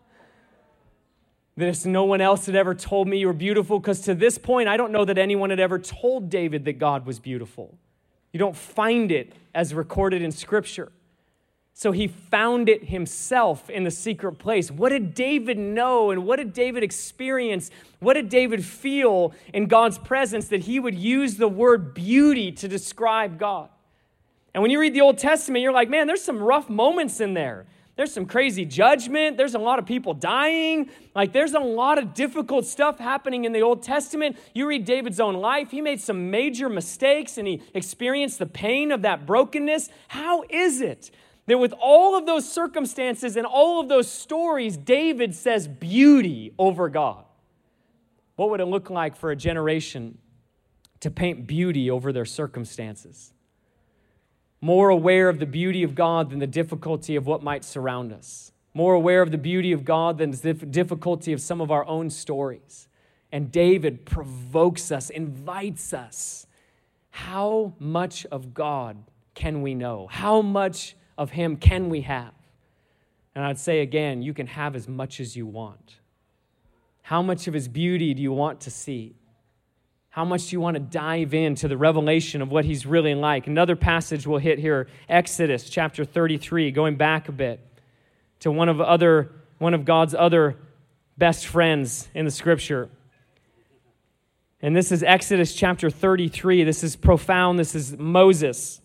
That 1.56 1.68
if 1.68 1.86
no 1.86 2.02
one 2.02 2.20
else 2.20 2.46
had 2.46 2.56
ever 2.56 2.74
told 2.74 3.06
me 3.06 3.18
you 3.18 3.28
were 3.28 3.32
beautiful, 3.32 3.78
because 3.78 4.00
to 4.00 4.14
this 4.16 4.38
point, 4.38 4.68
I 4.68 4.76
don't 4.76 4.90
know 4.90 5.04
that 5.04 5.16
anyone 5.16 5.50
had 5.50 5.60
ever 5.60 5.78
told 5.78 6.30
David 6.30 6.64
that 6.64 6.80
God 6.80 7.06
was 7.06 7.20
beautiful. 7.20 7.78
You 8.32 8.40
don't 8.40 8.56
find 8.56 9.12
it 9.12 9.34
as 9.54 9.72
recorded 9.72 10.20
in 10.20 10.32
Scripture. 10.32 10.90
So 11.74 11.92
he 11.92 12.06
found 12.06 12.68
it 12.68 12.84
himself 12.84 13.70
in 13.70 13.84
the 13.84 13.90
secret 13.90 14.34
place. 14.34 14.70
What 14.70 14.90
did 14.90 15.14
David 15.14 15.58
know 15.58 16.10
and 16.10 16.26
what 16.26 16.36
did 16.36 16.52
David 16.52 16.82
experience? 16.82 17.70
What 17.98 18.14
did 18.14 18.28
David 18.28 18.64
feel 18.64 19.32
in 19.52 19.66
God's 19.66 19.98
presence 19.98 20.48
that 20.48 20.60
he 20.60 20.78
would 20.78 20.94
use 20.94 21.36
the 21.36 21.48
word 21.48 21.94
beauty 21.94 22.52
to 22.52 22.68
describe 22.68 23.38
God? 23.38 23.68
And 24.54 24.60
when 24.60 24.70
you 24.70 24.78
read 24.78 24.94
the 24.94 25.00
Old 25.00 25.18
Testament, 25.18 25.62
you're 25.62 25.72
like, 25.72 25.88
man, 25.88 26.06
there's 26.06 26.22
some 26.22 26.38
rough 26.42 26.68
moments 26.68 27.20
in 27.20 27.32
there. 27.34 27.66
There's 27.96 28.12
some 28.12 28.26
crazy 28.26 28.64
judgment. 28.64 29.36
There's 29.36 29.54
a 29.54 29.58
lot 29.58 29.78
of 29.78 29.86
people 29.86 30.14
dying. 30.14 30.88
Like, 31.14 31.32
there's 31.32 31.52
a 31.52 31.60
lot 31.60 31.98
of 31.98 32.14
difficult 32.14 32.64
stuff 32.66 32.98
happening 32.98 33.44
in 33.44 33.52
the 33.52 33.62
Old 33.62 33.82
Testament. 33.82 34.36
You 34.54 34.66
read 34.66 34.84
David's 34.84 35.20
own 35.20 35.34
life, 35.34 35.70
he 35.70 35.80
made 35.80 36.00
some 36.00 36.30
major 36.30 36.68
mistakes 36.68 37.38
and 37.38 37.46
he 37.46 37.62
experienced 37.74 38.38
the 38.38 38.46
pain 38.46 38.92
of 38.92 39.02
that 39.02 39.26
brokenness. 39.26 39.90
How 40.08 40.44
is 40.48 40.80
it 40.80 41.10
that 41.46 41.58
with 41.58 41.74
all 41.80 42.16
of 42.16 42.26
those 42.26 42.50
circumstances 42.50 43.36
and 43.36 43.46
all 43.46 43.80
of 43.80 43.88
those 43.88 44.10
stories, 44.10 44.76
David 44.76 45.34
says 45.34 45.66
beauty 45.66 46.54
over 46.58 46.88
God. 46.88 47.24
What 48.36 48.50
would 48.50 48.60
it 48.60 48.66
look 48.66 48.90
like 48.90 49.16
for 49.16 49.30
a 49.30 49.36
generation 49.36 50.18
to 51.00 51.10
paint 51.10 51.46
beauty 51.46 51.90
over 51.90 52.12
their 52.12 52.24
circumstances? 52.24 53.32
More 54.60 54.90
aware 54.90 55.28
of 55.28 55.40
the 55.40 55.46
beauty 55.46 55.82
of 55.82 55.94
God 55.94 56.30
than 56.30 56.38
the 56.38 56.46
difficulty 56.46 57.16
of 57.16 57.26
what 57.26 57.42
might 57.42 57.64
surround 57.64 58.12
us. 58.12 58.52
More 58.74 58.94
aware 58.94 59.20
of 59.20 59.32
the 59.32 59.38
beauty 59.38 59.72
of 59.72 59.84
God 59.84 60.18
than 60.18 60.30
the 60.30 60.54
difficulty 60.54 61.32
of 61.32 61.40
some 61.40 61.60
of 61.60 61.70
our 61.70 61.84
own 61.86 62.08
stories. 62.08 62.88
And 63.32 63.50
David 63.50 64.06
provokes 64.06 64.92
us, 64.92 65.10
invites 65.10 65.92
us. 65.92 66.46
How 67.10 67.74
much 67.78 68.24
of 68.26 68.54
God 68.54 68.96
can 69.34 69.62
we 69.62 69.74
know? 69.74 70.06
How 70.10 70.40
much 70.40 70.96
of 71.22 71.30
Him 71.30 71.56
can 71.56 71.88
we 71.88 72.02
have? 72.02 72.34
And 73.34 73.44
I'd 73.44 73.58
say 73.58 73.80
again, 73.80 74.20
you 74.20 74.34
can 74.34 74.48
have 74.48 74.76
as 74.76 74.88
much 74.88 75.20
as 75.20 75.36
you 75.36 75.46
want. 75.46 75.96
How 77.02 77.22
much 77.22 77.46
of 77.46 77.54
His 77.54 77.68
beauty 77.68 78.12
do 78.12 78.20
you 78.20 78.32
want 78.32 78.60
to 78.62 78.70
see? 78.70 79.14
How 80.10 80.26
much 80.26 80.48
do 80.48 80.56
you 80.56 80.60
want 80.60 80.74
to 80.74 80.80
dive 80.80 81.32
into 81.32 81.68
the 81.68 81.76
revelation 81.76 82.42
of 82.42 82.50
what 82.50 82.64
He's 82.66 82.84
really 82.84 83.14
like? 83.14 83.46
Another 83.46 83.76
passage 83.76 84.26
we'll 84.26 84.38
hit 84.38 84.58
here 84.58 84.88
Exodus 85.08 85.70
chapter 85.70 86.04
33, 86.04 86.70
going 86.72 86.96
back 86.96 87.28
a 87.28 87.32
bit 87.32 87.60
to 88.40 88.50
one 88.50 88.68
of, 88.68 88.80
other, 88.80 89.32
one 89.58 89.72
of 89.72 89.84
God's 89.84 90.14
other 90.14 90.56
best 91.16 91.46
friends 91.46 92.08
in 92.14 92.24
the 92.24 92.30
scripture. 92.30 92.90
And 94.60 94.76
this 94.76 94.92
is 94.92 95.02
Exodus 95.02 95.54
chapter 95.54 95.88
33. 95.88 96.64
This 96.64 96.84
is 96.84 96.96
profound. 96.96 97.58
This 97.58 97.74
is 97.74 97.96
Moses. 97.96 98.81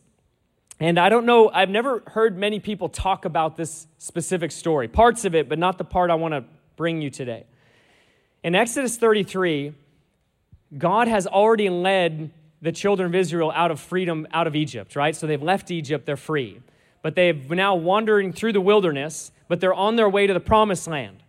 And 0.79 0.99
I 0.99 1.09
don't 1.09 1.25
know, 1.25 1.49
I've 1.49 1.69
never 1.69 2.03
heard 2.07 2.37
many 2.37 2.59
people 2.59 2.87
talk 2.87 3.25
about 3.25 3.57
this 3.57 3.87
specific 3.97 4.51
story, 4.51 4.87
parts 4.87 5.25
of 5.25 5.33
it, 5.33 5.49
but 5.49 5.57
not 5.57 5.77
the 5.77 5.83
part 5.83 6.11
I 6.11 6.15
want 6.15 6.33
to 6.33 6.43
bring 6.75 7.01
you 7.01 7.09
today. 7.09 7.45
In 8.43 8.53
Exodus 8.53 8.95
33, 8.97 9.73
God 10.77 11.07
has 11.07 11.25
already 11.25 11.69
led 11.69 12.31
the 12.61 12.71
children 12.71 13.07
of 13.07 13.15
Israel 13.15 13.51
out 13.55 13.71
of 13.71 13.79
freedom, 13.79 14.27
out 14.31 14.45
of 14.45 14.55
Egypt, 14.55 14.95
right? 14.95 15.15
So 15.15 15.25
they've 15.25 15.41
left 15.41 15.71
Egypt, 15.71 16.05
they're 16.05 16.15
free. 16.17 16.61
But 17.01 17.15
they've 17.15 17.49
now 17.49 17.75
wandering 17.75 18.32
through 18.34 18.53
the 18.53 18.61
wilderness, 18.61 19.32
but 19.47 19.59
they're 19.59 19.73
on 19.73 19.95
their 19.95 20.09
way 20.09 20.28
to 20.28 20.34
the 20.34 20.39
promised 20.39 20.88
land. 20.88 21.23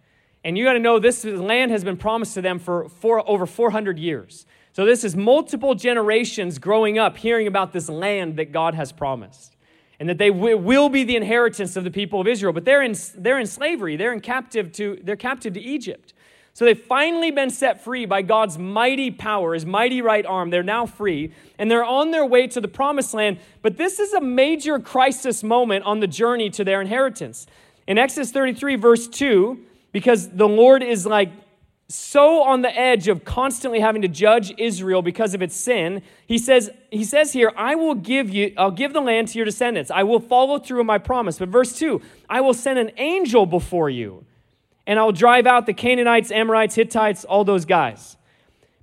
And 0.44 0.56
you 0.56 0.64
got 0.64 0.74
to 0.74 0.78
know 0.78 0.98
this 0.98 1.24
land 1.24 1.70
has 1.70 1.84
been 1.84 1.96
promised 1.96 2.34
to 2.34 2.42
them 2.42 2.58
for, 2.58 2.88
over 3.28 3.46
400 3.46 3.98
years. 3.98 4.46
So, 4.78 4.84
this 4.84 5.02
is 5.02 5.16
multiple 5.16 5.74
generations 5.74 6.60
growing 6.60 7.00
up 7.00 7.16
hearing 7.16 7.48
about 7.48 7.72
this 7.72 7.88
land 7.88 8.36
that 8.36 8.52
God 8.52 8.76
has 8.76 8.92
promised. 8.92 9.56
and 9.98 10.08
that 10.08 10.18
they 10.18 10.30
w- 10.30 10.56
will 10.56 10.88
be 10.88 11.02
the 11.02 11.16
inheritance 11.16 11.74
of 11.74 11.82
the 11.82 11.90
people 11.90 12.20
of 12.20 12.28
Israel. 12.28 12.52
But 12.52 12.64
they're 12.64 12.82
in, 12.82 12.94
they're 13.16 13.40
in 13.40 13.48
slavery, 13.48 13.96
they're, 13.96 14.12
in 14.12 14.20
captive 14.20 14.70
to, 14.74 15.00
they're 15.02 15.16
captive 15.16 15.54
to 15.54 15.60
Egypt. 15.60 16.14
So 16.52 16.64
they've 16.64 16.80
finally 16.80 17.32
been 17.32 17.50
set 17.50 17.82
free 17.82 18.06
by 18.06 18.22
God's 18.22 18.56
mighty 18.56 19.10
power, 19.10 19.54
his 19.54 19.66
mighty 19.66 20.00
right 20.00 20.24
arm. 20.24 20.50
They're 20.50 20.62
now 20.62 20.86
free, 20.86 21.32
and 21.58 21.68
they're 21.68 21.82
on 21.82 22.12
their 22.12 22.24
way 22.24 22.46
to 22.46 22.60
the 22.60 22.68
promised 22.68 23.12
land. 23.14 23.40
But 23.60 23.78
this 23.78 23.98
is 23.98 24.12
a 24.12 24.20
major 24.20 24.78
crisis 24.78 25.42
moment 25.42 25.84
on 25.86 25.98
the 25.98 26.06
journey 26.06 26.50
to 26.50 26.62
their 26.62 26.80
inheritance. 26.80 27.48
In 27.88 27.98
Exodus 27.98 28.30
33, 28.30 28.76
verse 28.76 29.08
2, 29.08 29.58
because 29.90 30.28
the 30.28 30.46
Lord 30.46 30.84
is 30.84 31.04
like 31.04 31.32
so 31.90 32.42
on 32.42 32.60
the 32.60 32.78
edge 32.78 33.08
of 33.08 33.24
constantly 33.24 33.80
having 33.80 34.02
to 34.02 34.08
judge 34.08 34.52
Israel 34.58 35.00
because 35.00 35.32
of 35.32 35.40
its 35.40 35.56
sin, 35.56 36.02
he 36.26 36.36
says, 36.36 36.70
he 36.90 37.02
says 37.02 37.32
here, 37.32 37.50
I 37.56 37.76
will 37.76 37.94
give 37.94 38.28
you, 38.28 38.52
I'll 38.58 38.70
give 38.70 38.92
the 38.92 39.00
land 39.00 39.28
to 39.28 39.38
your 39.38 39.46
descendants. 39.46 39.90
I 39.90 40.02
will 40.02 40.20
follow 40.20 40.58
through 40.58 40.80
on 40.80 40.86
my 40.86 40.98
promise. 40.98 41.38
But 41.38 41.48
verse 41.48 41.78
2, 41.78 42.02
I 42.28 42.42
will 42.42 42.52
send 42.52 42.78
an 42.78 42.92
angel 42.98 43.46
before 43.46 43.88
you, 43.88 44.26
and 44.86 44.98
I'll 44.98 45.12
drive 45.12 45.46
out 45.46 45.64
the 45.64 45.72
Canaanites, 45.72 46.30
Amorites, 46.30 46.74
Hittites, 46.74 47.24
all 47.24 47.44
those 47.44 47.64
guys. 47.64 48.18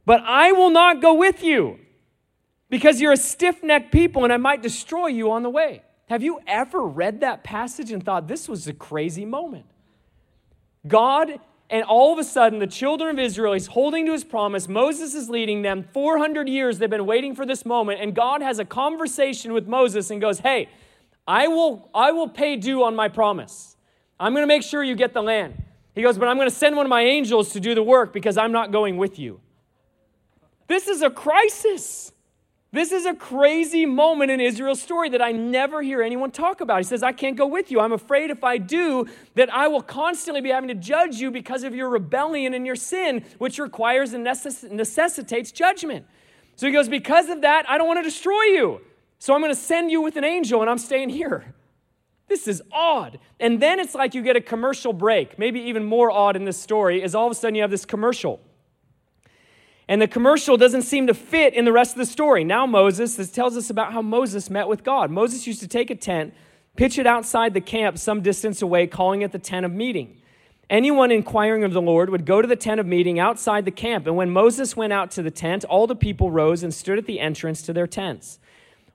But 0.05 0.21
I 0.21 0.51
will 0.51 0.71
not 0.71 0.99
go 0.99 1.13
with 1.13 1.43
you 1.43 1.79
because 2.69 3.01
you're 3.01 3.11
a 3.11 3.17
stiff 3.17 3.63
necked 3.63 3.91
people 3.91 4.23
and 4.23 4.33
I 4.33 4.37
might 4.37 4.61
destroy 4.61 5.07
you 5.07 5.31
on 5.31 5.43
the 5.43 5.49
way. 5.49 5.81
Have 6.09 6.21
you 6.21 6.39
ever 6.45 6.83
read 6.83 7.21
that 7.21 7.43
passage 7.43 7.91
and 7.91 8.03
thought 8.03 8.27
this 8.27 8.47
was 8.47 8.67
a 8.67 8.73
crazy 8.73 9.25
moment? 9.25 9.65
God 10.87 11.39
and 11.69 11.83
all 11.83 12.13
of 12.13 12.19
a 12.19 12.23
sudden, 12.23 12.59
the 12.59 12.67
children 12.67 13.09
of 13.09 13.19
Israel, 13.19 13.53
he's 13.53 13.67
holding 13.67 14.05
to 14.05 14.11
his 14.11 14.23
promise. 14.23 14.67
Moses 14.67 15.15
is 15.15 15.29
leading 15.29 15.63
them. 15.63 15.83
400 15.93 16.47
years 16.47 16.77
they've 16.77 16.89
been 16.89 17.07
waiting 17.07 17.33
for 17.33 17.45
this 17.45 17.65
moment. 17.65 18.01
And 18.01 18.13
God 18.13 18.41
has 18.41 18.59
a 18.59 18.65
conversation 18.65 19.51
with 19.51 19.67
Moses 19.67 20.11
and 20.11 20.21
goes, 20.21 20.39
Hey, 20.39 20.69
I 21.27 21.47
will, 21.47 21.89
I 21.93 22.11
will 22.11 22.29
pay 22.29 22.55
due 22.55 22.83
on 22.83 22.95
my 22.95 23.07
promise. 23.07 23.75
I'm 24.19 24.33
going 24.33 24.43
to 24.43 24.47
make 24.47 24.61
sure 24.61 24.83
you 24.83 24.95
get 24.95 25.13
the 25.13 25.23
land. 25.23 25.61
He 25.95 26.03
goes, 26.03 26.19
But 26.19 26.27
I'm 26.27 26.37
going 26.37 26.49
to 26.49 26.55
send 26.55 26.75
one 26.75 26.85
of 26.85 26.89
my 26.89 27.01
angels 27.01 27.51
to 27.53 27.59
do 27.59 27.73
the 27.73 27.83
work 27.83 28.13
because 28.13 28.37
I'm 28.37 28.51
not 28.51 28.71
going 28.71 28.97
with 28.97 29.17
you. 29.17 29.39
This 30.67 30.87
is 30.87 31.01
a 31.01 31.09
crisis. 31.09 32.11
This 32.75 32.91
is 32.91 33.05
a 33.05 33.13
crazy 33.13 33.85
moment 33.85 34.31
in 34.31 34.41
Israel's 34.41 34.81
story 34.81 35.07
that 35.09 35.21
I 35.21 35.31
never 35.31 35.81
hear 35.81 36.01
anyone 36.01 36.29
talk 36.29 36.59
about. 36.59 36.79
He 36.79 36.83
says, 36.83 37.03
I 37.03 37.13
can't 37.13 37.37
go 37.37 37.47
with 37.47 37.71
you. 37.71 37.79
I'm 37.79 37.93
afraid 37.93 38.31
if 38.31 38.43
I 38.43 38.57
do, 38.57 39.07
that 39.35 39.49
I 39.53 39.69
will 39.69 39.81
constantly 39.81 40.41
be 40.41 40.49
having 40.49 40.67
to 40.67 40.75
judge 40.75 41.15
you 41.15 41.31
because 41.31 41.63
of 41.63 41.73
your 41.73 41.87
rebellion 41.87 42.53
and 42.53 42.65
your 42.65 42.75
sin, 42.75 43.23
which 43.37 43.59
requires 43.59 44.11
and 44.11 44.27
necess- 44.27 44.69
necessitates 44.69 45.53
judgment. 45.53 46.05
So 46.57 46.67
he 46.67 46.73
goes, 46.73 46.89
Because 46.89 47.29
of 47.29 47.43
that, 47.43 47.63
I 47.69 47.77
don't 47.77 47.87
want 47.87 47.99
to 47.99 48.03
destroy 48.03 48.43
you. 48.43 48.81
So 49.19 49.33
I'm 49.33 49.39
going 49.39 49.55
to 49.55 49.59
send 49.59 49.89
you 49.89 50.01
with 50.01 50.17
an 50.17 50.25
angel 50.25 50.59
and 50.59 50.69
I'm 50.69 50.77
staying 50.77 51.11
here. 51.11 51.55
This 52.27 52.45
is 52.45 52.61
odd. 52.73 53.19
And 53.39 53.61
then 53.61 53.79
it's 53.79 53.95
like 53.95 54.13
you 54.13 54.21
get 54.21 54.35
a 54.35 54.41
commercial 54.41 54.91
break. 54.91 55.39
Maybe 55.39 55.61
even 55.61 55.85
more 55.85 56.11
odd 56.11 56.35
in 56.35 56.43
this 56.43 56.59
story 56.59 57.01
is 57.01 57.15
all 57.15 57.25
of 57.25 57.31
a 57.31 57.35
sudden 57.35 57.55
you 57.55 57.61
have 57.61 57.71
this 57.71 57.85
commercial. 57.85 58.41
And 59.87 60.01
the 60.01 60.07
commercial 60.07 60.57
doesn't 60.57 60.81
seem 60.81 61.07
to 61.07 61.13
fit 61.13 61.53
in 61.53 61.65
the 61.65 61.71
rest 61.71 61.91
of 61.91 61.99
the 61.99 62.05
story. 62.05 62.43
Now, 62.43 62.65
Moses, 62.65 63.15
this 63.15 63.29
tells 63.29 63.55
us 63.55 63.69
about 63.69 63.93
how 63.93 64.01
Moses 64.01 64.49
met 64.49 64.67
with 64.67 64.83
God. 64.83 65.11
Moses 65.11 65.45
used 65.45 65.59
to 65.59 65.67
take 65.67 65.89
a 65.91 65.95
tent, 65.95 66.33
pitch 66.75 66.97
it 66.97 67.05
outside 67.05 67.53
the 67.53 67.61
camp 67.61 67.99
some 67.99 68.21
distance 68.21 68.61
away, 68.61 68.87
calling 68.87 69.21
it 69.21 69.31
the 69.31 69.39
tent 69.39 69.65
of 69.65 69.71
meeting. 69.71 70.17
Anyone 70.69 71.11
inquiring 71.11 71.63
of 71.63 71.73
the 71.73 71.81
Lord 71.81 72.09
would 72.09 72.25
go 72.25 72.41
to 72.41 72.47
the 72.47 72.55
tent 72.55 72.79
of 72.79 72.87
meeting 72.87 73.19
outside 73.19 73.65
the 73.65 73.71
camp. 73.71 74.07
And 74.07 74.15
when 74.15 74.31
Moses 74.31 74.75
went 74.75 74.93
out 74.93 75.11
to 75.11 75.21
the 75.21 75.29
tent, 75.29 75.63
all 75.65 75.85
the 75.85 75.95
people 75.95 76.31
rose 76.31 76.63
and 76.63 76.73
stood 76.73 76.97
at 76.97 77.05
the 77.05 77.19
entrance 77.19 77.61
to 77.63 77.73
their 77.73 77.85
tents, 77.85 78.39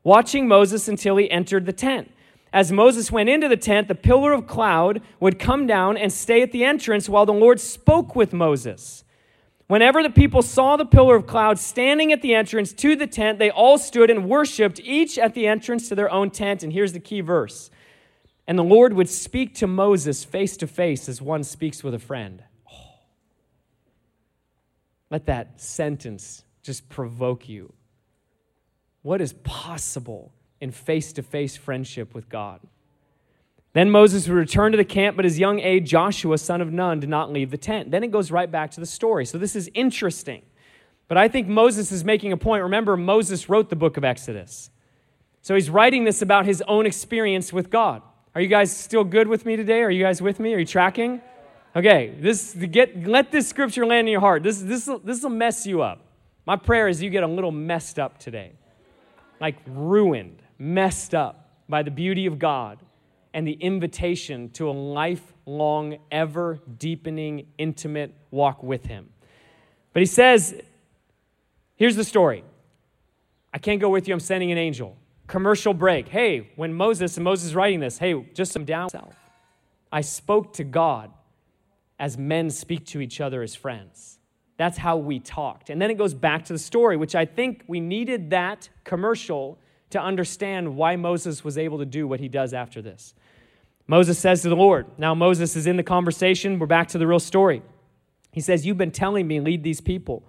watching 0.03 0.49
Moses 0.49 0.89
until 0.89 1.17
he 1.17 1.31
entered 1.31 1.67
the 1.67 1.73
tent. 1.73 2.11
As 2.53 2.73
Moses 2.73 3.13
went 3.13 3.29
into 3.29 3.47
the 3.47 3.57
tent, 3.57 3.87
the 3.87 3.95
pillar 3.95 4.33
of 4.33 4.49
cloud 4.49 5.01
would 5.21 5.39
come 5.39 5.69
down 5.69 5.97
and 5.97 6.13
stay 6.13 6.43
at 6.43 6.51
the 6.51 6.65
entrance 6.65 7.09
while 7.09 7.25
the 7.25 7.33
Lord 7.33 7.61
spoke 7.61 8.17
with 8.17 8.33
Moses. 8.33 9.05
Whenever 9.71 10.03
the 10.03 10.11
people 10.11 10.43
saw 10.43 10.77
the 10.77 10.85
pillar 10.85 11.15
of 11.15 11.29
cloud 11.29 11.57
standing 11.57 12.13
at 12.13 12.23
the 12.23 12.35
entrance 12.35 12.73
to 12.73 12.97
the 12.97 13.07
tent, 13.07 13.39
they 13.39 13.51
all 13.51 13.79
stood 13.79 14.11
and 14.11 14.29
worshiped, 14.29 14.81
each 14.81 15.17
at 15.17 15.33
the 15.33 15.47
entrance 15.47 15.89
to 15.89 15.95
their 15.95 16.11
own 16.11 16.29
tent. 16.29 16.65
And 16.65 16.73
here's 16.73 16.93
the 16.93 16.99
key 16.99 17.21
verse 17.21 17.71
And 18.49 18.59
the 18.59 18.65
Lord 18.65 18.95
would 18.95 19.09
speak 19.09 19.55
to 19.55 19.69
Moses 19.69 20.25
face 20.25 20.57
to 20.57 20.67
face 20.67 21.09
as 21.09 21.23
one 21.23 21.45
speaks 21.45 21.85
with 21.85 21.95
a 21.95 22.01
friend. 22.01 22.43
Oh. 22.69 22.95
Let 25.09 25.27
that 25.27 25.61
sentence 25.61 26.43
just 26.65 26.89
provoke 26.89 27.49
you. 27.49 27.73
What 29.03 29.21
is 29.21 29.35
possible 29.35 30.33
in 30.61 30.73
face 30.73 31.13
to 31.13 31.23
face 31.23 31.57
friendship 31.57 32.13
with 32.13 32.29
God? 32.29 32.59
Then 33.73 33.91
Moses 33.91 34.27
would 34.27 34.35
return 34.35 34.73
to 34.73 34.77
the 34.77 34.85
camp, 34.85 35.17
but 35.17 35.25
his 35.25 35.39
young 35.39 35.61
aide, 35.61 35.87
Joshua, 35.87 36.39
son 36.39 36.61
of 36.61 36.73
Nun, 36.73 36.99
did 37.01 37.09
not 37.09 37.33
leave 37.33 37.51
the 37.51 37.57
tent. 37.57 37.91
Then 37.91 38.03
it 38.03 38.11
goes 38.11 38.31
right 38.31 38.51
back 38.51 38.73
to 38.73 38.81
the 38.81 38.87
story. 38.87 39.25
So 39.25 39.39
this 39.39 39.55
is 39.55 39.71
interesting. 39.75 40.43
But 41.07 41.17
I 41.19 41.29
think 41.29 41.47
Moses 41.47 41.93
is 41.93 42.05
making 42.05 42.33
a 42.33 42.37
point. 42.37 42.65
Remember, 42.65 42.97
Moses 42.97 43.49
wrote 43.49 43.69
the 43.69 43.77
book 43.77 43.97
of 43.97 44.05
Exodus. 44.05 44.71
So 45.43 45.55
he's 45.55 45.71
writing 45.71 46.05
this 46.05 46.21
about 46.21 46.47
his 46.47 46.63
own 46.67 46.85
experience 46.85 47.53
with 47.53 47.71
God. 47.71 48.03
Are 48.35 48.41
you 48.41 48.49
guys 48.49 48.77
still 48.77 49.05
good 49.05 49.29
with 49.29 49.47
me 49.47 49.57
today? 49.57 49.83
Are 49.83 49.91
you 49.91 50.03
guys 50.03 50.21
with 50.21 50.39
me? 50.39 50.55
Are 50.55 50.59
you 50.59 50.67
tracking? 50.67 51.21
Okay, 51.75 52.15
this 52.21 52.55
get 52.55 53.07
let 53.07 53.31
this 53.31 53.49
scripture 53.49 53.87
land 53.87 54.09
in 54.09 54.13
your 54.13 54.21
heart. 54.21 54.43
This 54.43 54.61
this 54.61 54.89
this 55.05 55.23
will 55.23 55.31
mess 55.31 55.67
you 55.67 55.83
up. 55.83 56.05
My 56.47 56.57
prayer 56.57 56.89
is 56.89 57.03
you 57.03 57.11
get 57.11 57.23
a 57.23 57.29
little 57.29 57.53
messed 57.53 57.99
up 57.99 58.19
today. 58.19 58.53
Like 59.41 59.57
ruined, 59.67 60.43
messed 60.59 61.15
up 61.15 61.49
by 61.69 61.83
the 61.83 61.91
beauty 61.91 62.27
of 62.27 62.39
God 62.39 62.79
and 63.33 63.47
the 63.47 63.53
invitation 63.53 64.51
to 64.51 64.69
a 64.69 64.73
lifelong, 64.73 65.99
ever 66.11 66.59
deepening, 66.79 67.47
intimate 67.59 68.15
walk 68.31 68.63
with 68.63 68.87
Him. 68.87 69.11
But 69.93 70.01
He 70.01 70.07
says, 70.07 70.61
here's 71.77 71.97
the 71.97 72.05
story 72.05 72.45
I 73.53 73.59
can't 73.59 73.81
go 73.81 73.89
with 73.89 74.09
you, 74.09 74.15
I'm 74.15 74.21
sending 74.21 74.53
an 74.53 74.59
angel. 74.59 74.97
Commercial 75.27 75.75
break. 75.75 76.09
Hey, 76.09 76.51
when 76.57 76.75
Moses, 76.75 77.17
and 77.17 77.25
Moses 77.25 77.55
writing 77.55 77.81
this, 77.81 77.99
hey, 77.99 78.21
just 78.35 78.53
some 78.53 78.65
down 78.65 78.91
self. 78.91 79.15
I 79.93 80.01
spoke 80.01 80.53
to 80.55 80.65
God 80.65 81.13
as 81.99 82.17
men 82.17 82.51
speak 82.51 82.87
to 82.87 83.01
each 83.01 83.21
other 83.21 83.43
as 83.43 83.55
friends. 83.55 84.19
That's 84.57 84.79
how 84.79 84.97
we 84.97 85.21
talked. 85.21 85.71
And 85.71 85.81
then 85.81 85.91
it 85.91 85.99
goes 85.99 86.15
back 86.15 86.45
to 86.47 86.53
the 86.53 86.59
story, 86.59 86.97
which 86.97 87.15
I 87.15 87.25
think 87.25 87.65
we 87.67 87.81
needed 87.81 88.31
that 88.31 88.69
commercial 88.85 89.59
to 89.91 90.01
understand 90.01 90.77
why 90.77 90.97
Moses 90.97 91.45
was 91.45 91.59
able 91.59 91.79
to 91.79 91.87
do 91.87 92.07
what 92.07 92.21
he 92.21 92.29
does 92.29 92.53
after 92.55 92.81
this. 92.81 93.15
Moses 93.87 94.19
says 94.19 94.43
to 94.43 94.49
the 94.49 94.57
Lord, 94.57 94.87
now 94.99 95.15
Moses 95.15 95.57
is 95.57 95.67
in 95.67 95.77
the 95.77 95.83
conversation. 95.83 96.59
We're 96.59 96.67
back 96.67 96.89
to 96.89 96.99
the 96.99 97.07
real 97.07 97.19
story. 97.19 97.63
He 98.33 98.41
says, 98.41 98.65
You've 98.65 98.79
been 98.79 98.93
telling 98.93 99.27
me, 99.27 99.41
lead 99.41 99.63
these 99.63 99.81
people, 99.81 100.23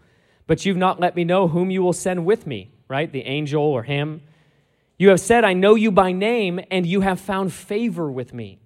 but 0.47 0.65
you've 0.65 0.77
not 0.77 0.99
let 0.99 1.15
me 1.15 1.23
know 1.23 1.47
whom 1.47 1.69
you 1.69 1.83
will 1.83 1.93
send 1.93 2.25
with 2.25 2.47
me, 2.47 2.71
right? 2.87 3.11
The 3.11 3.23
angel 3.23 3.63
or 3.63 3.83
him. 3.83 4.21
You 4.97 5.09
have 5.09 5.19
said, 5.19 5.43
I 5.43 5.53
know 5.53 5.75
you 5.75 5.91
by 5.91 6.11
name, 6.11 6.59
and 6.69 6.85
you 6.85 7.01
have 7.01 7.19
found 7.19 7.53
favor 7.53 8.11
with 8.11 8.33
me. 8.33 8.59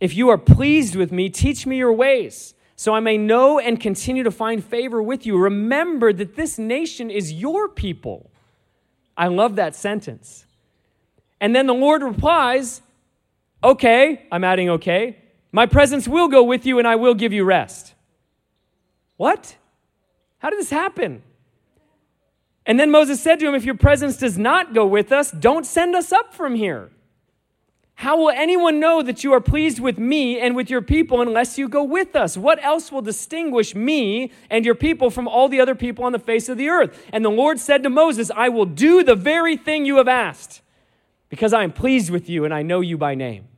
If 0.00 0.14
you 0.14 0.28
are 0.28 0.38
pleased 0.38 0.94
with 0.94 1.10
me, 1.10 1.28
teach 1.28 1.66
me 1.66 1.78
your 1.78 1.92
ways, 1.92 2.54
so 2.76 2.94
I 2.94 3.00
may 3.00 3.18
know 3.18 3.58
and 3.58 3.80
continue 3.80 4.22
to 4.22 4.30
find 4.30 4.62
favor 4.62 5.02
with 5.02 5.26
you. 5.26 5.36
Remember 5.36 6.12
that 6.12 6.36
this 6.36 6.58
nation 6.58 7.10
is 7.10 7.32
your 7.32 7.68
people. 7.68 8.30
I 9.16 9.28
love 9.28 9.56
that 9.56 9.74
sentence. 9.74 10.46
And 11.40 11.54
then 11.54 11.66
the 11.66 11.74
Lord 11.74 12.02
replies, 12.02 12.82
Okay, 13.62 14.26
I'm 14.30 14.44
adding 14.44 14.70
okay. 14.70 15.16
My 15.50 15.66
presence 15.66 16.06
will 16.06 16.28
go 16.28 16.42
with 16.42 16.66
you 16.66 16.78
and 16.78 16.86
I 16.86 16.96
will 16.96 17.14
give 17.14 17.32
you 17.32 17.44
rest. 17.44 17.94
What? 19.16 19.56
How 20.38 20.50
did 20.50 20.58
this 20.58 20.70
happen? 20.70 21.22
And 22.64 22.78
then 22.78 22.90
Moses 22.90 23.20
said 23.20 23.40
to 23.40 23.48
him, 23.48 23.54
If 23.54 23.64
your 23.64 23.76
presence 23.76 24.18
does 24.18 24.38
not 24.38 24.74
go 24.74 24.86
with 24.86 25.10
us, 25.10 25.30
don't 25.30 25.66
send 25.66 25.96
us 25.96 26.12
up 26.12 26.34
from 26.34 26.54
here. 26.54 26.90
How 27.94 28.16
will 28.16 28.30
anyone 28.30 28.78
know 28.78 29.02
that 29.02 29.24
you 29.24 29.32
are 29.32 29.40
pleased 29.40 29.80
with 29.80 29.98
me 29.98 30.38
and 30.38 30.54
with 30.54 30.70
your 30.70 30.82
people 30.82 31.20
unless 31.20 31.58
you 31.58 31.68
go 31.68 31.82
with 31.82 32.14
us? 32.14 32.36
What 32.36 32.62
else 32.62 32.92
will 32.92 33.02
distinguish 33.02 33.74
me 33.74 34.30
and 34.50 34.64
your 34.64 34.76
people 34.76 35.10
from 35.10 35.26
all 35.26 35.48
the 35.48 35.60
other 35.60 35.74
people 35.74 36.04
on 36.04 36.12
the 36.12 36.20
face 36.20 36.48
of 36.48 36.58
the 36.58 36.68
earth? 36.68 37.06
And 37.12 37.24
the 37.24 37.30
Lord 37.30 37.58
said 37.58 37.82
to 37.82 37.90
Moses, 37.90 38.30
I 38.36 38.50
will 38.50 38.66
do 38.66 39.02
the 39.02 39.16
very 39.16 39.56
thing 39.56 39.84
you 39.84 39.96
have 39.96 40.06
asked 40.06 40.62
because 41.28 41.52
I 41.52 41.64
am 41.64 41.72
pleased 41.72 42.10
with 42.10 42.28
you 42.28 42.44
and 42.44 42.54
I 42.54 42.62
know 42.62 42.80
you 42.80 42.98
by 42.98 43.14
name. 43.14 43.48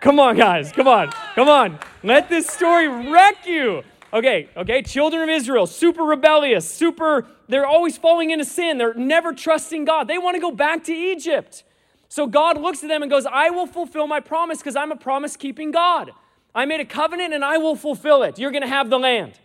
Come 0.00 0.20
on, 0.20 0.36
guys. 0.36 0.72
Come 0.72 0.88
on. 0.88 1.10
Come 1.34 1.48
on. 1.48 1.78
Let 2.02 2.28
this 2.28 2.46
story 2.46 2.86
wreck 2.88 3.46
you. 3.46 3.82
Okay, 4.12 4.48
okay. 4.56 4.82
Children 4.82 5.22
of 5.22 5.28
Israel, 5.28 5.66
super 5.66 6.02
rebellious, 6.02 6.70
super, 6.70 7.26
they're 7.48 7.66
always 7.66 7.98
falling 7.98 8.30
into 8.30 8.44
sin. 8.44 8.78
They're 8.78 8.94
never 8.94 9.32
trusting 9.32 9.84
God. 9.84 10.08
They 10.08 10.18
want 10.18 10.36
to 10.36 10.40
go 10.40 10.50
back 10.52 10.84
to 10.84 10.92
Egypt. 10.92 11.64
So 12.08 12.26
God 12.26 12.60
looks 12.60 12.82
at 12.82 12.88
them 12.88 13.02
and 13.02 13.10
goes, 13.10 13.26
I 13.26 13.50
will 13.50 13.66
fulfill 13.66 14.06
my 14.06 14.20
promise 14.20 14.58
because 14.58 14.76
I'm 14.76 14.92
a 14.92 14.96
promise 14.96 15.36
keeping 15.36 15.70
God. 15.70 16.12
I 16.54 16.64
made 16.64 16.80
a 16.80 16.84
covenant 16.84 17.34
and 17.34 17.44
I 17.44 17.58
will 17.58 17.76
fulfill 17.76 18.22
it. 18.22 18.38
You're 18.38 18.52
going 18.52 18.62
to 18.62 18.68
have 18.68 18.88
the 18.88 18.98
land. 18.98 19.38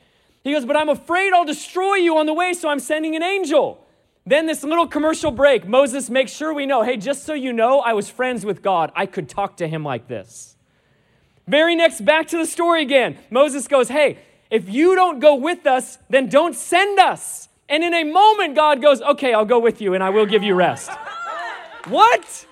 He 0.43 0.54
goes, 0.54 0.66
But 0.66 0.78
I'm 0.78 0.89
afraid 0.89 1.34
I'll 1.34 1.45
destroy 1.45 1.95
you 1.95 2.18
on 2.18 2.26
the 2.26 2.34
way, 2.34 2.54
so 2.54 2.70
I'm 2.70 2.80
sending 2.80 3.16
an 3.16 3.24
angel. 3.24 3.81
Then, 4.26 4.45
this 4.45 4.63
little 4.63 4.88
commercial 4.88 5.32
break, 5.32 5.67
Moses 5.67 6.09
makes 6.09 6.32
sure 6.32 6.53
we 6.53 6.65
know 6.65 6.84
hey, 6.84 6.97
just 6.97 7.24
so 7.24 7.34
you 7.34 7.51
know, 7.53 7.80
I 7.80 7.93
was 7.93 8.09
friends 8.09 8.45
with 8.45 8.61
God. 8.61 8.91
I 8.95 9.05
could 9.05 9.28
talk 9.28 9.57
to 9.57 9.67
him 9.67 9.84
like 9.84 10.07
this. 10.07 10.55
Very 11.47 11.76
next, 11.76 12.05
back 12.05 12.28
to 12.28 12.38
the 12.38 12.45
story 12.45 12.82
again. 12.82 13.17
Moses 13.30 13.67
goes, 13.67 13.89
hey, 13.89 14.19
if 14.49 14.69
you 14.69 14.95
don't 14.95 15.19
go 15.19 15.36
with 15.36 15.65
us, 15.65 15.97
then 16.09 16.30
don't 16.30 16.55
send 16.55 16.99
us. 16.99 17.49
And 17.67 17.84
in 17.84 17.93
a 17.93 18.03
moment, 18.03 18.55
God 18.55 18.82
goes, 18.82 19.01
okay, 19.01 19.34
I'll 19.34 19.45
go 19.45 19.59
with 19.59 19.82
you 19.82 19.93
and 19.93 20.03
I 20.03 20.09
will 20.09 20.26
give 20.26 20.43
you 20.43 20.53
rest. 20.53 20.91
what? 21.88 22.45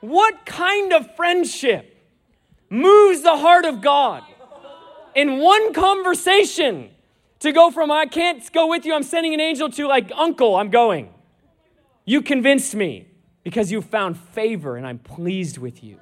What 0.00 0.46
kind 0.46 0.92
of 0.92 1.14
friendship 1.16 1.96
moves 2.70 3.22
the 3.22 3.36
heart 3.36 3.64
of 3.64 3.82
God 3.82 4.22
in 5.14 5.38
one 5.38 5.74
conversation 5.74 6.90
to 7.40 7.52
go 7.52 7.70
from, 7.70 7.90
I 7.90 8.06
can't 8.06 8.50
go 8.52 8.66
with 8.66 8.84
you, 8.84 8.94
I'm 8.94 9.02
sending 9.02 9.34
an 9.34 9.40
angel, 9.40 9.70
to 9.70 9.86
like, 9.86 10.12
Uncle, 10.14 10.56
I'm 10.56 10.70
going. 10.70 11.12
You 12.04 12.22
convinced 12.22 12.74
me 12.74 13.08
because 13.42 13.72
you 13.72 13.82
found 13.82 14.18
favor 14.18 14.76
and 14.76 14.86
I'm 14.86 14.98
pleased 14.98 15.58
with 15.58 15.82
you. 15.82 15.98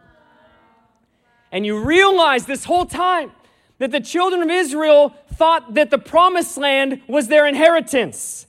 And 1.51 1.64
you 1.64 1.82
realize 1.82 2.47
this 2.47 2.64
whole 2.64 2.86
time 2.86 3.32
that 3.78 3.91
the 3.91 4.01
children 4.01 4.43
of 4.43 4.51
Israel 4.51 5.14
thought 5.32 5.74
that 5.74 5.91
the 5.91 5.99
promised 5.99 6.59
land 6.59 7.01
was 7.07 7.28
their 7.28 7.47
inheritance. 7.47 8.47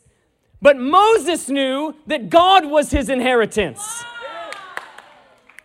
But 0.62 0.78
Moses 0.78 1.48
knew 1.48 1.96
that 2.08 2.30
God 2.30 2.66
was 2.66 2.92
his 2.92 3.10
inheritance. 3.10 4.04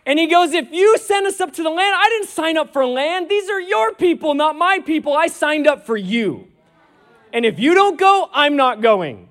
And 0.07 0.19
he 0.19 0.27
goes, 0.27 0.53
If 0.53 0.71
you 0.71 0.99
send 0.99 1.27
us 1.27 1.41
up 1.41 1.53
to 1.55 1.63
the 1.63 1.71
land, 1.71 1.97
I 1.97 2.09
didn't 2.11 2.29
sign 2.29 2.57
up 2.57 2.73
for 2.73 2.87
land. 2.87 3.29
These 3.29 3.49
are 3.49 3.61
your 3.61 3.95
people, 3.95 4.35
not 4.35 4.57
my 4.57 4.81
people. 4.81 5.15
I 5.15 5.27
signed 5.29 5.67
up 5.67 5.87
for 5.87 5.97
you. 5.97 6.49
And 7.35 7.45
if 7.45 7.59
you 7.59 7.75
don't 7.75 7.99
go, 7.99 8.31
I'm 8.33 8.57
not 8.57 8.81
going. 8.81 9.29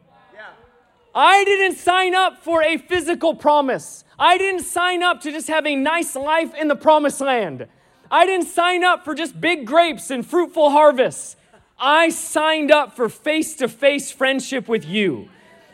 I 1.15 1.45
didn't 1.45 1.77
sign 1.77 2.13
up 2.13 2.43
for 2.43 2.61
a 2.61 2.77
physical 2.77 3.33
promise. 3.33 4.03
I 4.19 4.37
didn't 4.37 4.63
sign 4.63 5.01
up 5.01 5.21
to 5.21 5.31
just 5.31 5.47
have 5.47 5.65
a 5.65 5.75
nice 5.75 6.13
life 6.15 6.53
in 6.53 6.67
the 6.67 6.75
promised 6.75 7.21
land. 7.21 7.67
I 8.11 8.25
didn't 8.25 8.47
sign 8.47 8.83
up 8.83 9.05
for 9.05 9.15
just 9.15 9.39
big 9.39 9.65
grapes 9.65 10.11
and 10.11 10.25
fruitful 10.25 10.71
harvests. 10.71 11.37
I 11.79 12.09
signed 12.09 12.71
up 12.71 12.93
for 12.95 13.07
face 13.07 13.55
to 13.55 13.69
face 13.69 14.11
friendship 14.11 14.67
with 14.67 14.85
you. 14.85 15.29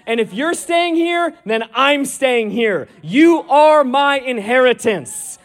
And 0.06 0.20
if 0.20 0.32
you're 0.32 0.54
staying 0.54 0.96
here, 0.96 1.34
then 1.46 1.64
I'm 1.74 2.06
staying 2.06 2.52
here. 2.52 2.90
You 3.02 3.42
are 3.50 3.84
my 3.84 4.20
inheritance. 4.20 5.40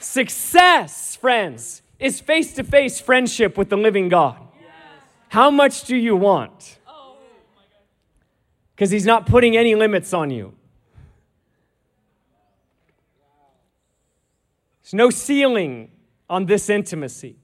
Success, 0.00 1.14
friends, 1.16 1.82
is 2.00 2.20
face 2.20 2.54
to 2.54 2.64
face 2.64 3.00
friendship 3.00 3.56
with 3.56 3.68
the 3.68 3.76
living 3.76 4.08
God. 4.08 4.43
How 5.34 5.50
much 5.50 5.82
do 5.82 5.96
you 5.96 6.14
want? 6.14 6.78
Because 8.72 8.92
He's 8.92 9.04
not 9.04 9.26
putting 9.26 9.56
any 9.56 9.74
limits 9.74 10.14
on 10.14 10.30
you. 10.30 10.54
There's 14.84 14.94
no 14.94 15.10
ceiling 15.10 15.90
on 16.30 16.46
this 16.46 16.70
intimacy. 16.70 17.34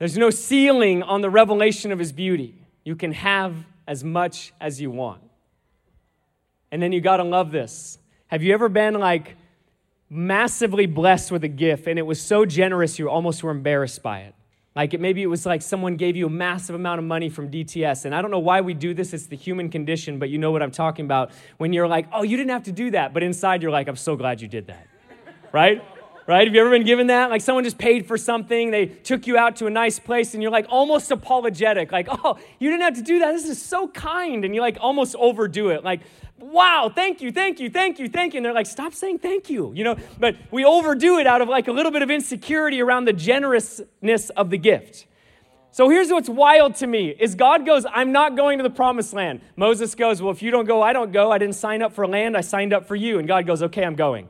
There's 0.00 0.18
no 0.18 0.30
ceiling 0.30 1.04
on 1.04 1.20
the 1.20 1.30
revelation 1.30 1.92
of 1.92 2.00
his 2.00 2.10
beauty. 2.10 2.56
You 2.82 2.96
can 2.96 3.12
have 3.12 3.54
as 3.86 4.02
much 4.02 4.52
as 4.60 4.80
you 4.80 4.90
want. 4.90 5.22
And 6.72 6.82
then 6.82 6.90
you 6.90 7.00
got 7.00 7.18
to 7.18 7.24
love 7.24 7.52
this. 7.52 8.00
Have 8.26 8.42
you 8.42 8.52
ever 8.52 8.68
been 8.68 8.94
like 8.94 9.36
massively 10.10 10.86
blessed 10.86 11.30
with 11.30 11.44
a 11.44 11.48
gift 11.48 11.86
and 11.86 12.00
it 12.00 12.02
was 12.02 12.20
so 12.20 12.44
generous 12.44 12.98
you 12.98 13.08
almost 13.08 13.44
were 13.44 13.52
embarrassed 13.52 14.02
by 14.02 14.22
it? 14.22 14.35
Like 14.76 14.92
it, 14.92 15.00
maybe 15.00 15.22
it 15.22 15.26
was 15.26 15.46
like 15.46 15.62
someone 15.62 15.96
gave 15.96 16.16
you 16.16 16.26
a 16.26 16.30
massive 16.30 16.74
amount 16.74 16.98
of 16.98 17.06
money 17.06 17.30
from 17.30 17.50
DTS. 17.50 18.04
And 18.04 18.14
I 18.14 18.20
don't 18.20 18.30
know 18.30 18.38
why 18.38 18.60
we 18.60 18.74
do 18.74 18.92
this, 18.92 19.14
it's 19.14 19.26
the 19.26 19.36
human 19.36 19.70
condition, 19.70 20.18
but 20.18 20.28
you 20.28 20.36
know 20.36 20.50
what 20.50 20.62
I'm 20.62 20.70
talking 20.70 21.06
about. 21.06 21.30
When 21.56 21.72
you're 21.72 21.88
like, 21.88 22.06
oh, 22.12 22.22
you 22.22 22.36
didn't 22.36 22.50
have 22.50 22.64
to 22.64 22.72
do 22.72 22.90
that. 22.90 23.14
But 23.14 23.22
inside 23.22 23.62
you're 23.62 23.70
like, 23.70 23.88
I'm 23.88 23.96
so 23.96 24.16
glad 24.16 24.42
you 24.42 24.48
did 24.48 24.66
that. 24.66 24.86
right? 25.52 25.82
Right? 26.26 26.46
Have 26.46 26.54
you 26.54 26.60
ever 26.60 26.70
been 26.70 26.84
given 26.84 27.06
that? 27.08 27.30
Like 27.30 27.40
someone 27.40 27.64
just 27.64 27.78
paid 27.78 28.06
for 28.06 28.18
something, 28.18 28.70
they 28.70 28.86
took 28.86 29.26
you 29.26 29.36
out 29.36 29.56
to 29.56 29.66
a 29.66 29.70
nice 29.70 29.98
place, 29.98 30.34
and 30.34 30.42
you're 30.42 30.52
like 30.52 30.66
almost 30.68 31.10
apologetic, 31.10 31.92
like, 31.92 32.08
oh, 32.10 32.38
you 32.58 32.70
didn't 32.70 32.82
have 32.82 32.96
to 32.96 33.02
do 33.02 33.20
that. 33.20 33.32
This 33.32 33.48
is 33.48 33.60
so 33.60 33.88
kind. 33.88 34.44
And 34.44 34.54
you 34.54 34.60
like 34.60 34.78
almost 34.80 35.14
overdo 35.16 35.70
it, 35.70 35.84
like, 35.84 36.00
wow, 36.38 36.90
thank 36.94 37.20
you, 37.22 37.32
thank 37.32 37.60
you, 37.60 37.70
thank 37.70 37.98
you, 37.98 38.08
thank 38.08 38.34
you. 38.34 38.38
And 38.38 38.46
they're 38.46 38.52
like, 38.52 38.66
stop 38.66 38.94
saying 38.94 39.18
thank 39.18 39.48
you, 39.48 39.72
you 39.74 39.84
know? 39.84 39.96
But 40.18 40.36
we 40.50 40.64
overdo 40.64 41.18
it 41.18 41.26
out 41.26 41.40
of 41.40 41.48
like 41.48 41.68
a 41.68 41.72
little 41.72 41.92
bit 41.92 42.02
of 42.02 42.10
insecurity 42.10 42.80
around 42.80 43.06
the 43.06 43.12
generousness 43.12 44.30
of 44.30 44.50
the 44.50 44.58
gift. 44.58 45.06
So 45.70 45.90
here's 45.90 46.10
what's 46.10 46.28
wild 46.28 46.76
to 46.76 46.86
me 46.86 47.10
is 47.10 47.34
God 47.34 47.66
goes, 47.66 47.84
I'm 47.84 48.10
not 48.10 48.34
going 48.34 48.58
to 48.58 48.62
the 48.62 48.70
promised 48.70 49.12
land. 49.12 49.42
Moses 49.56 49.94
goes, 49.94 50.22
Well, 50.22 50.32
if 50.32 50.42
you 50.42 50.50
don't 50.50 50.64
go, 50.64 50.80
I 50.80 50.94
don't 50.94 51.12
go. 51.12 51.30
I 51.30 51.36
didn't 51.36 51.54
sign 51.54 51.82
up 51.82 51.92
for 51.92 52.06
land, 52.06 52.34
I 52.34 52.40
signed 52.40 52.72
up 52.72 52.86
for 52.86 52.96
you. 52.96 53.18
And 53.18 53.28
God 53.28 53.46
goes, 53.46 53.62
Okay, 53.62 53.84
I'm 53.84 53.94
going. 53.94 54.28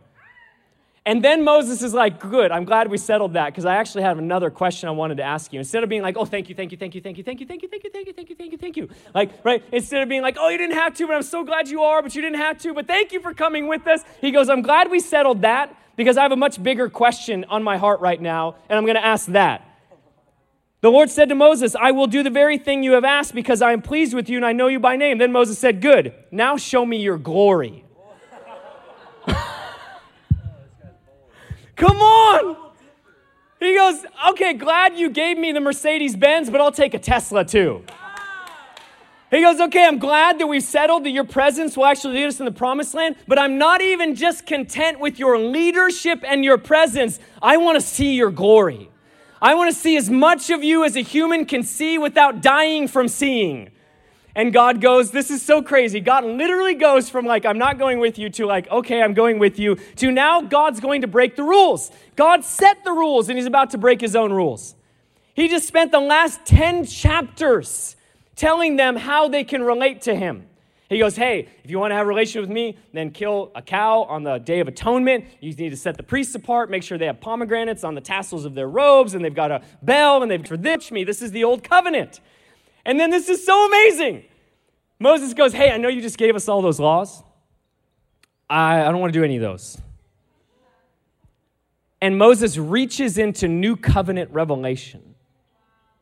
And 1.07 1.23
then 1.23 1.45
Moses 1.45 1.83
is 1.83 1.95
like, 1.95 2.19
Good, 2.19 2.51
I'm 2.51 2.65
glad 2.65 2.91
we 2.91 2.99
settled 2.99 3.35
that 3.35 3.47
because 3.47 3.65
I 3.65 3.77
actually 3.77 4.03
have 4.03 4.19
another 4.19 4.51
question 4.51 4.89
I 4.89 4.93
wanted 4.93 5.19
to 5.19 5.23
ask 5.23 5.53
you. 5.53 5.61
Instead 5.61 5.85
of 5.85 5.89
being 5.89 6.03
like, 6.03 6.17
Oh, 6.17 6.25
thank 6.25 6.49
you, 6.49 6.55
thank 6.57 6.73
you, 6.73 6.77
thank 6.77 6.97
you, 6.97 7.01
thank 7.01 7.17
you, 7.17 7.23
thank 7.23 7.41
you, 7.41 7.47
thank 7.47 7.63
you, 7.63 7.69
thank 7.69 7.85
you, 7.85 7.91
thank 7.91 8.07
you, 8.09 8.13
thank 8.13 8.29
you, 8.29 8.35
thank 8.35 8.53
you, 8.53 8.59
thank 8.59 8.77
you. 8.77 8.89
Like, 9.15 9.31
right? 9.45 9.63
Instead 9.71 10.03
of 10.03 10.09
being 10.09 10.23
like, 10.23 10.37
Oh, 10.37 10.49
you 10.49 10.59
didn't 10.59 10.75
have 10.75 10.95
to, 10.97 11.07
but 11.07 11.15
I'm 11.15 11.23
so 11.23 11.45
glad 11.45 11.69
you 11.69 11.83
are, 11.83 12.03
but 12.03 12.17
you 12.17 12.23
didn't 12.23 12.39
have 12.39 12.59
to, 12.59 12.75
but 12.75 12.89
thank 12.89 13.13
you 13.13 13.21
for 13.21 13.33
coming 13.33 13.69
with 13.69 13.87
us. 13.87 14.03
He 14.21 14.33
goes, 14.33 14.49
I'm 14.49 14.63
glad 14.63 14.91
we 14.91 14.99
settled 14.99 15.43
that 15.43 15.75
because 15.95 16.17
I 16.17 16.23
have 16.23 16.33
a 16.33 16.37
much 16.37 16.61
bigger 16.61 16.91
question 16.91 17.45
on 17.49 17.63
my 17.63 17.77
heart 17.77 18.01
right 18.01 18.21
now, 18.21 18.57
and 18.69 18.77
I'm 18.77 18.85
going 18.85 18.97
to 18.97 19.07
ask 19.07 19.27
that. 19.27 19.63
The 20.81 20.91
Lord 20.91 21.09
said 21.09 21.29
to 21.31 21.35
Moses, 21.37 21.75
I 21.75 21.93
will 21.93 22.07
do 22.09 22.23
the 22.23 22.31
very 22.31 22.59
thing 22.59 22.83
you 22.83 22.93
have 22.93 23.05
asked 23.05 23.35
because 23.35 23.63
I 23.63 23.73
am 23.73 23.81
pleased 23.81 24.13
with 24.13 24.29
you 24.29 24.37
and 24.37 24.45
I 24.45 24.53
know 24.53 24.67
you 24.67 24.79
by 24.79 24.97
name. 24.97 25.19
Then 25.19 25.33
Moses 25.33 25.59
said, 25.59 25.81
Good, 25.81 26.15
now 26.31 26.57
show 26.57 26.85
me 26.85 26.99
your 26.99 27.17
glory. 27.17 27.86
Come 31.77 31.99
on. 31.99 32.57
He 33.61 33.75
goes, 33.75 34.05
Okay, 34.31 34.55
glad 34.55 34.97
you 34.97 35.11
gave 35.11 35.39
me 35.39 35.53
the 35.53 35.61
Mercedes 35.61 36.17
Benz, 36.17 36.51
but 36.51 36.61
I'll 36.61 36.73
take 36.73 36.95
a 36.95 36.99
Tesla 36.99 37.45
too. 37.45 37.85
He 39.31 39.43
goes, 39.43 39.61
Okay, 39.61 39.85
I'm 39.85 39.99
glad 39.99 40.39
that 40.39 40.47
we've 40.47 40.63
settled 40.63 41.05
that 41.05 41.11
your 41.11 41.25
presence 41.25 41.77
will 41.77 41.87
actually 41.87 42.15
lead 42.15 42.27
us 42.27 42.39
in 42.39 42.47
the 42.47 42.53
promised 42.53 42.95
land, 42.95 43.17
but 43.27 43.39
I'm 43.39 43.59
not 43.59 43.83
even 43.83 44.15
just 44.15 44.47
content 44.47 45.01
with 45.01 45.19
your 45.19 45.39
leadership 45.39 46.23
and 46.27 46.45
your 46.45 46.59
presence. 46.59 47.19
I 47.43 47.57
want 47.57 47.81
to 47.81 47.87
see 47.87 48.15
your 48.15 48.31
glory. 48.31 48.91
I 49.41 49.55
want 49.55 49.73
to 49.73 49.79
see 49.79 49.97
as 49.97 50.09
much 50.09 50.49
of 50.51 50.65
you 50.65 50.85
as 50.85 50.97
a 50.97 51.03
human 51.03 51.45
can 51.45 51.63
see 51.63 51.99
without 51.99 52.41
dying 52.41 52.89
from 52.89 53.09
seeing. 53.09 53.71
And 54.37 54.53
God 54.53 54.83
goes, 54.83 55.13
This 55.13 55.31
is 55.31 55.41
so 55.41 55.63
crazy. 55.63 55.99
God 55.99 56.23
literally 56.23 56.75
goes 56.75 57.09
from 57.09 57.25
like, 57.25 57.47
I'm 57.47 57.57
not 57.57 57.79
going 57.79 57.99
with 58.01 58.19
you 58.19 58.29
to 58.31 58.45
like, 58.45 58.71
okay, 58.71 59.03
I'm 59.03 59.15
going 59.15 59.39
with 59.39 59.59
you 59.59 59.77
to 59.97 60.13
now 60.13 60.43
God's 60.43 60.79
going 60.79 61.01
to 61.01 61.07
break 61.07 61.37
the 61.37 61.43
rules. 61.43 61.91
God 62.17 62.45
set 62.45 62.85
the 62.85 62.93
rules 62.93 63.31
and 63.31 63.39
he's 63.39 63.47
about 63.47 63.71
to 63.71 63.79
break 63.79 63.99
his 63.99 64.15
own 64.15 64.35
rules. 64.35 64.75
He 65.33 65.49
just 65.49 65.67
spent 65.67 65.91
the 65.91 66.01
last 66.01 66.45
10 66.45 66.85
chapters 66.85 67.97
telling 68.37 68.77
them 68.77 68.97
how 68.97 69.27
they 69.27 69.43
can 69.43 69.63
relate 69.63 70.03
to 70.03 70.15
him. 70.15 70.47
He 70.91 70.99
goes, 70.99 71.17
Hey, 71.17 71.49
if 71.65 71.71
you 71.71 71.79
want 71.79 71.93
to 71.93 71.95
have 71.95 72.05
a 72.05 72.09
relationship 72.09 72.43
with 72.43 72.55
me, 72.55 72.77
then 72.93 73.13
kill 73.13 73.51
a 73.55 73.63
cow 73.63 74.03
on 74.03 74.23
the 74.23 74.37
Day 74.37 74.61
of 74.61 74.69
Atonement. 74.69 75.25
You 75.41 75.55
need 75.55 75.71
to 75.71 75.79
set 75.79 75.97
the 75.97 76.03
priests 76.03 76.35
apart, 76.35 76.71
make 76.71 76.83
sure 76.83 76.99
they 76.99 77.07
have 77.07 77.23
pomegranates 77.23 77.85
on 77.85 77.95
the 77.95 78.03
tassels 78.03 78.45
of 78.45 78.55
their 78.55 78.69
robes, 78.69 79.15
and 79.15 79.25
they've 79.25 79.35
got 79.35 79.51
a 79.51 79.63
bell, 79.81 80.21
and 80.21 80.31
they've 80.31 80.47
for 80.47 80.59
this 80.59 80.91
me. 80.91 81.05
This 81.05 81.23
is 81.23 81.33
the 81.33 81.43
old 81.43 81.65
covenant. 81.65 82.21
And 82.87 83.01
then 83.01 83.11
this 83.11 83.29
is 83.29 83.45
so 83.45 83.67
amazing. 83.67 84.25
Moses 85.01 85.35
goes, 85.35 85.53
Hey, 85.53 85.71
I 85.71 85.77
know 85.77 85.89
you 85.89 86.01
just 86.01 86.17
gave 86.17 86.37
us 86.37 86.49
all 86.49 86.63
those 86.63 86.81
laws. 86.81 87.23
I, 88.49 88.81
I 88.81 88.85
don't 88.85 89.01
want 89.01 89.13
to 89.13 89.19
do 89.19 89.25
any 89.25 89.37
of 89.37 89.43
those. 89.43 89.77
And 92.01 92.17
Moses 92.17 92.57
reaches 92.57 93.19
into 93.19 93.49
new 93.49 93.77
covenant 93.77 94.31
revelation 94.31 95.17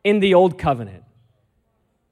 in 0.04 0.20
the 0.20 0.34
old 0.34 0.58
covenant. 0.58 1.04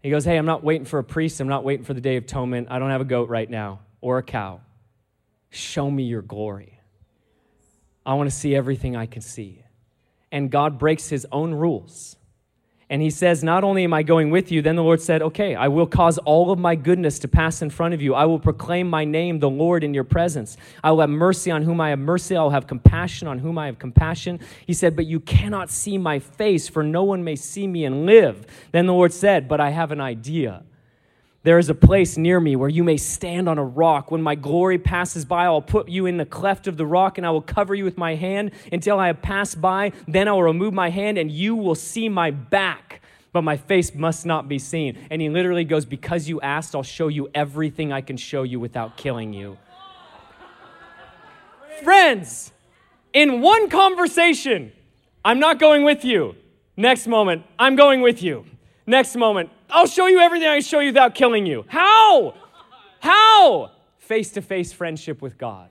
He 0.03 0.09
goes, 0.09 0.25
Hey, 0.25 0.39
I'm 0.39 0.47
not 0.47 0.65
waiting 0.65 0.87
for 0.87 0.99
a 0.99 1.05
priest. 1.05 1.39
I'm 1.41 1.49
not 1.49 1.65
waiting 1.65 1.85
for 1.85 1.93
the 1.93 2.01
day 2.01 2.17
of 2.17 2.25
atonement. 2.25 2.69
I 2.71 2.79
don't 2.79 2.91
have 2.91 3.03
a 3.03 3.05
goat 3.05 3.29
right 3.29 3.49
now 3.49 3.81
or 4.01 4.17
a 4.17 4.23
cow. 4.23 4.63
Show 5.51 5.91
me 5.91 6.05
your 6.05 6.23
glory. 6.23 6.81
I 8.07 8.15
want 8.15 8.31
to 8.31 8.35
see 8.35 8.57
everything 8.57 8.97
I 8.97 9.05
can 9.05 9.21
see. 9.21 9.63
And 10.33 10.51
God 10.51 10.79
breaks 10.79 11.11
his 11.11 11.27
own 11.31 11.53
rules 11.53 12.17
and 12.93 13.01
he 13.01 13.09
says, 13.09 13.43
Not 13.43 13.65
only 13.65 13.85
am 13.85 13.95
I 13.95 14.03
going 14.03 14.29
with 14.29 14.53
you, 14.53 14.61
then 14.61 14.77
the 14.77 14.83
Lord 14.83 15.01
said, 15.01 15.23
Okay, 15.23 15.55
I 15.55 15.69
will 15.69 15.87
cause 15.87 16.19
all 16.19 16.51
of 16.51 16.59
my 16.59 16.75
goodness 16.75 17.19
to 17.21 17.29
pass 17.29 17.63
in 17.63 17.71
front 17.71 17.95
of 17.95 18.03
you. 18.03 18.15
I 18.15 18.27
will 18.27 18.39
proclaim 18.39 18.91
my 18.91 19.07
name, 19.07 19.39
the 19.39 19.49
Lord, 19.49 19.83
in 19.83 19.95
your 19.95 20.05
presence. 20.05 20.59
I 20.85 20.91
will 20.91 21.01
have 21.01 21.09
mercy 21.09 21.51
on 21.51 21.63
whom 21.63 21.81
I 21.81 21.89
have 21.89 21.99
mercy. 21.99 22.37
I 22.37 22.43
will 22.43 22.51
have 22.51 22.67
compassion 22.67 23.29
on 23.29 23.39
whom 23.39 23.57
I 23.57 23.65
have 23.65 23.79
compassion. 23.79 24.41
He 24.67 24.75
said, 24.75 24.95
But 24.95 25.07
you 25.07 25.21
cannot 25.21 25.71
see 25.71 25.97
my 25.97 26.19
face, 26.19 26.69
for 26.69 26.83
no 26.83 27.03
one 27.03 27.25
may 27.25 27.35
see 27.35 27.67
me 27.67 27.87
and 27.87 28.05
live. 28.05 28.47
Then 28.73 28.85
the 28.85 28.93
Lord 28.93 29.15
said, 29.15 29.49
But 29.49 29.59
I 29.59 29.71
have 29.71 29.91
an 29.91 30.03
idea. 30.03 30.63
There 31.45 31.59
is 31.59 31.69
a 31.69 31.75
place 31.75 32.17
near 32.17 32.39
me 32.39 32.55
where 32.55 32.69
you 32.69 32.85
may 32.85 32.97
stand 32.97 33.49
on 33.49 33.59
a 33.59 33.65
rock. 33.65 34.13
When 34.13 34.23
my 34.23 34.37
glory 34.37 34.79
passes 34.79 35.25
by, 35.25 35.45
I'll 35.47 35.61
put 35.61 35.89
you 35.89 36.07
in 36.07 36.17
the 36.17 36.25
cleft 36.25 36.69
of 36.69 36.77
the 36.77 36.87
rock 36.87 37.19
and 37.19 37.27
I 37.27 37.31
will 37.31 37.43
cover 37.43 37.75
you 37.75 37.85
with 37.85 37.99
my 37.99 38.15
hand 38.15 38.53
until 38.73 38.99
I 38.99 39.09
have 39.09 39.21
passed 39.23 39.61
by. 39.61 39.91
Then 40.07 40.29
I 40.29 40.33
will 40.33 40.45
remove 40.45 40.73
my 40.73 40.91
hand 40.91 41.19
and 41.19 41.33
you 41.33 41.57
will 41.57 41.75
see 41.75 42.09
my 42.09 42.31
back, 42.31 43.01
but 43.33 43.43
my 43.43 43.57
face 43.57 43.93
must 43.93 44.25
not 44.25 44.49
be 44.49 44.61
seen. 44.61 44.97
And 45.11 45.21
he 45.21 45.29
literally 45.31 45.65
goes, 45.65 45.85
Because 45.85 46.29
you 46.29 46.41
asked, 46.41 46.77
I'll 46.77 46.85
show 46.85 47.09
you 47.09 47.29
everything 47.35 47.93
I 47.93 48.03
can 48.03 48.17
show 48.17 48.45
you 48.45 48.61
without 48.61 48.97
killing 48.97 49.33
you. 49.33 49.59
Friends, 51.83 52.53
in 53.13 53.41
one 53.41 53.69
conversation, 53.69 54.71
I'm 55.25 55.41
not 55.41 55.59
going 55.59 55.83
with 55.83 56.05
you. 56.05 56.37
Next 56.77 57.09
moment, 57.09 57.45
I'm 57.59 57.75
going 57.75 58.01
with 58.01 58.23
you. 58.23 58.47
Next 58.87 59.17
moment, 59.17 59.51
I'll 59.73 59.87
show 59.87 60.07
you 60.07 60.21
everything 60.21 60.49
I 60.49 60.57
can 60.57 60.63
show 60.63 60.81
you 60.81 60.89
without 60.89 61.15
killing 61.15 61.47
you. 61.47 61.65
How? 61.67 62.35
How? 63.01 63.71
Face 63.99 64.31
to 64.33 64.43
face 64.43 64.73
friendship 64.73 65.23
with 65.23 65.39
God. 65.39 65.71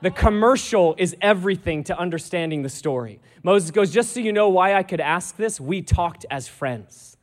The 0.00 0.10
commercial 0.10 0.96
is 0.98 1.16
everything 1.20 1.84
to 1.84 1.98
understanding 1.98 2.62
the 2.62 2.68
story. 2.68 3.20
Moses 3.44 3.70
goes, 3.70 3.92
Just 3.92 4.12
so 4.12 4.20
you 4.20 4.32
know 4.32 4.48
why 4.48 4.74
I 4.74 4.82
could 4.82 5.00
ask 5.00 5.36
this, 5.36 5.60
we 5.60 5.82
talked 5.82 6.26
as 6.30 6.48
friends. 6.48 7.16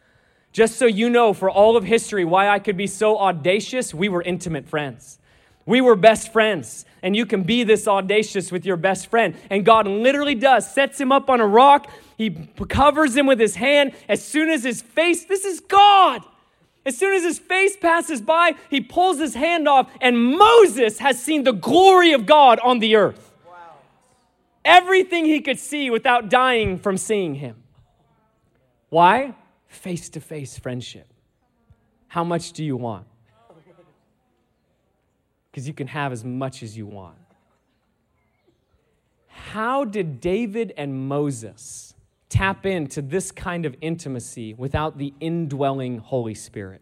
Just 0.53 0.78
so 0.78 0.86
you 0.86 1.09
know, 1.09 1.34
for 1.34 1.49
all 1.49 1.76
of 1.76 1.84
history, 1.84 2.24
why 2.24 2.47
I 2.47 2.59
could 2.59 2.78
be 2.78 2.88
so 2.88 3.20
audacious, 3.20 3.93
we 3.93 4.07
were 4.07 4.22
intimate 4.22 4.70
friends. 4.70 5.20
We 5.66 5.82
were 5.82 5.95
best 5.95 6.32
friends, 6.32 6.86
and 7.06 7.16
you 7.16 7.28
can 7.28 7.43
be 7.43 7.64
this 7.64 7.88
audacious 7.88 8.51
with 8.51 8.66
your 8.66 8.78
best 8.78 9.12
friend. 9.12 9.36
And 9.51 9.64
God 9.64 9.86
literally 9.86 10.34
does, 10.34 10.70
sets 10.70 10.99
him 10.99 11.12
up 11.12 11.30
on 11.30 11.39
a 11.39 11.45
rock, 11.45 11.88
he 12.18 12.32
covers 12.68 13.16
him 13.16 13.28
with 13.28 13.39
his 13.39 13.56
hand. 13.56 13.93
As 14.10 14.26
soon 14.26 14.49
as 14.49 14.64
his 14.64 14.82
face, 14.82 15.24
this 15.26 15.45
is 15.45 15.60
God. 15.60 16.24
As 16.84 16.97
soon 16.97 17.14
as 17.14 17.22
his 17.22 17.38
face 17.38 17.78
passes 17.78 18.22
by, 18.22 18.56
he 18.72 18.82
pulls 18.82 19.20
his 19.20 19.36
hand 19.36 19.68
off, 19.68 19.91
and 20.01 20.36
Moses 20.36 20.97
has 20.97 21.22
seen 21.22 21.43
the 21.43 21.53
glory 21.53 22.12
of 22.12 22.26
God 22.26 22.58
on 22.64 22.80
the 22.80 22.95
earth. 22.95 23.34
Wow. 23.47 23.53
Everything 24.66 25.26
he 25.26 25.41
could 25.41 25.60
see 25.60 25.91
without 25.91 26.30
dying 26.30 26.80
from 26.80 26.97
seeing 26.97 27.36
him. 27.36 27.62
Why? 28.89 29.36
Face 29.68 30.10
to 30.10 30.20
face 30.20 30.58
friendship. 30.58 31.08
How 32.08 32.24
much 32.24 32.53
do 32.53 32.64
you 32.64 32.78
want? 32.78 33.06
Because 35.56 35.70
you 35.70 35.74
can 35.74 35.88
have 35.88 36.12
as 36.12 36.26
much 36.26 36.62
as 36.64 36.76
you 36.76 36.86
want. 36.86 37.16
How 39.28 39.86
did 39.86 40.20
David 40.20 40.74
and 40.76 41.08
Moses 41.08 41.95
tap 42.28 42.66
into 42.66 43.01
this 43.01 43.32
kind 43.32 43.66
of 43.66 43.74
intimacy 43.80 44.53
without 44.53 44.97
the 44.97 45.14
indwelling 45.22 45.99
Holy 45.99 46.34
Spirit. 46.34 46.82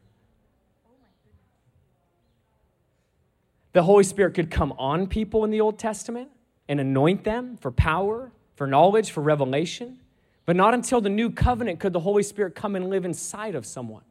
The 3.74 3.84
Holy 3.84 4.04
Spirit 4.04 4.34
could 4.34 4.50
come 4.50 4.72
on 4.80 5.06
people 5.06 5.44
in 5.44 5.52
the 5.52 5.62
Old 5.62 5.78
Testament 5.78 6.32
and 6.68 6.80
anoint 6.80 7.24
them 7.24 7.58
for 7.58 7.70
power, 7.70 8.32
for 8.56 8.66
knowledge, 8.66 9.12
for 9.12 9.22
revelation, 9.22 10.00
but 10.48 10.56
not 10.56 10.74
until 10.74 11.02
the 11.02 11.10
new 11.10 11.30
covenant 11.30 11.80
could 11.80 11.94
the 11.94 12.00
Holy 12.00 12.24
Spirit 12.24 12.56
come 12.56 12.76
and 12.76 12.90
live 12.90 13.06
inside 13.06 13.54
of 13.54 13.64
someone. 13.64 14.04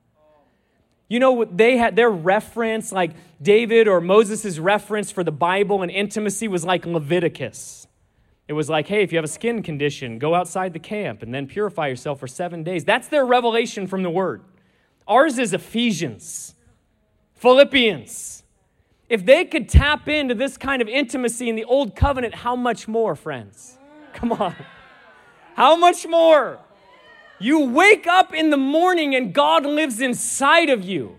You 1.12 1.18
know, 1.18 1.32
what 1.32 1.58
they 1.58 1.76
had 1.76 1.94
their 1.94 2.08
reference, 2.08 2.90
like 2.90 3.10
David 3.42 3.86
or 3.86 4.00
Moses' 4.00 4.58
reference 4.58 5.10
for 5.10 5.22
the 5.22 5.30
Bible 5.30 5.82
and 5.82 5.90
intimacy 5.90 6.48
was 6.48 6.64
like 6.64 6.86
Leviticus. 6.86 7.86
It 8.48 8.54
was 8.54 8.70
like, 8.70 8.88
hey, 8.88 9.02
if 9.02 9.12
you 9.12 9.18
have 9.18 9.24
a 9.26 9.28
skin 9.28 9.62
condition, 9.62 10.18
go 10.18 10.34
outside 10.34 10.72
the 10.72 10.78
camp 10.78 11.22
and 11.22 11.34
then 11.34 11.46
purify 11.46 11.88
yourself 11.88 12.18
for 12.18 12.26
seven 12.26 12.62
days. 12.62 12.86
That's 12.86 13.08
their 13.08 13.26
revelation 13.26 13.86
from 13.86 14.02
the 14.02 14.08
word. 14.08 14.40
Ours 15.06 15.38
is 15.38 15.52
Ephesians, 15.52 16.54
Philippians. 17.34 18.42
If 19.10 19.26
they 19.26 19.44
could 19.44 19.68
tap 19.68 20.08
into 20.08 20.34
this 20.34 20.56
kind 20.56 20.80
of 20.80 20.88
intimacy 20.88 21.50
in 21.50 21.56
the 21.56 21.64
old 21.64 21.94
covenant, 21.94 22.36
how 22.36 22.56
much 22.56 22.88
more, 22.88 23.14
friends? 23.16 23.76
Come 24.14 24.32
on. 24.32 24.56
How 25.56 25.76
much 25.76 26.06
more? 26.06 26.58
You 27.42 27.66
wake 27.66 28.06
up 28.06 28.32
in 28.32 28.50
the 28.50 28.56
morning 28.56 29.14
and 29.14 29.34
God 29.34 29.66
lives 29.66 30.00
inside 30.00 30.70
of 30.70 30.84
you. 30.84 31.18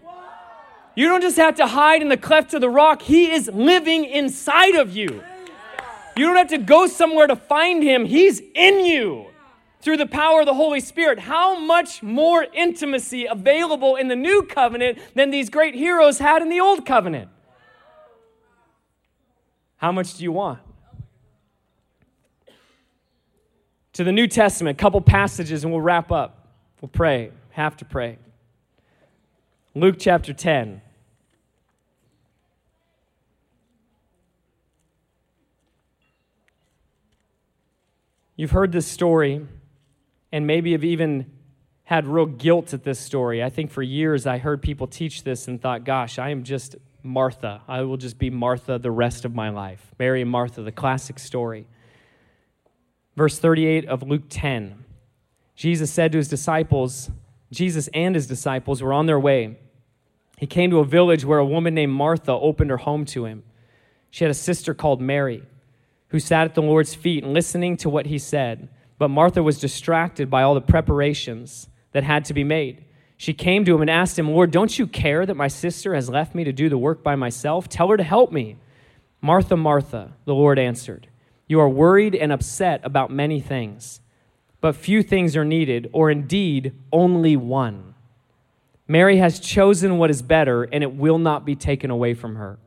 You 0.95 1.09
don't 1.09 1.21
just 1.21 1.37
have 1.37 1.55
to 1.55 1.67
hide 1.67 2.01
in 2.01 2.09
the 2.09 2.17
cleft 2.17 2.53
of 2.53 2.61
the 2.61 2.69
rock, 2.69 3.01
He 3.01 3.31
is 3.31 3.49
living 3.53 4.05
inside 4.05 4.75
of 4.75 4.95
you. 4.95 5.21
You 6.15 6.27
don't 6.27 6.35
have 6.35 6.49
to 6.49 6.59
go 6.59 6.87
somewhere 6.87 7.27
to 7.27 7.35
find 7.35 7.83
him, 7.83 8.05
he's 8.05 8.41
in 8.53 8.85
you 8.85 9.25
through 9.81 9.97
the 9.97 10.05
power 10.05 10.41
of 10.41 10.45
the 10.45 10.53
Holy 10.53 10.79
Spirit. 10.79 11.19
How 11.19 11.59
much 11.59 12.03
more 12.03 12.45
intimacy 12.53 13.25
available 13.25 13.95
in 13.95 14.07
the 14.07 14.15
new 14.15 14.43
covenant 14.43 14.99
than 15.15 15.31
these 15.31 15.49
great 15.49 15.73
heroes 15.73 16.19
had 16.19 16.41
in 16.41 16.49
the 16.49 16.59
old 16.59 16.85
covenant? 16.85 17.29
How 19.77 19.91
much 19.91 20.15
do 20.15 20.23
you 20.23 20.31
want? 20.31 20.59
To 23.93 24.03
the 24.03 24.11
New 24.11 24.27
Testament, 24.27 24.79
a 24.79 24.81
couple 24.81 24.99
passages, 25.01 25.63
and 25.63 25.71
we'll 25.71 25.81
wrap 25.81 26.11
up. 26.11 26.47
We'll 26.81 26.89
pray, 26.89 27.31
have 27.51 27.77
to 27.77 27.85
pray. 27.85 28.17
Luke 29.75 29.97
chapter 29.99 30.33
10. 30.33 30.81
You've 38.35 38.51
heard 38.51 38.71
this 38.71 38.87
story, 38.87 39.45
and 40.31 40.47
maybe 40.47 40.71
have 40.71 40.83
even 40.83 41.31
had 41.83 42.07
real 42.07 42.25
guilt 42.25 42.73
at 42.73 42.83
this 42.83 42.99
story. 42.99 43.43
I 43.43 43.51
think 43.51 43.69
for 43.69 43.83
years 43.83 44.25
I 44.25 44.39
heard 44.39 44.63
people 44.63 44.87
teach 44.87 45.23
this 45.23 45.47
and 45.47 45.61
thought, 45.61 45.83
gosh, 45.83 46.17
I 46.17 46.29
am 46.29 46.43
just 46.43 46.77
Martha. 47.03 47.61
I 47.67 47.81
will 47.81 47.97
just 47.97 48.17
be 48.17 48.31
Martha 48.31 48.79
the 48.79 48.89
rest 48.89 49.23
of 49.23 49.35
my 49.35 49.49
life. 49.49 49.91
Mary 49.99 50.21
and 50.21 50.31
Martha, 50.31 50.63
the 50.63 50.71
classic 50.71 51.19
story. 51.19 51.67
Verse 53.15 53.37
38 53.39 53.85
of 53.85 54.03
Luke 54.03 54.23
10 54.29 54.83
Jesus 55.55 55.91
said 55.91 56.11
to 56.11 56.17
his 56.17 56.27
disciples, 56.27 57.11
Jesus 57.51 57.87
and 57.93 58.15
his 58.15 58.25
disciples 58.25 58.81
were 58.81 58.91
on 58.91 59.05
their 59.05 59.19
way. 59.19 59.59
He 60.37 60.47
came 60.47 60.71
to 60.71 60.79
a 60.79 60.85
village 60.85 61.23
where 61.23 61.37
a 61.37 61.45
woman 61.45 61.75
named 61.75 61.93
Martha 61.93 62.31
opened 62.31 62.71
her 62.71 62.77
home 62.77 63.05
to 63.05 63.25
him. 63.25 63.43
She 64.09 64.23
had 64.23 64.31
a 64.31 64.35
sister 64.35 64.73
called 64.73 64.99
Mary 64.99 65.43
who 66.13 66.19
sat 66.19 66.45
at 66.45 66.53
the 66.53 66.61
Lord's 66.61 66.93
feet 66.93 67.23
and 67.23 67.33
listening 67.33 67.75
to 67.77 67.89
what 67.89 68.05
he 68.05 68.19
said. 68.19 68.69
But 68.99 69.09
Martha 69.09 69.41
was 69.41 69.59
distracted 69.59 70.29
by 70.29 70.43
all 70.43 70.53
the 70.53 70.61
preparations 70.61 71.67
that 71.91 72.03
had 72.03 72.25
to 72.25 72.33
be 72.33 72.43
made. 72.43 72.85
She 73.17 73.33
came 73.33 73.65
to 73.65 73.73
him 73.73 73.81
and 73.81 73.89
asked 73.89 74.19
him, 74.19 74.29
Lord, 74.29 74.51
don't 74.51 74.77
you 74.77 74.85
care 74.85 75.25
that 75.25 75.35
my 75.35 75.47
sister 75.47 75.95
has 75.95 76.09
left 76.09 76.35
me 76.35 76.43
to 76.43 76.51
do 76.51 76.69
the 76.69 76.77
work 76.77 77.03
by 77.03 77.15
myself? 77.15 77.67
Tell 77.67 77.89
her 77.89 77.97
to 77.97 78.03
help 78.03 78.31
me. 78.31 78.57
Martha, 79.21 79.57
Martha, 79.57 80.13
the 80.25 80.35
Lord 80.35 80.59
answered, 80.59 81.07
You 81.53 81.59
are 81.59 81.69
worried 81.69 82.15
and 82.15 82.31
upset 82.31 82.81
about 82.83 83.11
many 83.11 83.39
things, 83.39 84.01
but 84.59 84.75
few 84.75 85.03
things 85.03 85.37
are 85.37 85.45
needed, 85.45 85.87
or 85.93 86.09
indeed 86.09 86.73
only 86.91 87.37
one. 87.37 87.93
Mary 88.87 89.17
has 89.17 89.39
chosen 89.39 89.99
what 89.99 90.09
is 90.09 90.23
better, 90.23 90.63
and 90.63 90.83
it 90.83 90.95
will 90.95 91.19
not 91.19 91.45
be 91.45 91.55
taken 91.55 91.91
away 91.91 92.15
from 92.15 92.37
her. 92.37 92.57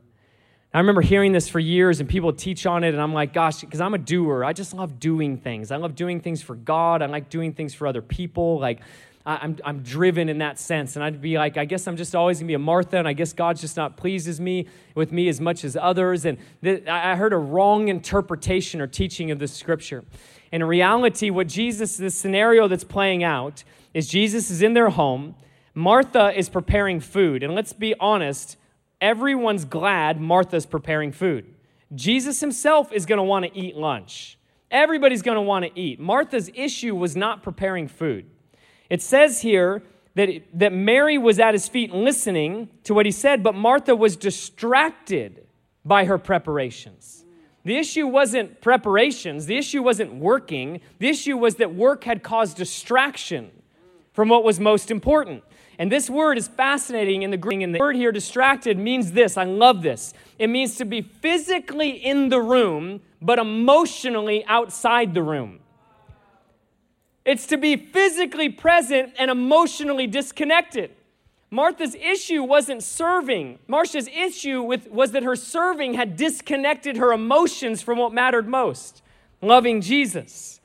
I 0.73 0.77
remember 0.77 1.01
hearing 1.01 1.33
this 1.33 1.49
for 1.49 1.59
years 1.59 1.99
and 1.99 2.07
people 2.07 2.31
teach 2.31 2.65
on 2.65 2.85
it, 2.85 2.93
and 2.93 3.01
I'm 3.01 3.13
like, 3.13 3.33
gosh, 3.33 3.59
because 3.59 3.81
I'm 3.81 3.93
a 3.93 3.97
doer. 3.97 4.45
I 4.45 4.53
just 4.53 4.73
love 4.73 5.01
doing 5.01 5.35
things. 5.35 5.69
I 5.69 5.75
love 5.75 5.93
doing 5.93 6.21
things 6.21 6.41
for 6.41 6.55
God. 6.55 7.01
I 7.01 7.07
like 7.07 7.29
doing 7.29 7.51
things 7.51 7.73
for 7.73 7.87
other 7.87 8.01
people. 8.01 8.57
Like, 8.57 8.79
I'm, 9.27 9.57
I'm 9.65 9.83
driven 9.83 10.29
in 10.29 10.37
that 10.37 10.57
sense. 10.57 10.95
And 10.95 11.03
I'd 11.03 11.21
be 11.21 11.37
like, 11.37 11.57
I 11.57 11.65
guess 11.65 11.87
I'm 11.87 11.97
just 11.97 12.15
always 12.15 12.37
going 12.37 12.45
to 12.45 12.51
be 12.51 12.53
a 12.55 12.59
Martha, 12.59 12.97
and 12.97 13.07
I 13.07 13.13
guess 13.13 13.33
God 13.33 13.57
just 13.57 13.77
not 13.77 13.97
pleases 13.97 14.39
me 14.39 14.67
with 14.95 15.11
me 15.11 15.27
as 15.27 15.41
much 15.41 15.63
as 15.63 15.75
others. 15.75 16.25
And 16.25 16.37
th- 16.63 16.87
I 16.87 17.15
heard 17.15 17.33
a 17.33 17.37
wrong 17.37 17.89
interpretation 17.89 18.81
or 18.81 18.87
teaching 18.87 19.29
of 19.31 19.39
this 19.39 19.53
scripture. 19.53 20.05
In 20.51 20.63
reality, 20.63 21.29
what 21.29 21.47
Jesus, 21.47 21.97
the 21.97 22.09
scenario 22.09 22.67
that's 22.67 22.85
playing 22.85 23.23
out, 23.23 23.63
is 23.93 24.07
Jesus 24.07 24.49
is 24.49 24.61
in 24.61 24.73
their 24.73 24.89
home. 24.89 25.35
Martha 25.73 26.31
is 26.37 26.49
preparing 26.49 26.99
food. 26.99 27.43
And 27.43 27.53
let's 27.53 27.73
be 27.73 27.93
honest, 27.99 28.57
Everyone's 28.99 29.65
glad 29.65 30.19
Martha's 30.19 30.65
preparing 30.65 31.11
food. 31.11 31.53
Jesus 31.93 32.39
himself 32.39 32.91
is 32.91 33.05
going 33.05 33.17
to 33.17 33.23
want 33.23 33.45
to 33.45 33.57
eat 33.57 33.75
lunch. 33.75 34.37
Everybody's 34.71 35.21
going 35.21 35.35
to 35.35 35.41
want 35.41 35.65
to 35.65 35.79
eat. 35.79 35.99
Martha's 35.99 36.49
issue 36.53 36.95
was 36.95 37.15
not 37.15 37.43
preparing 37.43 37.87
food. 37.87 38.25
It 38.89 39.01
says 39.01 39.41
here 39.41 39.83
that, 40.15 40.43
that 40.53 40.73
Mary 40.73 41.17
was 41.17 41.39
at 41.39 41.53
his 41.53 41.67
feet 41.67 41.91
listening 41.91 42.69
to 42.83 42.93
what 42.93 43.05
he 43.05 43.11
said, 43.11 43.43
but 43.43 43.55
Martha 43.55 43.95
was 43.95 44.15
distracted 44.15 45.45
by 45.85 46.05
her 46.05 46.17
preparations. 46.17 47.23
The 47.63 47.77
issue 47.77 48.07
wasn't 48.07 48.61
preparations, 48.61 49.45
the 49.45 49.57
issue 49.57 49.83
wasn't 49.83 50.15
working. 50.15 50.79
The 50.99 51.09
issue 51.09 51.37
was 51.37 51.55
that 51.55 51.75
work 51.75 52.05
had 52.05 52.23
caused 52.23 52.55
distraction 52.55 53.51
from 54.13 54.29
what 54.29 54.43
was 54.43 54.59
most 54.59 54.89
important. 54.89 55.43
And 55.79 55.91
this 55.91 56.09
word 56.09 56.37
is 56.37 56.47
fascinating 56.47 57.21
in 57.21 57.31
the 57.31 57.37
Greek. 57.37 57.61
And 57.61 57.75
the 57.75 57.79
word 57.79 57.95
here, 57.95 58.11
distracted, 58.11 58.77
means 58.77 59.11
this. 59.11 59.37
I 59.37 59.43
love 59.43 59.83
this. 59.83 60.13
It 60.39 60.47
means 60.47 60.77
to 60.77 60.85
be 60.85 61.01
physically 61.01 61.89
in 61.89 62.29
the 62.29 62.41
room, 62.41 63.01
but 63.21 63.37
emotionally 63.37 64.43
outside 64.45 65.13
the 65.13 65.21
room. 65.21 65.59
It's 67.27 67.45
to 67.47 67.57
be 67.57 67.75
physically 67.75 68.47
present 68.47 69.13
and 69.19 69.29
emotionally 69.29 70.07
disconnected. 70.07 70.91
Martha's 71.51 71.93
issue 71.93 72.41
wasn't 72.41 72.81
serving. 72.81 73.59
Martha's 73.67 74.07
issue 74.07 74.61
with, 74.61 74.89
was 74.89 75.11
that 75.11 75.23
her 75.23 75.35
serving 75.35 75.95
had 75.95 76.15
disconnected 76.15 76.95
her 76.95 77.11
emotions 77.11 77.81
from 77.81 77.97
what 77.97 78.13
mattered 78.13 78.47
most 78.47 79.03
loving 79.41 79.81
Jesus. 79.81 80.61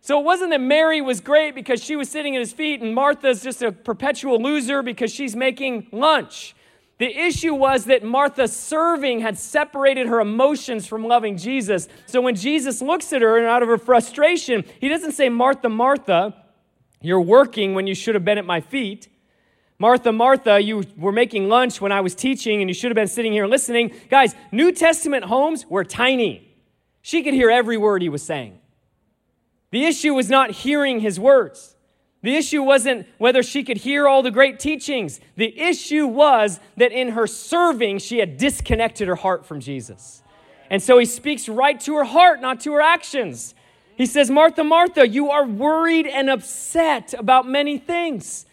So 0.00 0.20
it 0.20 0.24
wasn't 0.24 0.50
that 0.50 0.60
Mary 0.60 1.00
was 1.00 1.20
great 1.20 1.56
because 1.56 1.82
she 1.82 1.96
was 1.96 2.08
sitting 2.08 2.36
at 2.36 2.38
his 2.40 2.52
feet 2.52 2.80
and 2.80 2.94
Martha's 2.94 3.42
just 3.42 3.60
a 3.60 3.72
perpetual 3.72 4.40
loser 4.40 4.82
because 4.82 5.12
she's 5.12 5.34
making 5.34 5.88
lunch. 5.90 6.54
The 7.00 7.18
issue 7.18 7.54
was 7.54 7.86
that 7.86 8.04
Martha 8.04 8.46
serving 8.46 9.20
had 9.20 9.38
separated 9.38 10.06
her 10.06 10.20
emotions 10.20 10.86
from 10.86 11.02
loving 11.02 11.38
Jesus. 11.38 11.88
So 12.04 12.20
when 12.20 12.34
Jesus 12.34 12.82
looks 12.82 13.10
at 13.14 13.22
her 13.22 13.38
and 13.38 13.46
out 13.46 13.62
of 13.62 13.70
her 13.70 13.78
frustration, 13.78 14.64
he 14.82 14.90
doesn't 14.90 15.12
say, 15.12 15.30
Martha, 15.30 15.70
Martha, 15.70 16.34
you're 17.00 17.22
working 17.22 17.72
when 17.72 17.86
you 17.86 17.94
should 17.94 18.14
have 18.14 18.24
been 18.26 18.36
at 18.36 18.44
my 18.44 18.60
feet. 18.60 19.08
Martha, 19.78 20.12
Martha, 20.12 20.60
you 20.60 20.84
were 20.98 21.10
making 21.10 21.48
lunch 21.48 21.80
when 21.80 21.90
I 21.90 22.02
was 22.02 22.14
teaching 22.14 22.60
and 22.60 22.68
you 22.68 22.74
should 22.74 22.90
have 22.90 22.96
been 22.96 23.08
sitting 23.08 23.32
here 23.32 23.46
listening. 23.46 23.94
Guys, 24.10 24.34
New 24.52 24.70
Testament 24.70 25.24
homes 25.24 25.64
were 25.70 25.84
tiny. 25.84 26.54
She 27.00 27.22
could 27.22 27.32
hear 27.32 27.50
every 27.50 27.78
word 27.78 28.02
he 28.02 28.10
was 28.10 28.22
saying. 28.22 28.58
The 29.70 29.86
issue 29.86 30.12
was 30.12 30.28
not 30.28 30.50
hearing 30.50 31.00
his 31.00 31.18
words. 31.18 31.76
The 32.22 32.36
issue 32.36 32.62
wasn't 32.62 33.06
whether 33.18 33.42
she 33.42 33.64
could 33.64 33.78
hear 33.78 34.06
all 34.06 34.22
the 34.22 34.30
great 34.30 34.60
teachings. 34.60 35.20
The 35.36 35.58
issue 35.58 36.06
was 36.06 36.60
that 36.76 36.92
in 36.92 37.10
her 37.10 37.26
serving, 37.26 37.98
she 37.98 38.18
had 38.18 38.36
disconnected 38.36 39.08
her 39.08 39.14
heart 39.14 39.46
from 39.46 39.60
Jesus. 39.60 40.22
And 40.68 40.82
so 40.82 40.98
he 40.98 41.06
speaks 41.06 41.48
right 41.48 41.80
to 41.80 41.96
her 41.96 42.04
heart, 42.04 42.40
not 42.40 42.60
to 42.60 42.72
her 42.74 42.80
actions. 42.80 43.54
He 43.96 44.06
says, 44.06 44.30
Martha, 44.30 44.62
Martha, 44.62 45.08
you 45.08 45.30
are 45.30 45.46
worried 45.46 46.06
and 46.06 46.30
upset 46.30 47.14
about 47.14 47.48
many 47.48 47.78
things. 47.78 48.46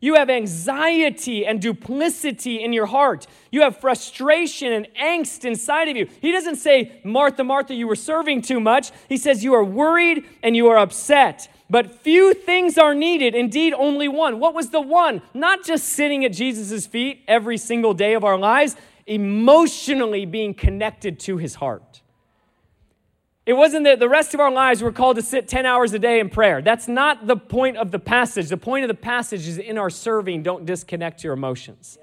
You 0.00 0.14
have 0.14 0.30
anxiety 0.30 1.44
and 1.44 1.60
duplicity 1.60 2.62
in 2.62 2.72
your 2.72 2.86
heart. 2.86 3.26
You 3.50 3.62
have 3.62 3.80
frustration 3.80 4.72
and 4.72 4.86
angst 4.94 5.44
inside 5.44 5.88
of 5.88 5.96
you. 5.96 6.08
He 6.20 6.30
doesn't 6.30 6.56
say, 6.56 7.00
Martha, 7.04 7.42
Martha, 7.42 7.74
you 7.74 7.88
were 7.88 7.96
serving 7.96 8.42
too 8.42 8.60
much. 8.60 8.92
He 9.08 9.16
says, 9.16 9.42
You 9.42 9.54
are 9.54 9.64
worried 9.64 10.24
and 10.42 10.54
you 10.54 10.68
are 10.68 10.78
upset. 10.78 11.48
But 11.70 12.00
few 12.00 12.32
things 12.32 12.78
are 12.78 12.94
needed, 12.94 13.34
indeed, 13.34 13.74
only 13.74 14.08
one. 14.08 14.40
What 14.40 14.54
was 14.54 14.70
the 14.70 14.80
one? 14.80 15.20
Not 15.34 15.64
just 15.64 15.88
sitting 15.90 16.24
at 16.24 16.32
Jesus' 16.32 16.86
feet 16.86 17.22
every 17.28 17.58
single 17.58 17.92
day 17.92 18.14
of 18.14 18.24
our 18.24 18.38
lives, 18.38 18.76
emotionally 19.06 20.24
being 20.24 20.54
connected 20.54 21.20
to 21.20 21.36
his 21.36 21.56
heart. 21.56 22.02
It 23.44 23.54
wasn't 23.54 23.84
that 23.84 23.98
the 23.98 24.08
rest 24.08 24.34
of 24.34 24.40
our 24.40 24.50
lives 24.50 24.82
we're 24.82 24.92
called 24.92 25.16
to 25.16 25.22
sit 25.22 25.48
10 25.48 25.64
hours 25.64 25.94
a 25.94 25.98
day 25.98 26.20
in 26.20 26.28
prayer. 26.28 26.60
That's 26.60 26.86
not 26.86 27.26
the 27.26 27.36
point 27.36 27.78
of 27.78 27.90
the 27.90 27.98
passage. 27.98 28.48
The 28.48 28.58
point 28.58 28.84
of 28.84 28.88
the 28.88 28.94
passage 28.94 29.48
is 29.48 29.56
in 29.56 29.78
our 29.78 29.88
serving, 29.88 30.42
don't 30.42 30.66
disconnect 30.66 31.24
your 31.24 31.32
emotions. 31.32 31.98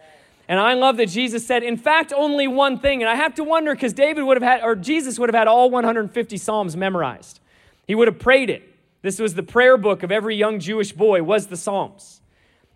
And 0.48 0.60
I 0.60 0.74
love 0.74 0.98
that 0.98 1.08
Jesus 1.10 1.46
said, 1.46 1.64
in 1.64 1.78
fact, 1.78 2.14
only 2.16 2.48
one 2.48 2.80
thing. 2.80 3.02
And 3.02 3.10
I 3.10 3.16
have 3.16 3.36
to 3.36 3.44
wonder 3.44 3.74
because 3.74 3.94
David 3.94 4.24
would 4.24 4.42
have 4.42 4.44
had, 4.44 4.64
or 4.64 4.76
Jesus 4.76 5.20
would 5.20 5.30
have 5.30 5.36
had 5.36 5.48
all 5.48 5.70
150 5.70 6.38
Psalms 6.38 6.76
memorized. 6.76 7.40
He 7.88 7.96
would 7.96 8.08
have 8.08 8.20
prayed 8.20 8.50
it. 8.50 8.75
This 9.06 9.20
was 9.20 9.36
the 9.36 9.44
prayer 9.44 9.78
book 9.78 10.02
of 10.02 10.12
every 10.12 10.36
young 10.36 10.60
Jewish 10.60 10.92
boy, 10.92 11.22
was 11.22 11.46
the 11.46 11.56
Psalms. 11.56 12.22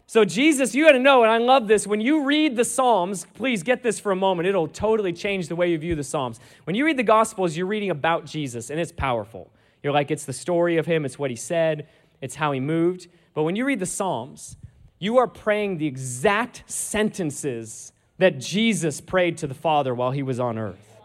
So, 0.05 0.23
Jesus, 0.25 0.75
you 0.75 0.85
got 0.85 0.91
to 0.91 0.99
know, 0.99 1.23
and 1.23 1.31
I 1.31 1.39
love 1.39 1.67
this, 1.67 1.87
when 1.87 2.01
you 2.01 2.23
read 2.23 2.55
the 2.55 2.63
Psalms, 2.65 3.25
please 3.33 3.63
get 3.63 3.81
this 3.81 3.99
for 3.99 4.11
a 4.11 4.15
moment. 4.15 4.47
It'll 4.47 4.67
totally 4.67 5.11
change 5.11 5.47
the 5.47 5.55
way 5.55 5.71
you 5.71 5.79
view 5.79 5.95
the 5.95 6.03
Psalms. 6.03 6.39
When 6.65 6.75
you 6.75 6.85
read 6.85 6.97
the 6.97 7.03
Gospels, 7.03 7.57
you're 7.57 7.65
reading 7.65 7.89
about 7.89 8.27
Jesus, 8.27 8.69
and 8.69 8.79
it's 8.79 8.91
powerful. 8.91 9.51
You're 9.81 9.91
like, 9.91 10.11
it's 10.11 10.25
the 10.25 10.33
story 10.33 10.77
of 10.77 10.85
him, 10.85 11.03
it's 11.03 11.17
what 11.17 11.31
he 11.31 11.35
said, 11.35 11.87
it's 12.21 12.35
how 12.35 12.51
he 12.51 12.59
moved. 12.59 13.07
But 13.33 13.41
when 13.41 13.55
you 13.55 13.65
read 13.65 13.79
the 13.79 13.87
Psalms, 13.87 14.55
you 14.99 15.17
are 15.17 15.25
praying 15.25 15.79
the 15.79 15.87
exact 15.87 16.63
sentences 16.67 17.91
that 18.19 18.37
Jesus 18.37 19.01
prayed 19.01 19.39
to 19.39 19.47
the 19.47 19.55
Father 19.55 19.95
while 19.95 20.11
he 20.11 20.21
was 20.21 20.39
on 20.39 20.59
earth. 20.59 20.95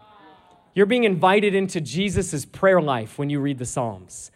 You're 0.75 0.85
being 0.85 1.03
invited 1.03 1.55
into 1.55 1.81
Jesus' 1.81 2.45
prayer 2.45 2.79
life 2.79 3.17
when 3.17 3.31
you 3.31 3.39
read 3.39 3.57
the 3.57 3.65
Psalms. 3.65 4.29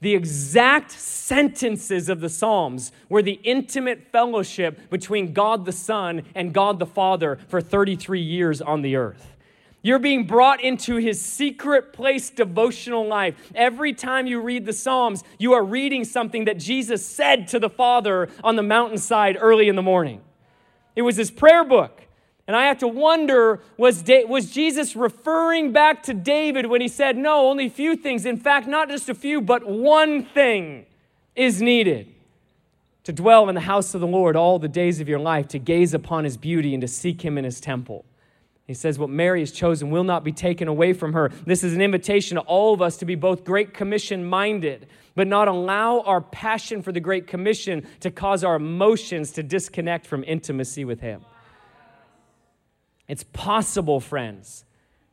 The 0.00 0.14
exact 0.14 0.90
sentences 0.90 2.08
of 2.08 2.20
the 2.20 2.28
Psalms 2.28 2.92
were 3.08 3.22
the 3.22 3.40
intimate 3.42 4.10
fellowship 4.12 4.90
between 4.90 5.32
God 5.32 5.64
the 5.64 5.72
Son 5.72 6.22
and 6.34 6.52
God 6.52 6.78
the 6.78 6.86
Father 6.86 7.38
for 7.48 7.60
33 7.60 8.20
years 8.20 8.60
on 8.60 8.82
the 8.82 8.96
earth. 8.96 9.34
You're 9.84 9.98
being 9.98 10.26
brought 10.26 10.64
into 10.64 10.96
his 10.96 11.20
secret 11.20 11.92
place 11.92 12.30
devotional 12.30 13.06
life. 13.06 13.34
Every 13.54 13.92
time 13.92 14.26
you 14.26 14.40
read 14.40 14.64
the 14.64 14.72
Psalms, 14.72 15.22
you 15.38 15.52
are 15.52 15.62
reading 15.62 16.04
something 16.04 16.46
that 16.46 16.58
Jesus 16.58 17.04
said 17.04 17.48
to 17.48 17.58
the 17.58 17.68
Father 17.68 18.30
on 18.42 18.56
the 18.56 18.62
mountainside 18.62 19.36
early 19.38 19.68
in 19.68 19.76
the 19.76 19.82
morning. 19.82 20.22
It 20.96 21.02
was 21.02 21.16
his 21.16 21.30
prayer 21.30 21.64
book. 21.64 22.00
And 22.46 22.54
I 22.54 22.66
have 22.66 22.78
to 22.78 22.88
wonder 22.88 23.60
was, 23.76 24.02
da- 24.02 24.24
was 24.24 24.50
Jesus 24.50 24.94
referring 24.94 25.72
back 25.72 26.02
to 26.04 26.14
David 26.14 26.66
when 26.66 26.80
he 26.80 26.88
said, 26.88 27.16
No, 27.16 27.48
only 27.48 27.66
a 27.66 27.70
few 27.70 27.96
things. 27.96 28.26
In 28.26 28.36
fact, 28.36 28.66
not 28.66 28.88
just 28.88 29.08
a 29.08 29.14
few, 29.14 29.40
but 29.40 29.66
one 29.66 30.24
thing 30.24 30.84
is 31.34 31.62
needed 31.62 32.14
to 33.04 33.12
dwell 33.12 33.48
in 33.48 33.54
the 33.54 33.62
house 33.62 33.94
of 33.94 34.00
the 34.00 34.06
Lord 34.06 34.36
all 34.36 34.58
the 34.58 34.68
days 34.68 35.00
of 35.00 35.08
your 35.08 35.18
life, 35.18 35.48
to 35.48 35.58
gaze 35.58 35.94
upon 35.94 36.24
his 36.24 36.36
beauty 36.36 36.74
and 36.74 36.80
to 36.80 36.88
seek 36.88 37.22
him 37.22 37.36
in 37.38 37.44
his 37.44 37.60
temple. 37.60 38.04
He 38.66 38.74
says, 38.74 38.98
What 38.98 39.10
Mary 39.10 39.40
has 39.40 39.52
chosen 39.52 39.90
will 39.90 40.04
not 40.04 40.24
be 40.24 40.32
taken 40.32 40.68
away 40.68 40.92
from 40.92 41.12
her. 41.12 41.30
This 41.46 41.64
is 41.64 41.74
an 41.74 41.80
invitation 41.82 42.36
to 42.36 42.42
all 42.42 42.74
of 42.74 42.80
us 42.82 42.96
to 42.98 43.04
be 43.04 43.14
both 43.14 43.44
Great 43.44 43.74
Commission 43.74 44.24
minded, 44.24 44.86
but 45.14 45.26
not 45.26 45.48
allow 45.48 46.00
our 46.00 46.20
passion 46.20 46.82
for 46.82 46.92
the 46.92 47.00
Great 47.00 47.26
Commission 47.26 47.86
to 48.00 48.10
cause 48.10 48.42
our 48.42 48.56
emotions 48.56 49.32
to 49.32 49.42
disconnect 49.42 50.06
from 50.06 50.24
intimacy 50.24 50.84
with 50.84 51.00
him. 51.00 51.24
It's 53.08 53.24
possible, 53.24 54.00
friends, 54.00 54.64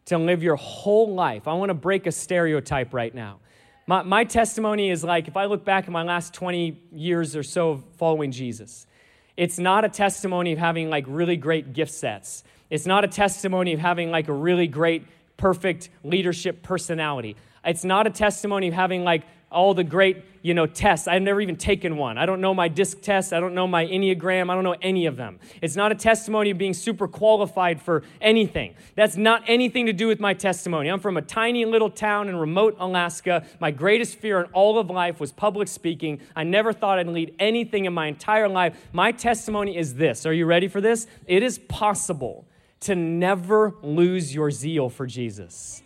to 0.05 0.17
live 0.17 0.43
your 0.43 0.55
whole 0.55 1.13
life. 1.13 1.47
I 1.47 1.53
want 1.53 1.69
to 1.69 1.73
break 1.73 2.07
a 2.07 2.11
stereotype 2.11 2.93
right 2.93 3.13
now. 3.13 3.39
My, 3.87 4.03
my 4.03 4.23
testimony 4.23 4.89
is 4.89 5.03
like 5.03 5.27
if 5.27 5.35
I 5.35 5.45
look 5.45 5.65
back 5.65 5.85
at 5.85 5.91
my 5.91 6.03
last 6.03 6.33
20 6.33 6.79
years 6.93 7.35
or 7.35 7.43
so 7.43 7.71
of 7.71 7.83
following 7.97 8.31
Jesus, 8.31 8.87
it's 9.35 9.59
not 9.59 9.85
a 9.85 9.89
testimony 9.89 10.53
of 10.53 10.59
having 10.59 10.89
like 10.89 11.05
really 11.07 11.35
great 11.35 11.73
gift 11.73 11.91
sets. 11.91 12.43
It's 12.69 12.85
not 12.85 13.03
a 13.03 13.07
testimony 13.07 13.73
of 13.73 13.79
having 13.79 14.11
like 14.11 14.27
a 14.27 14.33
really 14.33 14.67
great, 14.67 15.05
perfect 15.35 15.89
leadership 16.03 16.63
personality. 16.63 17.35
It's 17.65 17.83
not 17.83 18.07
a 18.07 18.09
testimony 18.09 18.69
of 18.69 18.73
having 18.73 19.03
like 19.03 19.23
all 19.51 19.73
the 19.73 19.83
great, 19.83 20.23
you 20.41 20.53
know, 20.53 20.65
tests. 20.65 21.07
I've 21.07 21.21
never 21.21 21.41
even 21.41 21.57
taken 21.57 21.97
one. 21.97 22.17
I 22.17 22.25
don't 22.25 22.39
know 22.39 22.53
my 22.53 22.69
DISC 22.69 23.01
test. 23.01 23.33
I 23.33 23.39
don't 23.39 23.53
know 23.53 23.67
my 23.67 23.85
Enneagram. 23.85 24.49
I 24.49 24.55
don't 24.55 24.63
know 24.63 24.77
any 24.81 25.05
of 25.05 25.17
them. 25.17 25.39
It's 25.61 25.75
not 25.75 25.91
a 25.91 25.95
testimony 25.95 26.51
of 26.51 26.57
being 26.57 26.73
super 26.73 27.07
qualified 27.07 27.81
for 27.81 28.03
anything. 28.21 28.75
That's 28.95 29.17
not 29.17 29.43
anything 29.47 29.87
to 29.87 29.93
do 29.93 30.07
with 30.07 30.19
my 30.19 30.33
testimony. 30.33 30.89
I'm 30.89 31.01
from 31.01 31.17
a 31.17 31.21
tiny 31.21 31.65
little 31.65 31.89
town 31.89 32.29
in 32.29 32.37
remote 32.37 32.77
Alaska. 32.79 33.45
My 33.59 33.71
greatest 33.71 34.17
fear 34.17 34.39
in 34.39 34.45
all 34.53 34.79
of 34.79 34.89
life 34.89 35.19
was 35.19 35.33
public 35.33 35.67
speaking. 35.67 36.21
I 36.35 36.45
never 36.45 36.71
thought 36.71 36.97
I'd 36.97 37.07
lead 37.07 37.35
anything 37.37 37.85
in 37.85 37.93
my 37.93 38.07
entire 38.07 38.47
life. 38.47 38.77
My 38.93 39.11
testimony 39.11 39.75
is 39.75 39.95
this. 39.95 40.25
Are 40.25 40.33
you 40.33 40.45
ready 40.45 40.69
for 40.69 40.79
this? 40.79 41.07
It 41.27 41.43
is 41.43 41.59
possible 41.59 42.45
to 42.81 42.95
never 42.95 43.75
lose 43.83 44.33
your 44.33 44.49
zeal 44.49 44.89
for 44.89 45.05
Jesus. 45.05 45.83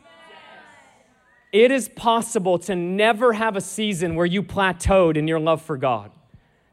It 1.56 1.72
is 1.72 1.88
possible 1.88 2.60
to 2.60 2.76
never 2.76 3.32
have 3.32 3.56
a 3.56 3.62
season 3.62 4.16
where 4.16 4.26
you 4.26 4.44
plateaued 4.44 5.16
in 5.16 5.26
your 5.26 5.40
love 5.40 5.62
for 5.62 5.78
God. 5.78 6.12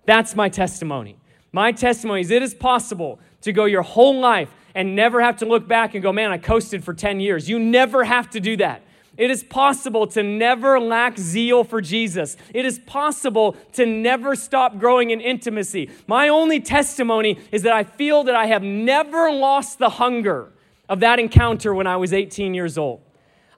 That's 0.07 0.35
my 0.35 0.49
testimony. 0.49 1.20
My 1.53 1.70
testimony 1.70 2.22
is 2.22 2.33
it 2.33 2.43
is 2.43 2.53
possible 2.53 3.20
to 3.43 3.53
go 3.53 3.64
your 3.64 3.83
whole 3.83 4.18
life 4.18 4.53
and 4.74 4.97
never 4.97 5.22
have 5.22 5.37
to 5.37 5.47
look 5.47 5.68
back 5.68 5.95
and 5.95 6.03
go, 6.03 6.12
man, 6.12 6.33
I 6.33 6.39
coasted 6.39 6.83
for 6.83 6.95
10 6.95 7.20
years. 7.20 7.49
You 7.49 7.61
never 7.61 8.03
have 8.03 8.28
to 8.30 8.41
do 8.41 8.57
that. 8.57 8.83
It 9.16 9.30
is 9.30 9.45
possible 9.45 10.09
to 10.09 10.22
never 10.24 10.80
lack 10.80 11.16
zeal 11.16 11.62
for 11.62 11.80
Jesus. 11.80 12.37
It 12.53 12.64
is 12.64 12.80
possible 12.80 13.57
to 13.74 13.87
never 13.87 14.35
stop 14.35 14.80
growing 14.80 15.11
in 15.11 15.20
intimacy. 15.20 15.91
My 16.09 16.26
only 16.26 16.59
testimony 16.59 17.39
is 17.53 17.62
that 17.62 17.72
I 17.72 17.85
feel 17.85 18.24
that 18.24 18.35
I 18.35 18.47
have 18.47 18.64
never 18.64 19.30
lost 19.30 19.78
the 19.78 19.91
hunger 19.91 20.51
of 20.89 20.99
that 20.99 21.20
encounter 21.20 21.72
when 21.72 21.87
I 21.87 21.99
was 21.99 22.12
18 22.12 22.53
years 22.53 22.76
old. 22.76 23.01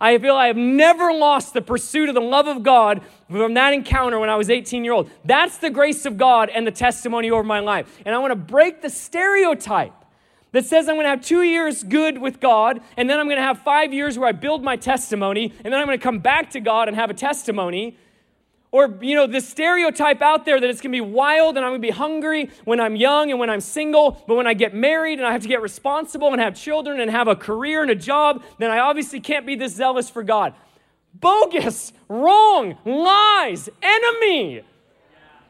I 0.01 0.19
feel 0.19 0.35
I 0.35 0.49
have 0.49 0.57
never 0.57 1.13
lost 1.13 1.55
the 1.55 1.63
pursuit 1.63 2.09
of 2.09 2.15
the 2.15 2.21
love 2.21 2.47
of 2.47 2.63
God 2.63 3.03
from 3.31 3.55
that 3.55 3.73
encounter 3.73 4.19
when 4.19 4.29
I 4.29 4.37
was 4.37 4.51
18 4.51 4.85
year 4.85 4.93
old. 4.93 5.11
That's 5.25 5.59
the 5.59 5.71
grace 5.71 6.05
of 6.05 6.17
God 6.19 6.51
and 6.51 6.67
the 6.67 6.73
testimony 6.73 7.31
over 7.31 7.45
my 7.45 7.61
life. 7.61 8.01
And 8.05 8.15
I 8.15 8.19
want 8.19 8.33
to 8.33 8.37
break 8.37 8.83
the 8.83 8.91
stereotype 8.91 9.93
that 10.55 10.65
says 10.65 10.89
I'm 10.89 10.95
going 10.95 11.05
to 11.05 11.11
have 11.11 11.25
two 11.25 11.43
years 11.43 11.83
good 11.83 12.19
with 12.19 12.39
God, 12.39 12.81
and 12.97 13.11
then 13.11 13.19
I'm 13.19 13.27
going 13.27 13.39
to 13.39 13.43
have 13.43 13.63
five 13.63 13.93
years 13.93 14.17
where 14.17 14.29
I 14.29 14.33
build 14.33 14.63
my 14.63 14.77
testimony, 14.77 15.53
and 15.65 15.73
then 15.73 15.81
I'm 15.81 15.87
going 15.87 15.99
to 15.99 16.03
come 16.03 16.21
back 16.21 16.51
to 16.51 16.61
God 16.61 16.87
and 16.87 16.97
have 16.97 17.11
a 17.11 17.15
testimony. 17.15 17.99
Or, 18.75 18.93
you 19.03 19.14
know, 19.14 19.29
the 19.29 19.41
stereotype 19.41 20.20
out 20.20 20.45
there 20.45 20.61
that 20.61 20.68
it's 20.68 20.81
gonna 20.81 20.91
be 20.91 21.01
wild 21.01 21.57
and 21.57 21.64
I'm 21.64 21.70
gonna 21.70 21.79
be 21.79 21.91
hungry 21.91 22.51
when 22.64 22.81
I'm 22.81 22.97
young 22.97 23.31
and 23.31 23.39
when 23.39 23.49
I'm 23.49 23.61
single, 23.61 24.20
but 24.27 24.35
when 24.35 24.49
I 24.49 24.55
get 24.55 24.75
married 24.75 25.20
and 25.20 25.29
I 25.29 25.31
have 25.31 25.43
to 25.43 25.49
get 25.49 25.62
responsible 25.62 26.33
and 26.33 26.41
have 26.41 26.57
children 26.57 26.99
and 26.99 27.09
have 27.09 27.29
a 27.29 27.37
career 27.37 27.83
and 27.83 27.91
a 27.93 27.95
job, 27.95 28.43
then 28.59 28.72
I 28.72 28.81
obviously 28.81 29.20
can't 29.20 29.47
be 29.47 29.55
this 29.55 29.72
zealous 29.72 30.11
for 30.11 30.25
God. 30.25 30.55
Bogus, 31.14 31.93
wrong, 32.09 32.77
lies, 32.85 33.68
enemy. 33.81 34.62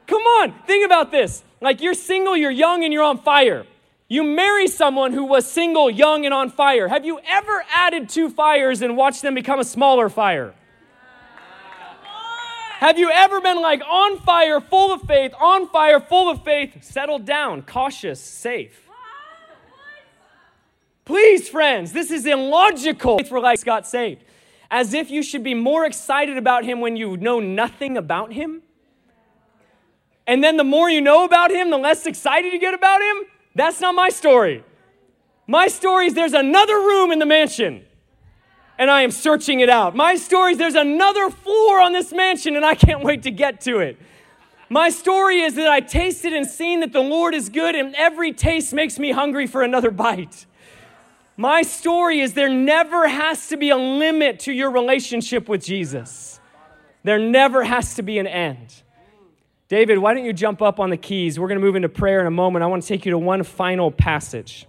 Come 0.07 0.21
on, 0.21 0.53
think 0.67 0.85
about 0.85 1.11
this. 1.11 1.45
Like 1.63 1.81
you're 1.81 1.95
single, 1.95 2.37
you're 2.37 2.51
young, 2.51 2.85
and 2.85 2.93
you're 2.93 3.03
on 3.03 3.17
fire. 3.17 3.65
You 4.07 4.23
marry 4.23 4.69
someone 4.69 5.15
who 5.15 5.25
was 5.25 5.51
single, 5.51 5.89
young, 5.89 6.27
and 6.27 6.35
on 6.35 6.51
fire. 6.51 6.89
Have 6.89 7.07
you 7.07 7.21
ever 7.27 7.65
added 7.75 8.11
two 8.11 8.29
fires 8.29 8.83
and 8.83 8.99
watched 8.99 9.23
them 9.23 9.35
become 9.35 9.61
a 9.61 9.65
smaller 9.65 10.11
fire? 10.11 10.53
Have 12.85 12.99
you 12.99 13.11
ever 13.11 13.41
been 13.41 13.63
like 13.63 13.81
on 13.89 14.19
fire, 14.19 14.61
full 14.61 14.93
of 14.93 15.01
faith, 15.05 15.33
on 15.41 15.71
fire, 15.71 16.01
full 16.01 16.29
of 16.29 16.45
faith, 16.45 16.85
settled 16.85 17.25
down, 17.25 17.63
cautious, 17.63 18.21
safe? 18.21 18.87
Please, 21.07 21.49
friends, 21.49 21.93
this 21.93 22.11
is 22.11 22.27
illogical. 22.27 23.25
For 23.25 23.41
life 23.41 23.65
got 23.65 23.87
saved. 23.87 24.23
As 24.71 24.93
if 24.93 25.11
you 25.11 25.23
should 25.23 25.43
be 25.43 25.55
more 25.55 25.87
excited 25.87 26.37
about 26.37 26.67
him 26.67 26.83
when 26.83 26.95
you 26.95 27.17
know 27.17 27.41
nothing 27.41 27.97
about 27.97 28.35
him. 28.35 28.61
And 30.27 30.45
then 30.45 30.59
the 30.59 30.65
more 30.65 30.91
you 30.91 31.01
know 31.01 31.25
about 31.25 31.51
him, 31.51 31.71
the 31.71 31.79
less 31.79 32.05
excited 32.05 32.53
you 32.53 32.61
get 32.61 32.75
about 32.75 33.01
him. 33.01 33.17
That's 33.55 33.81
not 33.81 33.95
my 33.95 34.11
story. 34.11 34.63
My 35.47 35.69
story 35.69 36.09
is 36.09 36.13
there's 36.13 36.35
another 36.35 36.77
room 36.77 37.13
in 37.13 37.19
the 37.19 37.25
mansion 37.25 37.87
and 38.79 38.91
I 38.91 39.03
am 39.03 39.11
searching 39.11 39.61
it 39.61 39.69
out. 39.69 39.95
My 39.95 40.17
story 40.17 40.53
is 40.53 40.59
there's 40.59 40.75
another 40.75 41.31
floor 41.31 41.81
on 41.81 41.93
this 41.93 42.13
mansion 42.13 42.57
and 42.57 42.65
I 42.65 42.75
can't 42.75 43.03
wait 43.03 43.23
to 43.23 43.31
get 43.31 43.61
to 43.63 43.79
it. 43.79 43.99
My 44.69 44.89
story 44.89 45.41
is 45.41 45.55
that 45.55 45.69
I 45.69 45.81
tasted 45.81 46.33
and 46.33 46.47
seen 46.47 46.81
that 46.81 46.93
the 46.93 47.01
Lord 47.01 47.35
is 47.35 47.49
good 47.49 47.75
and 47.75 47.95
every 47.95 48.33
taste 48.33 48.73
makes 48.73 48.99
me 48.99 49.13
hungry 49.13 49.47
for 49.47 49.63
another 49.63 49.91
bite. 49.91 50.47
My 51.37 51.63
story 51.63 52.21
is 52.21 52.35
there 52.35 52.49
never 52.49 53.09
has 53.09 53.49
to 53.49 53.57
be 53.57 53.71
a 53.71 53.77
limit 53.77 54.41
to 54.41 54.53
your 54.53 54.71
relationship 54.71 55.49
with 55.49 55.65
Jesus. 55.65 56.41
There 57.03 57.19
never 57.19 57.65
has 57.65 57.95
to 57.97 58.03
be 58.03 58.19
an 58.19 58.27
end. 58.27 58.83
David, 59.69 59.99
why 59.99 60.15
don't 60.15 60.25
you 60.25 60.33
jump 60.33 60.63
up 60.63 60.79
on 60.79 60.91
the 60.91 60.97
keys? 60.97 61.39
We're 61.39 61.49
going 61.49 61.59
to 61.59 61.65
move 61.65 61.77
into 61.77 61.89
prayer 61.89 62.21
in 62.21 62.27
a 62.27 62.31
moment. 62.31 62.63
I 62.63 62.67
want 62.67 62.83
to 62.83 62.89
take 62.89 63.05
you 63.05 63.11
to 63.11 63.19
one 63.19 63.43
final 63.43 63.91
passage. 63.91 64.67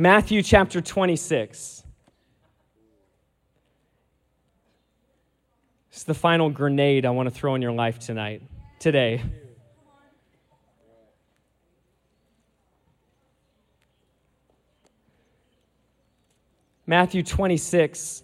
Matthew 0.00 0.42
chapter 0.42 0.80
26. 0.80 1.84
It's 5.90 6.04
the 6.04 6.14
final 6.14 6.48
grenade 6.48 7.04
I 7.04 7.10
want 7.10 7.28
to 7.28 7.30
throw 7.34 7.54
in 7.54 7.60
your 7.60 7.72
life 7.72 7.98
tonight, 7.98 8.40
today. 8.78 9.22
Matthew 16.86 17.22
26. 17.22 18.22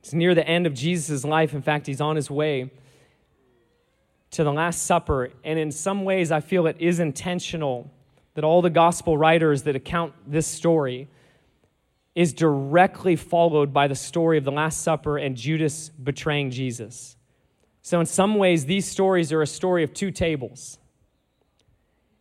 It's 0.00 0.14
near 0.14 0.34
the 0.34 0.48
end 0.48 0.66
of 0.66 0.72
Jesus' 0.72 1.22
life. 1.22 1.52
In 1.52 1.60
fact, 1.60 1.86
he's 1.86 2.00
on 2.00 2.16
his 2.16 2.30
way 2.30 2.70
to 4.30 4.42
the 4.42 4.50
Last 4.50 4.84
Supper. 4.84 5.32
And 5.44 5.58
in 5.58 5.70
some 5.70 6.04
ways, 6.04 6.32
I 6.32 6.40
feel 6.40 6.66
it 6.66 6.76
is 6.78 6.98
intentional 6.98 7.90
that 8.34 8.44
all 8.44 8.62
the 8.62 8.70
gospel 8.70 9.18
writers 9.18 9.62
that 9.64 9.76
account 9.76 10.14
this 10.26 10.46
story 10.46 11.08
is 12.14 12.32
directly 12.32 13.16
followed 13.16 13.72
by 13.72 13.88
the 13.88 13.94
story 13.94 14.38
of 14.38 14.44
the 14.44 14.52
Last 14.52 14.82
Supper 14.82 15.16
and 15.16 15.36
Judas 15.36 15.88
betraying 15.90 16.50
Jesus. 16.50 17.16
So, 17.80 17.98
in 18.00 18.06
some 18.06 18.36
ways, 18.36 18.66
these 18.66 18.86
stories 18.86 19.32
are 19.32 19.42
a 19.42 19.46
story 19.46 19.82
of 19.82 19.92
two 19.92 20.10
tables. 20.10 20.78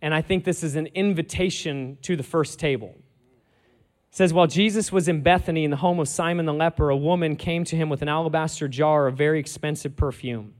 And 0.02 0.14
I 0.14 0.22
think 0.22 0.44
this 0.44 0.64
is 0.64 0.76
an 0.76 0.88
invitation 0.88 1.98
to 2.02 2.16
the 2.16 2.24
first 2.24 2.58
table. 2.58 2.96
It 2.98 4.16
says, 4.16 4.34
While 4.34 4.48
Jesus 4.48 4.92
was 4.92 5.08
in 5.08 5.22
Bethany 5.22 5.64
in 5.64 5.72
the 5.72 5.78
home 5.78 6.00
of 6.00 6.08
Simon 6.08 6.46
the 6.46 6.54
leper, 6.54 6.90
a 6.90 6.98
woman 6.98 7.36
came 7.36 7.64
to 7.66 7.76
him 7.76 7.90
with 7.90 8.02
an 8.02 8.10
alabaster 8.10 8.68
jar 8.68 9.08
of 9.08 9.16
very 9.16 9.40
expensive 9.40 9.96
perfume, 9.96 10.54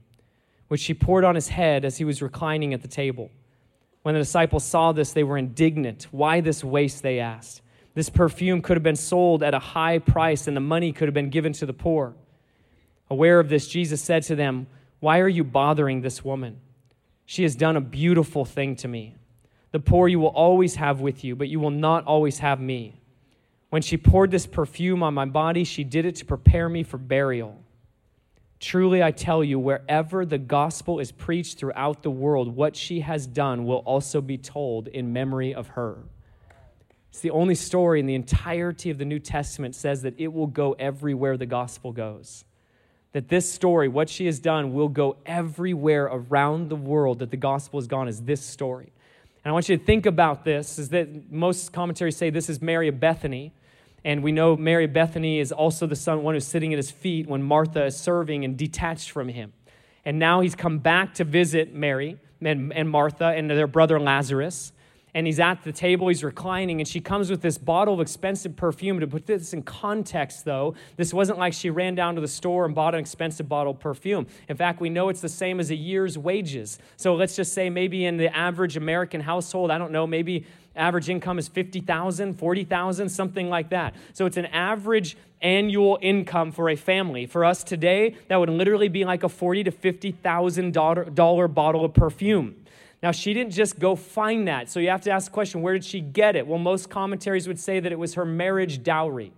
which 0.68 0.80
she 0.80 0.94
poured 0.94 1.24
on 1.24 1.34
his 1.34 1.48
head 1.48 1.84
as 1.84 1.98
he 1.98 2.04
was 2.04 2.22
reclining 2.22 2.72
at 2.72 2.82
the 2.82 2.88
table. 2.88 3.30
When 4.02 4.14
the 4.14 4.20
disciples 4.20 4.64
saw 4.64 4.92
this, 4.92 5.12
they 5.12 5.22
were 5.22 5.38
indignant. 5.38 6.08
Why 6.10 6.40
this 6.40 6.64
waste, 6.64 7.02
they 7.02 7.20
asked. 7.20 7.62
This 7.94 8.08
perfume 8.08 8.62
could 8.62 8.76
have 8.76 8.82
been 8.82 8.96
sold 8.96 9.42
at 9.42 9.54
a 9.54 9.58
high 9.58 9.98
price, 9.98 10.48
and 10.48 10.56
the 10.56 10.60
money 10.60 10.92
could 10.92 11.08
have 11.08 11.14
been 11.14 11.30
given 11.30 11.52
to 11.54 11.66
the 11.66 11.72
poor. 11.72 12.14
Aware 13.10 13.38
of 13.38 13.48
this, 13.48 13.68
Jesus 13.68 14.02
said 14.02 14.22
to 14.24 14.34
them, 14.34 14.66
Why 15.00 15.20
are 15.20 15.28
you 15.28 15.44
bothering 15.44 16.00
this 16.00 16.24
woman? 16.24 16.58
She 17.26 17.42
has 17.42 17.54
done 17.54 17.76
a 17.76 17.80
beautiful 17.80 18.44
thing 18.44 18.76
to 18.76 18.88
me. 18.88 19.16
The 19.70 19.80
poor 19.80 20.08
you 20.08 20.18
will 20.18 20.28
always 20.28 20.74
have 20.76 21.00
with 21.00 21.22
you, 21.22 21.36
but 21.36 21.48
you 21.48 21.60
will 21.60 21.70
not 21.70 22.04
always 22.04 22.38
have 22.40 22.60
me. 22.60 23.00
When 23.70 23.82
she 23.82 23.96
poured 23.96 24.30
this 24.30 24.46
perfume 24.46 25.02
on 25.02 25.14
my 25.14 25.24
body, 25.24 25.64
she 25.64 25.84
did 25.84 26.04
it 26.04 26.16
to 26.16 26.24
prepare 26.24 26.68
me 26.68 26.82
for 26.82 26.98
burial. 26.98 27.61
Truly, 28.62 29.02
I 29.02 29.10
tell 29.10 29.42
you, 29.42 29.58
wherever 29.58 30.24
the 30.24 30.38
gospel 30.38 31.00
is 31.00 31.10
preached 31.10 31.58
throughout 31.58 32.04
the 32.04 32.12
world, 32.12 32.54
what 32.54 32.76
she 32.76 33.00
has 33.00 33.26
done 33.26 33.64
will 33.64 33.78
also 33.78 34.20
be 34.20 34.38
told 34.38 34.86
in 34.86 35.12
memory 35.12 35.52
of 35.52 35.66
her. 35.68 35.98
It's 37.10 37.18
the 37.18 37.32
only 37.32 37.56
story 37.56 37.98
in 37.98 38.06
the 38.06 38.14
entirety 38.14 38.90
of 38.90 38.98
the 38.98 39.04
New 39.04 39.18
Testament 39.18 39.74
says 39.74 40.02
that 40.02 40.14
it 40.16 40.32
will 40.32 40.46
go 40.46 40.74
everywhere 40.74 41.36
the 41.36 41.44
gospel 41.44 41.90
goes. 41.90 42.44
That 43.10 43.28
this 43.28 43.50
story, 43.52 43.88
what 43.88 44.08
she 44.08 44.26
has 44.26 44.38
done, 44.38 44.72
will 44.72 44.88
go 44.88 45.16
everywhere 45.26 46.04
around 46.04 46.68
the 46.68 46.76
world 46.76 47.18
that 47.18 47.32
the 47.32 47.36
gospel 47.36 47.80
has 47.80 47.88
gone, 47.88 48.06
is 48.06 48.22
this 48.22 48.40
story. 48.40 48.92
And 49.44 49.50
I 49.50 49.52
want 49.52 49.68
you 49.68 49.76
to 49.76 49.84
think 49.84 50.06
about 50.06 50.44
this, 50.44 50.78
is 50.78 50.90
that 50.90 51.32
most 51.32 51.72
commentaries 51.72 52.16
say 52.16 52.30
this 52.30 52.48
is 52.48 52.62
Mary 52.62 52.86
of 52.86 53.00
Bethany. 53.00 53.52
And 54.04 54.22
we 54.22 54.32
know 54.32 54.56
Mary 54.56 54.86
Bethany 54.86 55.38
is 55.38 55.52
also 55.52 55.86
the 55.86 55.96
son, 55.96 56.22
one 56.22 56.34
who's 56.34 56.46
sitting 56.46 56.72
at 56.72 56.76
his 56.76 56.90
feet 56.90 57.26
when 57.26 57.42
Martha 57.42 57.84
is 57.86 57.96
serving 57.96 58.44
and 58.44 58.56
detached 58.56 59.10
from 59.10 59.28
him. 59.28 59.52
And 60.04 60.18
now 60.18 60.40
he's 60.40 60.54
come 60.54 60.78
back 60.78 61.14
to 61.14 61.24
visit 61.24 61.72
Mary 61.72 62.18
and, 62.40 62.72
and 62.72 62.90
Martha 62.90 63.26
and 63.26 63.48
their 63.48 63.68
brother 63.68 64.00
Lazarus 64.00 64.72
and 65.14 65.26
he's 65.26 65.40
at 65.40 65.62
the 65.62 65.72
table, 65.72 66.08
he's 66.08 66.24
reclining, 66.24 66.80
and 66.80 66.88
she 66.88 67.00
comes 67.00 67.30
with 67.30 67.42
this 67.42 67.58
bottle 67.58 67.94
of 67.94 68.00
expensive 68.00 68.56
perfume. 68.56 69.00
To 69.00 69.06
put 69.06 69.26
this 69.26 69.52
in 69.52 69.62
context, 69.62 70.44
though, 70.44 70.74
this 70.96 71.12
wasn't 71.12 71.38
like 71.38 71.52
she 71.52 71.68
ran 71.68 71.94
down 71.94 72.14
to 72.14 72.20
the 72.20 72.28
store 72.28 72.64
and 72.64 72.74
bought 72.74 72.94
an 72.94 73.00
expensive 73.00 73.48
bottle 73.48 73.72
of 73.72 73.80
perfume. 73.80 74.26
In 74.48 74.56
fact, 74.56 74.80
we 74.80 74.88
know 74.88 75.10
it's 75.10 75.20
the 75.20 75.28
same 75.28 75.60
as 75.60 75.70
a 75.70 75.74
year's 75.74 76.16
wages. 76.16 76.78
So 76.96 77.14
let's 77.14 77.36
just 77.36 77.52
say 77.52 77.68
maybe 77.68 78.06
in 78.06 78.16
the 78.16 78.34
average 78.34 78.76
American 78.76 79.20
household, 79.20 79.70
I 79.70 79.76
don't 79.76 79.92
know, 79.92 80.06
maybe 80.06 80.46
average 80.74 81.08
income 81.08 81.38
is 81.38 81.48
50,000, 81.48 82.34
40,000, 82.34 83.08
something 83.08 83.48
like 83.48 83.70
that. 83.70 83.94
So 84.12 84.26
it's 84.26 84.36
an 84.36 84.46
average 84.46 85.16
annual 85.40 85.98
income 86.00 86.52
for 86.52 86.70
a 86.70 86.76
family. 86.76 87.26
For 87.26 87.44
us 87.44 87.64
today, 87.64 88.16
that 88.28 88.36
would 88.36 88.48
literally 88.48 88.88
be 88.88 89.04
like 89.04 89.22
a 89.22 89.28
40 89.28 89.64
to 89.64 89.70
50,000 89.70 90.72
dollar 90.72 91.48
bottle 91.48 91.84
of 91.84 91.94
perfume. 91.94 92.56
Now, 93.02 93.10
she 93.10 93.34
didn't 93.34 93.52
just 93.52 93.80
go 93.80 93.96
find 93.96 94.46
that. 94.46 94.70
So 94.70 94.78
you 94.78 94.88
have 94.90 95.00
to 95.02 95.10
ask 95.10 95.26
the 95.26 95.34
question 95.34 95.60
where 95.60 95.74
did 95.74 95.84
she 95.84 96.00
get 96.00 96.36
it? 96.36 96.46
Well, 96.46 96.60
most 96.60 96.88
commentaries 96.88 97.48
would 97.48 97.58
say 97.58 97.80
that 97.80 97.90
it 97.90 97.98
was 97.98 98.14
her 98.14 98.24
marriage 98.24 98.82
dowry. 98.82 99.32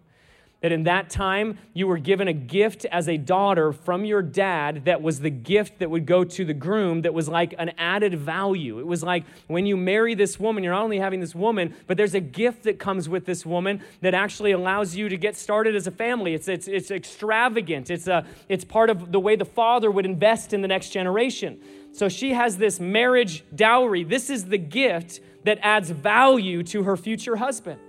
That 0.65 0.73
in 0.73 0.85
that 0.85 1.11
time, 1.11 1.59
you 1.75 1.87
were 1.87 1.99
given 1.99 2.27
a 2.27 2.33
gift 2.33 2.87
as 2.87 3.07
a 3.07 3.19
daughter 3.19 3.71
from 3.71 4.07
your 4.07 4.23
dad 4.23 4.87
that 4.87 5.03
was 5.03 5.21
the 5.21 5.29
gift 5.29 5.81
that 5.81 5.91
would 5.91 6.07
go 6.07 6.25
to 6.25 6.43
the 6.43 6.55
groom 6.55 7.03
that 7.03 7.13
was 7.13 7.29
like 7.29 7.55
an 7.59 7.73
added 7.77 8.15
value. 8.15 8.79
It 8.79 8.87
was 8.87 9.03
like 9.03 9.25
when 9.47 9.67
you 9.67 9.77
marry 9.77 10.15
this 10.15 10.41
woman, 10.41 10.65
you're 10.65 10.73
not 10.73 10.83
only 10.83 10.99
having 10.99 11.21
this 11.21 11.35
woman, 11.35 11.75
but 11.87 11.99
there's 11.99 12.15
a 12.15 12.21
gift 12.21 12.63
that 12.63 12.79
comes 12.79 13.11
with 13.11 13.27
this 13.27 13.45
woman 13.45 13.83
that 14.01 14.15
actually 14.15 14.53
allows 14.53 14.97
you 14.97 15.11
to 15.11 15.19
get 15.19 15.37
started 15.37 15.77
as 15.77 15.87
a 15.87 15.91
family. 15.91 16.33
It's, 16.33 16.49
it's, 16.49 16.67
it's 16.67 16.91
extravagant, 16.91 17.91
it's, 17.91 18.09
a, 18.09 18.25
it's 18.49 18.65
part 18.65 18.89
of 18.89 19.13
the 19.13 19.21
way 19.21 19.37
the 19.37 19.45
father 19.45 19.91
would 19.91 20.07
invest 20.07 20.55
in 20.55 20.63
the 20.63 20.69
next 20.69 20.89
generation. 20.89 21.61
So 21.93 22.09
she 22.09 22.33
has 22.33 22.57
this 22.57 22.81
marriage 22.81 23.45
dowry. 23.55 24.03
This 24.03 24.31
is 24.31 24.47
the 24.47 24.57
gift 24.57 25.21
that 25.45 25.59
adds 25.61 25.91
value 25.91 26.63
to 26.63 26.85
her 26.85 26.97
future 26.97 27.37
husband. 27.37 27.81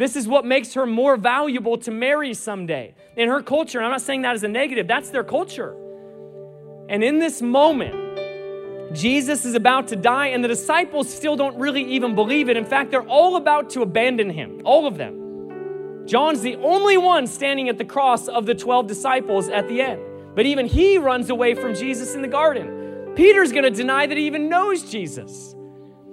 This 0.00 0.16
is 0.16 0.26
what 0.26 0.46
makes 0.46 0.72
her 0.72 0.86
more 0.86 1.18
valuable 1.18 1.76
to 1.76 1.90
marry 1.90 2.32
someday. 2.32 2.94
In 3.18 3.28
her 3.28 3.42
culture, 3.42 3.80
And 3.80 3.84
I'm 3.84 3.90
not 3.90 4.00
saying 4.00 4.22
that 4.22 4.34
as 4.34 4.42
a 4.42 4.48
negative, 4.48 4.88
that's 4.88 5.10
their 5.10 5.22
culture. 5.22 5.76
And 6.88 7.04
in 7.04 7.18
this 7.18 7.42
moment, 7.42 8.96
Jesus 8.96 9.44
is 9.44 9.54
about 9.54 9.88
to 9.88 9.96
die, 9.96 10.28
and 10.28 10.42
the 10.42 10.48
disciples 10.48 11.12
still 11.12 11.36
don't 11.36 11.54
really 11.58 11.84
even 11.84 12.14
believe 12.14 12.48
it. 12.48 12.56
In 12.56 12.64
fact, 12.64 12.90
they're 12.90 13.02
all 13.02 13.36
about 13.36 13.68
to 13.70 13.82
abandon 13.82 14.30
him, 14.30 14.62
all 14.64 14.86
of 14.86 14.96
them. 14.96 16.06
John's 16.06 16.40
the 16.40 16.56
only 16.56 16.96
one 16.96 17.26
standing 17.26 17.68
at 17.68 17.76
the 17.76 17.84
cross 17.84 18.26
of 18.26 18.46
the 18.46 18.54
12 18.54 18.86
disciples 18.86 19.50
at 19.50 19.68
the 19.68 19.82
end. 19.82 20.00
But 20.34 20.46
even 20.46 20.64
he 20.64 20.96
runs 20.96 21.28
away 21.28 21.52
from 21.52 21.74
Jesus 21.74 22.14
in 22.14 22.22
the 22.22 22.28
garden. 22.28 23.12
Peter's 23.16 23.52
to 23.52 23.70
deny 23.70 24.06
that 24.06 24.16
he 24.16 24.26
even 24.26 24.48
knows 24.48 24.90
Jesus. 24.90 25.54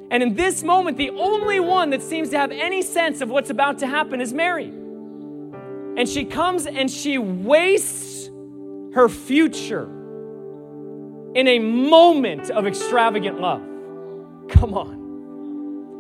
And 0.10 0.24
in 0.24 0.36
this 0.36 0.64
moment, 0.64 0.98
the 0.98 1.10
only 1.10 1.60
one 1.60 1.90
that 1.90 2.02
seems 2.02 2.30
to 2.30 2.38
have 2.38 2.52
any 2.52 2.82
sense 2.82 3.22
of 3.22 3.30
what's 3.30 3.50
about 3.50 3.80
to 3.80 3.88
happen 3.88 4.22
is 4.22 4.34
Mary. 4.34 4.68
And 4.68 6.08
she 6.08 6.24
comes 6.26 6.66
and 6.66 6.90
she 6.90 7.18
wastes 7.18 8.30
her 8.94 9.10
future 9.10 9.84
in 11.36 11.48
a 11.48 11.60
moment 11.60 12.50
of 12.50 12.66
extravagant 12.66 13.42
love. 13.42 13.62
Come 14.50 14.74
on. 14.74 14.98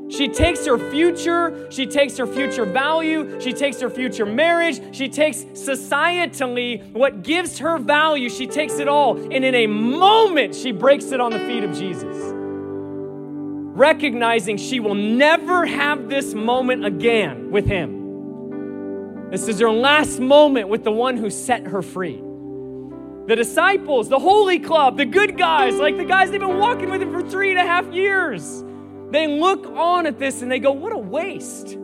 She 0.09 0.29
takes 0.29 0.65
her 0.65 0.77
future, 0.77 1.69
she 1.69 1.85
takes 1.85 2.15
her 2.15 2.25
future 2.25 2.63
value, 2.63 3.41
she 3.41 3.51
takes 3.51 3.81
her 3.81 3.89
future 3.89 4.25
marriage, 4.25 4.95
she 4.95 5.09
takes 5.09 5.43
societally 5.43 6.91
what 6.93 7.23
gives 7.23 7.59
her 7.59 7.77
value, 7.77 8.29
she 8.29 8.47
takes 8.47 8.79
it 8.79 8.87
all. 8.87 9.17
And 9.17 9.43
in 9.43 9.53
a 9.53 9.67
moment, 9.67 10.55
she 10.55 10.71
breaks 10.71 11.11
it 11.11 11.19
on 11.19 11.33
the 11.33 11.39
feet 11.39 11.65
of 11.65 11.75
Jesus. 11.75 12.36
Recognizing 13.77 14.57
she 14.57 14.79
will 14.79 14.95
never 14.95 15.63
have 15.63 16.09
this 16.09 16.33
moment 16.33 16.83
again 16.83 17.51
with 17.51 17.67
him. 17.67 19.29
This 19.29 19.47
is 19.47 19.59
her 19.59 19.69
last 19.69 20.19
moment 20.19 20.67
with 20.67 20.83
the 20.83 20.91
one 20.91 21.15
who 21.15 21.29
set 21.29 21.67
her 21.67 21.83
free. 21.83 22.19
The 23.27 23.35
disciples, 23.35 24.09
the 24.09 24.17
holy 24.17 24.57
club, 24.57 24.97
the 24.97 25.05
good 25.05 25.37
guys, 25.37 25.75
like 25.75 25.95
the 25.95 26.05
guys 26.05 26.31
they've 26.31 26.39
been 26.39 26.57
walking 26.57 26.89
with 26.89 27.03
him 27.03 27.11
for 27.11 27.21
three 27.21 27.51
and 27.51 27.59
a 27.59 27.67
half 27.67 27.85
years, 27.93 28.63
they 29.11 29.27
look 29.27 29.67
on 29.67 30.07
at 30.07 30.17
this 30.17 30.41
and 30.41 30.51
they 30.51 30.57
go, 30.57 30.71
What 30.71 30.91
a 30.91 30.97
waste. 30.97 31.77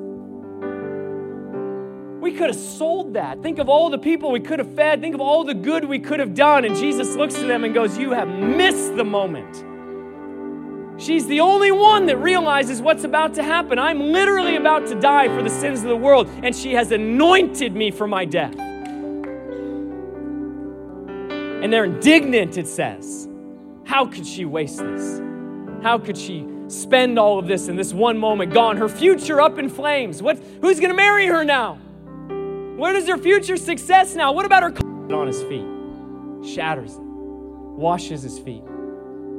We 2.24 2.32
could 2.32 2.48
have 2.48 2.56
sold 2.56 3.14
that. 3.14 3.44
Think 3.44 3.60
of 3.60 3.70
all 3.70 3.92
the 3.92 4.00
people 4.00 4.32
we 4.32 4.40
could 4.40 4.58
have 4.58 4.74
fed. 4.74 5.00
Think 5.00 5.14
of 5.14 5.22
all 5.22 5.44
the 5.44 5.54
good 5.54 5.86
we 5.86 6.00
could 6.00 6.20
have 6.20 6.34
done. 6.34 6.66
And 6.66 6.76
Jesus 6.76 7.16
looks 7.16 7.36
to 7.36 7.46
them 7.46 7.64
and 7.64 7.72
goes, 7.72 8.00
You 8.00 8.14
have 8.14 8.30
missed 8.30 8.96
the 8.96 9.04
moment. 9.04 9.73
She's 10.98 11.26
the 11.28 11.40
only 11.40 11.72
one 11.72 12.06
that 12.06 12.18
realizes 12.18 12.82
what's 12.82 13.04
about 13.04 13.34
to 13.36 13.44
happen. 13.44 13.80
I'm 13.80 14.00
literally 14.00 14.56
about 14.56 14.88
to 14.88 14.96
die 15.00 15.28
for 15.28 15.42
the 15.42 15.50
sins 15.50 15.82
of 15.82 15.88
the 15.90 15.98
world, 15.98 16.30
and 16.44 16.56
she 16.56 16.74
has 16.74 16.92
anointed 16.92 17.74
me 17.74 17.90
for 17.92 18.08
my 18.08 18.26
death. 18.26 18.54
And 21.64 21.74
they're 21.74 21.86
indignant, 21.86 22.58
it 22.58 22.68
says. 22.68 23.28
How 23.86 24.06
could 24.06 24.28
she 24.28 24.46
waste 24.46 24.80
this? 24.80 25.22
How 25.82 25.98
could 25.98 26.18
she 26.18 26.48
spend 26.68 27.18
all 27.18 27.40
of 27.40 27.48
this 27.48 27.68
in 27.68 27.76
this 27.76 27.94
one 27.94 28.18
moment 28.18 28.54
gone? 28.54 28.78
Her 28.78 28.90
future 28.90 29.42
up 29.42 29.58
in 29.58 29.70
flames. 29.70 30.22
What, 30.22 30.38
who's 30.62 30.80
going 30.80 30.92
to 30.92 30.96
marry 30.96 31.26
her 31.26 31.44
now? 31.44 31.80
Where 32.78 32.94
does 32.94 33.08
her 33.08 33.18
future 33.18 33.58
success 33.58 34.16
now? 34.16 34.32
What 34.32 34.46
about 34.46 34.64
her 34.64 34.72
on 35.14 35.28
his 35.28 35.42
feet? 35.44 35.66
Shatters 36.54 36.96
it, 36.96 37.02
washes 37.02 38.24
his 38.24 38.40
feet. 38.40 38.64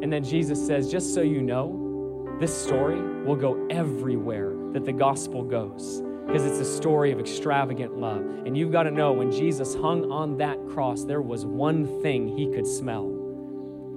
And 0.03 0.13
then 0.13 0.25
Jesus 0.25 0.65
says, 0.65 0.91
just 0.91 1.15
so 1.15 1.23
you 1.23 1.41
know, 1.41 2.37
this 2.41 2.55
story 2.55 3.01
will 3.25 3.37
go 3.37 3.67
everywhere 3.71 4.53
that 4.73 4.85
the 4.85 4.93
gospel 4.93 5.43
goes 5.43 6.03
because 6.27 6.45
it's 6.45 6.59
a 6.59 6.65
story 6.65 7.13
of 7.13 7.21
extravagant 7.21 7.99
love. 7.99 8.23
And 8.45 8.57
you've 8.57 8.73
got 8.73 8.85
to 8.85 8.91
know 8.91 9.13
when 9.13 9.31
Jesus 9.31 9.75
hung 9.75 10.11
on 10.11 10.39
that 10.39 10.59
cross, 10.69 11.05
there 11.05 11.23
was 11.23 11.47
one 11.47 12.03
thing 12.03 12.27
he 12.27 12.47
could 12.49 12.67
smell, 12.67 13.05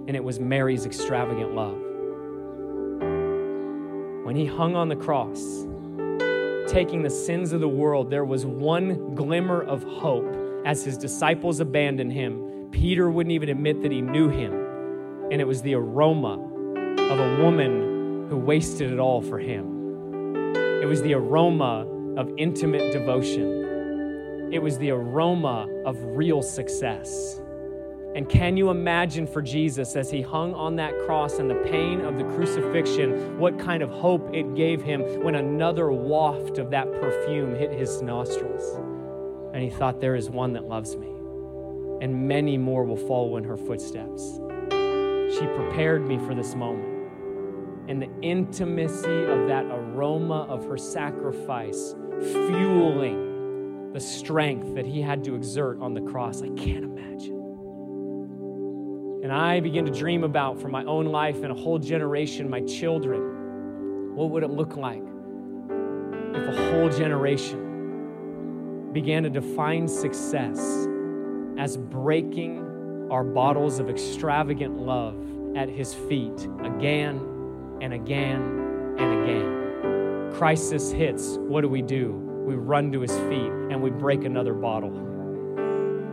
and 0.07 0.15
it 0.15 0.23
was 0.23 0.39
Mary's 0.39 0.85
extravagant 0.85 1.55
love. 1.55 1.77
When 4.23 4.35
he 4.35 4.45
hung 4.45 4.75
on 4.75 4.89
the 4.89 4.95
cross, 4.95 5.65
taking 6.67 7.01
the 7.01 7.09
sins 7.09 7.53
of 7.53 7.61
the 7.61 7.69
world, 7.69 8.09
there 8.09 8.25
was 8.25 8.45
one 8.45 9.15
glimmer 9.15 9.63
of 9.63 9.83
hope 9.83 10.35
as 10.65 10.83
his 10.83 10.97
disciples 10.97 11.59
abandoned 11.59 12.11
him. 12.11 12.69
Peter 12.71 13.09
wouldn't 13.09 13.31
even 13.31 13.49
admit 13.49 13.81
that 13.81 13.91
he 13.91 14.01
knew 14.01 14.27
him 14.27 14.66
and 15.31 15.41
it 15.41 15.47
was 15.47 15.61
the 15.61 15.75
aroma 15.75 16.33
of 17.11 17.19
a 17.19 17.43
woman 17.43 18.27
who 18.29 18.37
wasted 18.37 18.91
it 18.91 18.99
all 18.99 19.21
for 19.21 19.39
him. 19.39 20.55
It 20.81 20.85
was 20.85 21.01
the 21.01 21.13
aroma 21.13 21.85
of 22.17 22.31
intimate 22.37 22.93
devotion. 22.93 24.49
It 24.53 24.59
was 24.59 24.77
the 24.77 24.91
aroma 24.91 25.67
of 25.85 25.97
real 26.01 26.41
success. 26.41 27.41
And 28.15 28.27
can 28.29 28.55
you 28.55 28.69
imagine 28.69 29.27
for 29.27 29.41
Jesus 29.41 29.95
as 29.95 30.09
he 30.09 30.21
hung 30.21 30.53
on 30.55 30.77
that 30.77 30.97
cross 31.05 31.39
and 31.39 31.49
the 31.49 31.61
pain 31.69 32.01
of 32.01 32.17
the 32.17 32.23
crucifixion, 32.23 33.37
what 33.37 33.59
kind 33.59 33.83
of 33.83 33.89
hope 33.89 34.33
it 34.33 34.55
gave 34.55 34.81
him 34.81 35.01
when 35.23 35.35
another 35.35 35.91
waft 35.91 36.57
of 36.57 36.71
that 36.71 36.91
perfume 36.93 37.53
hit 37.53 37.71
his 37.71 38.01
nostrils? 38.01 38.79
And 39.53 39.61
he 39.61 39.69
thought, 39.69 39.99
There 39.99 40.15
is 40.15 40.29
one 40.29 40.53
that 40.53 40.63
loves 40.63 40.95
me, 40.95 41.09
and 42.01 42.27
many 42.27 42.57
more 42.57 42.85
will 42.85 42.97
follow 42.97 43.37
in 43.37 43.43
her 43.43 43.57
footsteps. 43.57 44.39
She 45.31 45.45
prepared 45.47 46.07
me 46.07 46.17
for 46.17 46.33
this 46.33 46.55
moment. 46.55 47.89
And 47.89 48.01
the 48.01 48.09
intimacy 48.21 49.25
of 49.25 49.47
that 49.47 49.65
aroma 49.65 50.45
of 50.49 50.65
her 50.65 50.77
sacrifice 50.77 51.95
fueling 52.19 53.91
the 53.93 53.99
strength 53.99 54.75
that 54.75 54.85
he 54.85 55.01
had 55.01 55.23
to 55.23 55.35
exert 55.35 55.81
on 55.81 55.93
the 55.93 56.01
cross, 56.01 56.41
I 56.41 56.49
can't 56.49 56.83
imagine. 56.83 57.35
And 59.23 59.31
I 59.31 59.59
begin 59.59 59.85
to 59.85 59.91
dream 59.91 60.23
about 60.23 60.61
for 60.61 60.67
my 60.67 60.83
own 60.85 61.07
life 61.07 61.43
and 61.43 61.51
a 61.51 61.55
whole 61.55 61.79
generation, 61.79 62.49
my 62.49 62.61
children, 62.61 64.15
what 64.15 64.29
would 64.29 64.43
it 64.43 64.49
look 64.49 64.77
like 64.77 65.03
if 66.33 66.47
a 66.47 66.71
whole 66.71 66.89
generation 66.89 68.91
began 68.93 69.23
to 69.23 69.29
define 69.29 69.87
success 69.87 70.87
as 71.57 71.77
breaking 71.77 72.66
our 73.09 73.23
bottles 73.23 73.79
of 73.79 73.89
extravagant 73.89 74.77
love 74.77 75.15
at 75.55 75.69
his 75.69 75.93
feet 75.93 76.47
again 76.63 77.19
and 77.81 77.93
again 77.93 78.95
and 78.99 79.23
again. 79.23 80.33
Crisis 80.33 80.91
hits, 80.91 81.37
what 81.37 81.61
do 81.61 81.69
we 81.69 81.81
do? 81.81 82.11
We 82.45 82.55
run 82.55 82.91
to 82.91 83.01
his 83.01 83.11
feet 83.11 83.51
and 83.69 83.81
we 83.81 83.89
break 83.91 84.25
another 84.25 84.53
bottle. 84.53 84.91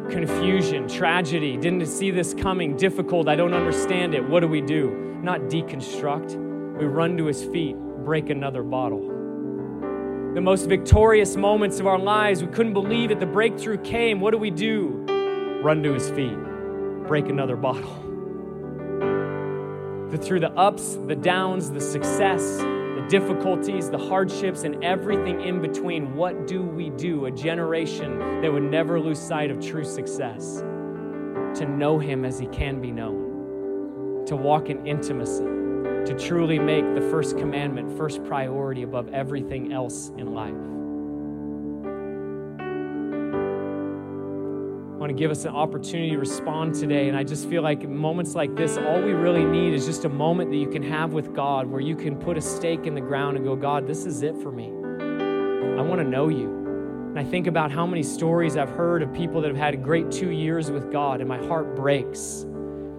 Confusion, 0.09 0.87
tragedy, 0.89 1.57
didn't 1.57 1.87
see 1.87 2.11
this 2.11 2.33
coming, 2.33 2.77
difficult, 2.77 3.29
I 3.29 3.35
don't 3.35 3.55
understand 3.55 4.15
it. 4.15 4.27
What 4.29 4.41
do 4.41 4.49
we 4.49 4.61
do? 4.61 5.19
Not 5.23 5.41
deconstruct. 5.43 6.37
We 6.79 6.87
run 6.87 7.17
to 7.17 7.27
his 7.27 7.43
feet, 7.43 7.77
break 8.05 8.31
another 8.31 8.63
bottle. 8.63 9.11
The 10.35 10.41
most 10.41 10.69
victorious 10.69 11.37
moments 11.37 11.81
of 11.81 11.87
our 11.87 11.99
lives, 11.99 12.43
we 12.43 12.49
couldn't 12.49 12.73
believe 12.73 13.11
it. 13.11 13.21
The 13.21 13.27
breakthrough 13.27 13.79
came. 13.79 14.21
What 14.21 14.33
do 14.33 14.39
we 14.39 14.51
do? 14.51 15.05
Run 15.63 15.83
to 15.83 15.95
his 15.95 16.11
feet 16.11 16.37
break 17.07 17.29
another 17.29 17.57
bottle. 17.57 17.95
That 20.11 20.23
through 20.23 20.41
the 20.41 20.53
ups, 20.53 20.99
the 21.07 21.17
downs, 21.17 21.71
the 21.71 21.81
success, 21.81 22.59
the 22.59 23.05
difficulties, 23.09 23.91
the 23.91 23.99
hardships, 23.99 24.65
and 24.65 24.83
everything 24.85 25.41
in 25.41 25.61
between, 25.61 26.15
what 26.15 26.47
do 26.47 26.63
we 26.63 26.91
do? 26.91 27.27
A 27.27 27.31
generation 27.31 28.41
that 28.41 28.53
would 28.53 28.63
never 28.63 29.01
lose 29.01 29.19
sight 29.19 29.51
of 29.51 29.61
true 29.61 29.85
success. 29.85 30.61
To 31.59 31.67
know 31.67 31.99
Him 31.99 32.25
as 32.25 32.39
He 32.39 32.47
can 32.47 32.81
be 32.81 32.91
known, 32.91 34.25
to 34.27 34.37
walk 34.37 34.71
in 34.71 34.87
intimacy, 34.87 35.45
to 35.45 36.17
truly 36.19 36.59
make 36.59 36.95
the 36.95 37.01
first 37.11 37.37
commandment 37.37 37.97
first 37.97 38.25
priority 38.25 38.83
above 38.83 39.13
everything 39.13 39.73
else 39.73 40.11
in 40.17 40.35
life. 40.35 40.74
Want 45.05 45.15
to 45.15 45.23
give 45.23 45.31
us 45.31 45.45
an 45.45 45.55
opportunity 45.55 46.13
to 46.13 46.19
respond 46.19 46.75
today. 46.75 47.11
And 47.11 47.17
I 47.19 47.25
just 47.25 47.47
feel 47.51 47.61
like 47.61 47.87
moments 47.87 48.35
like 48.35 48.57
this, 48.57 48.79
all 48.79 49.03
we 49.03 49.13
really 49.13 49.45
need 49.45 49.75
is 49.75 49.85
just 49.85 50.07
a 50.07 50.09
moment 50.09 50.51
that 50.51 50.57
you 50.57 50.67
can 50.67 50.83
have 50.83 51.13
with 51.13 51.35
God 51.35 51.67
where 51.67 51.83
you 51.83 51.95
can 51.95 52.17
put 52.17 52.39
a 52.39 52.41
stake 52.41 52.87
in 52.87 52.95
the 52.95 53.03
ground 53.03 53.37
and 53.37 53.45
go, 53.45 53.55
God, 53.55 53.87
this 53.87 54.07
is 54.07 54.23
it 54.23 54.35
for 54.39 54.51
me. 54.51 54.69
I 54.69 55.83
want 55.83 56.01
to 56.01 56.09
know 56.09 56.29
you. 56.29 56.47
And 56.47 57.19
I 57.19 57.23
think 57.23 57.47
about 57.47 57.71
how 57.71 57.87
many 57.87 58.03
stories 58.03 58.57
I've 58.57 58.71
heard 58.71 59.03
of 59.03 59.13
people 59.13 59.43
that 59.43 59.49
have 59.49 59.59
had 59.59 59.83
great 59.83 60.11
two 60.11 60.31
years 60.31 60.71
with 60.71 60.91
God, 60.91 61.21
and 61.21 61.29
my 61.29 61.47
heart 61.49 61.77
breaks. 61.77 62.47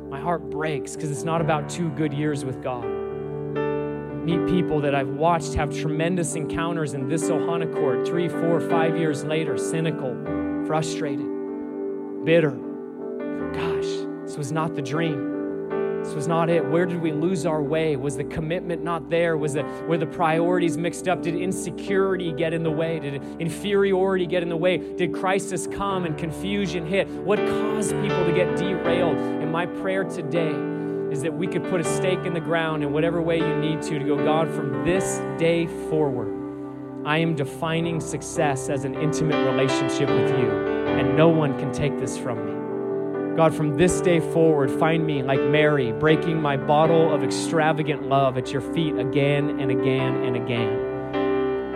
My 0.08 0.20
heart 0.20 0.47
breaks 0.51 0.95
because 0.95 1.10
it's 1.10 1.24
not 1.24 1.41
about 1.41 1.68
two 1.68 1.89
good 1.89 2.14
years 2.14 2.45
with 2.45 2.62
God. 2.62 2.86
Meet 2.86 4.45
people 4.45 4.80
that 4.82 4.93
I've 4.93 5.10
watched 5.10 5.56
have 5.56 5.76
tremendous 5.76 6.36
encounters 6.36 6.93
in 6.93 7.10
this 7.10 7.24
Ohana 7.32 7.74
court 7.74 8.06
three, 8.06 8.30
four, 8.30 8.62
five 8.62 8.95
years 8.95 9.24
later, 9.24 9.58
cynical, 9.58 10.16
frustrated 10.68 11.34
bitter. 12.26 12.51
Gosh, 13.53 13.86
this 14.26 14.36
was 14.36 14.51
not 14.51 14.76
the 14.76 14.82
dream. 14.82 15.36
This 16.03 16.13
was 16.13 16.28
not 16.28 16.49
it. 16.49 16.63
Where 16.63 16.86
did 16.86 17.01
we 17.01 17.11
lose 17.11 17.45
our 17.45 17.61
way? 17.61 17.95
Was 17.95 18.17
the 18.17 18.23
commitment 18.26 18.84
not 18.84 19.09
there? 19.09 19.38
Was 19.38 19.53
the 19.53 19.63
were 19.88 19.97
the 19.97 20.05
priorities 20.05 20.78
mixed 20.78 21.07
up? 21.07 21.21
Did 21.21 21.36
insecurity 21.36 22.32
get 22.32 22.53
in 22.53 22.63
the 22.63 22.71
way? 22.71 22.99
Did 22.99 23.23
inferiority 23.39 24.28
get 24.28 24.43
in 24.43 24.49
the 24.49 24.57
way? 24.57 24.78
Did 24.78 25.13
crisis 25.13 25.67
come 25.67 26.05
and 26.05 26.17
confusion 26.17 26.86
hit? 26.86 27.07
What 27.07 27.39
caused 27.39 27.91
people 28.01 28.26
to 28.26 28.34
get 28.34 28.55
derailed? 28.55 29.17
And 29.17 29.51
my 29.51 29.65
prayer 29.65 30.03
today 30.03 30.53
is 31.11 31.21
that 31.21 31.34
we 31.34 31.47
could 31.47 31.63
put 31.69 31.80
a 31.80 31.84
stake 31.84 32.19
in 32.26 32.34
the 32.34 32.39
ground 32.39 32.84
in 32.84 32.91
whatever 32.91 33.21
way 33.21 33.38
you 33.38 33.55
need 33.55 33.82
to 33.84 33.97
to 33.97 34.05
go, 34.05 34.17
God, 34.17 34.47
from 34.49 34.84
this 34.84 35.19
day 35.39 35.65
forward, 35.89 37.03
I 37.05 37.17
am 37.17 37.36
defining 37.36 37.99
success 37.99 38.69
as 38.69 38.84
an 38.84 38.95
intimate 38.95 39.43
relationship 39.49 40.09
with 40.09 40.30
you 40.39 40.74
and 40.99 41.15
no 41.17 41.29
one 41.29 41.57
can 41.59 41.71
take 41.71 41.97
this 41.99 42.17
from 42.17 42.45
me. 42.45 43.35
God, 43.35 43.53
from 43.53 43.75
this 43.75 43.99
day 43.99 44.21
forward, 44.21 44.71
find 44.71 45.05
me 45.05 45.21
like 45.21 45.41
Mary, 45.41 45.91
breaking 45.91 46.41
my 46.41 46.55
bottle 46.55 47.13
of 47.13 47.21
extravagant 47.21 48.07
love 48.07 48.37
at 48.37 48.53
your 48.53 48.61
feet 48.61 48.97
again 48.97 49.59
and 49.59 49.69
again 49.69 50.23
and 50.23 50.37
again. 50.37 50.95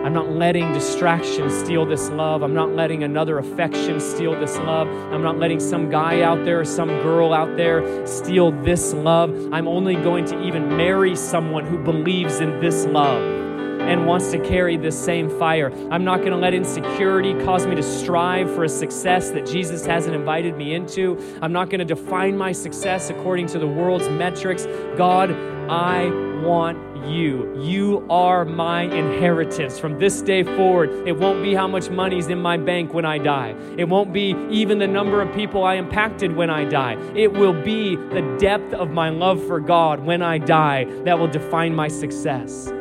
I'm 0.04 0.14
not 0.14 0.30
letting 0.30 0.72
distraction 0.72 1.50
steal 1.50 1.84
this 1.84 2.08
love. 2.08 2.42
I'm 2.42 2.54
not 2.54 2.70
letting 2.70 3.02
another 3.02 3.38
affection 3.38 4.00
steal 4.00 4.40
this 4.40 4.56
love. 4.56 4.88
I'm 5.12 5.22
not 5.22 5.38
letting 5.38 5.60
some 5.60 5.90
guy 5.90 6.22
out 6.22 6.42
there 6.46 6.60
or 6.60 6.64
some 6.64 6.88
girl 7.02 7.34
out 7.34 7.58
there 7.58 8.06
steal 8.06 8.52
this 8.62 8.94
love. 8.94 9.30
I'm 9.52 9.68
only 9.68 9.96
going 9.96 10.24
to 10.26 10.42
even 10.42 10.74
marry 10.74 11.14
someone 11.14 11.66
who 11.66 11.76
believes 11.76 12.40
in 12.40 12.58
this 12.60 12.86
love 12.86 13.39
and 13.80 14.06
wants 14.06 14.30
to 14.30 14.38
carry 14.38 14.76
this 14.76 14.98
same 14.98 15.28
fire. 15.38 15.72
I'm 15.90 16.04
not 16.04 16.18
going 16.18 16.32
to 16.32 16.36
let 16.36 16.54
insecurity 16.54 17.34
cause 17.44 17.66
me 17.66 17.74
to 17.74 17.82
strive 17.82 18.52
for 18.54 18.64
a 18.64 18.68
success 18.68 19.30
that 19.30 19.46
Jesus 19.46 19.84
hasn't 19.84 20.14
invited 20.14 20.56
me 20.56 20.74
into. 20.74 21.18
I'm 21.42 21.52
not 21.52 21.70
going 21.70 21.80
to 21.80 21.84
define 21.84 22.36
my 22.36 22.52
success 22.52 23.10
according 23.10 23.46
to 23.48 23.58
the 23.58 23.66
world's 23.66 24.08
metrics. 24.08 24.66
God, 24.96 25.30
I 25.70 26.10
want 26.42 26.78
you. 27.08 27.60
You 27.60 28.06
are 28.10 28.44
my 28.44 28.82
inheritance. 28.82 29.78
From 29.78 29.98
this 29.98 30.22
day 30.22 30.42
forward, 30.42 30.90
it 31.06 31.16
won't 31.18 31.42
be 31.42 31.54
how 31.54 31.66
much 31.66 31.90
money's 31.90 32.28
in 32.28 32.40
my 32.40 32.56
bank 32.56 32.92
when 32.92 33.04
I 33.04 33.18
die. 33.18 33.54
It 33.76 33.88
won't 33.88 34.12
be 34.12 34.34
even 34.50 34.78
the 34.78 34.86
number 34.86 35.20
of 35.20 35.34
people 35.34 35.64
I 35.64 35.74
impacted 35.74 36.34
when 36.34 36.50
I 36.50 36.64
die. 36.64 36.94
It 37.14 37.32
will 37.32 37.54
be 37.62 37.96
the 37.96 38.36
depth 38.38 38.74
of 38.74 38.90
my 38.90 39.10
love 39.10 39.44
for 39.46 39.60
God 39.60 40.00
when 40.00 40.22
I 40.22 40.38
die 40.38 40.84
that 41.04 41.18
will 41.18 41.28
define 41.28 41.74
my 41.74 41.88
success. 41.88 42.72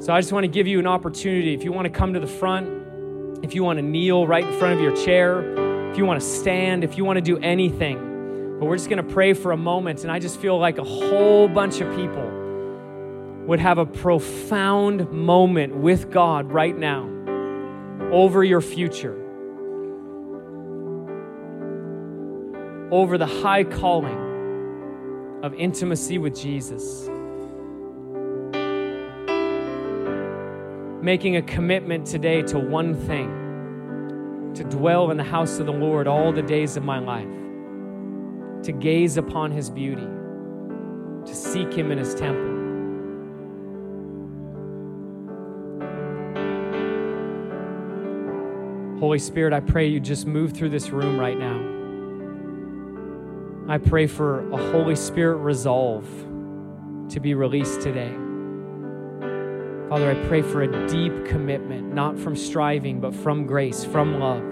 So 0.00 0.12
I 0.12 0.20
just 0.20 0.32
want 0.32 0.44
to 0.44 0.48
give 0.48 0.68
you 0.68 0.78
an 0.78 0.86
opportunity. 0.86 1.54
If 1.54 1.64
you 1.64 1.72
want 1.72 1.86
to 1.86 1.90
come 1.90 2.14
to 2.14 2.20
the 2.20 2.26
front, 2.28 3.44
if 3.44 3.54
you 3.54 3.64
want 3.64 3.78
to 3.78 3.82
kneel 3.82 4.26
right 4.28 4.44
in 4.44 4.58
front 4.58 4.74
of 4.74 4.80
your 4.80 4.94
chair, 4.94 5.90
if 5.90 5.98
you 5.98 6.04
want 6.04 6.20
to 6.20 6.26
stand, 6.26 6.84
if 6.84 6.96
you 6.96 7.04
want 7.04 7.16
to 7.16 7.20
do 7.20 7.36
anything. 7.38 8.58
But 8.60 8.66
we're 8.66 8.76
just 8.76 8.88
going 8.88 9.04
to 9.04 9.12
pray 9.12 9.32
for 9.32 9.50
a 9.50 9.56
moment, 9.56 10.02
and 10.02 10.12
I 10.12 10.20
just 10.20 10.38
feel 10.38 10.56
like 10.56 10.78
a 10.78 10.84
whole 10.84 11.48
bunch 11.48 11.80
of 11.80 11.94
people 11.96 12.30
would 13.46 13.58
have 13.58 13.78
a 13.78 13.86
profound 13.86 15.10
moment 15.10 15.74
with 15.74 16.10
God 16.12 16.52
right 16.52 16.76
now 16.76 17.08
over 18.12 18.44
your 18.44 18.60
future, 18.60 19.16
over 22.92 23.18
the 23.18 23.26
high 23.26 23.64
calling 23.64 25.40
of 25.42 25.54
intimacy 25.54 26.18
with 26.18 26.36
Jesus. 26.36 27.08
Making 31.08 31.36
a 31.36 31.42
commitment 31.42 32.06
today 32.06 32.42
to 32.42 32.58
one 32.58 32.94
thing 32.94 34.52
to 34.54 34.62
dwell 34.62 35.10
in 35.10 35.16
the 35.16 35.24
house 35.24 35.58
of 35.58 35.64
the 35.64 35.72
Lord 35.72 36.06
all 36.06 36.32
the 36.32 36.42
days 36.42 36.76
of 36.76 36.84
my 36.84 36.98
life 36.98 38.62
to 38.64 38.72
gaze 38.72 39.16
upon 39.16 39.50
his 39.50 39.70
beauty, 39.70 40.06
to 41.24 41.34
seek 41.34 41.72
him 41.72 41.90
in 41.90 41.96
his 41.96 42.14
temple. 42.14 42.44
Holy 49.00 49.18
Spirit, 49.18 49.54
I 49.54 49.60
pray 49.60 49.86
you 49.86 50.00
just 50.00 50.26
move 50.26 50.52
through 50.52 50.68
this 50.68 50.90
room 50.90 51.18
right 51.18 51.38
now. 51.38 51.58
I 53.72 53.78
pray 53.78 54.06
for 54.06 54.46
a 54.50 54.58
Holy 54.72 54.94
Spirit 54.94 55.36
resolve 55.36 56.06
to 57.08 57.18
be 57.18 57.32
released 57.32 57.80
today. 57.80 58.14
Father, 59.88 60.10
I 60.10 60.26
pray 60.28 60.42
for 60.42 60.62
a 60.62 60.88
deep 60.88 61.26
commitment, 61.26 61.94
not 61.94 62.18
from 62.18 62.36
striving, 62.36 63.00
but 63.00 63.14
from 63.14 63.46
grace, 63.46 63.84
from 63.84 64.20
love 64.20 64.42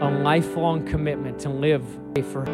a 0.00 0.10
lifelong 0.10 0.84
commitment 0.86 1.38
to 1.40 1.48
live 1.48 1.82
for. 2.30 2.44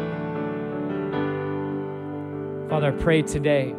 Father, 2.69 2.87
I 2.87 2.91
pray 2.97 3.21
today, 3.21 3.75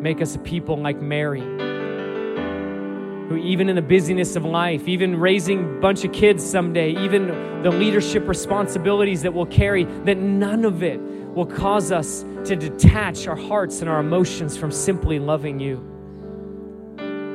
make 0.00 0.22
us 0.22 0.36
a 0.36 0.38
people 0.38 0.76
like 0.76 1.00
Mary, 1.00 1.40
who, 1.40 3.36
even 3.36 3.68
in 3.68 3.74
the 3.74 3.82
busyness 3.82 4.36
of 4.36 4.44
life, 4.44 4.86
even 4.86 5.18
raising 5.18 5.64
a 5.64 5.80
bunch 5.80 6.04
of 6.04 6.12
kids 6.12 6.44
someday, 6.48 6.90
even 7.04 7.62
the 7.62 7.70
leadership 7.70 8.28
responsibilities 8.28 9.22
that 9.22 9.34
we'll 9.34 9.46
carry, 9.46 9.84
that 10.04 10.16
none 10.16 10.64
of 10.64 10.84
it 10.84 11.00
will 11.36 11.46
cause 11.46 11.92
us 11.92 12.24
to 12.46 12.56
detach 12.56 13.26
our 13.28 13.36
hearts 13.36 13.82
and 13.82 13.90
our 13.90 14.00
emotions 14.00 14.56
from 14.56 14.72
simply 14.72 15.18
loving 15.18 15.60
you. 15.60 15.76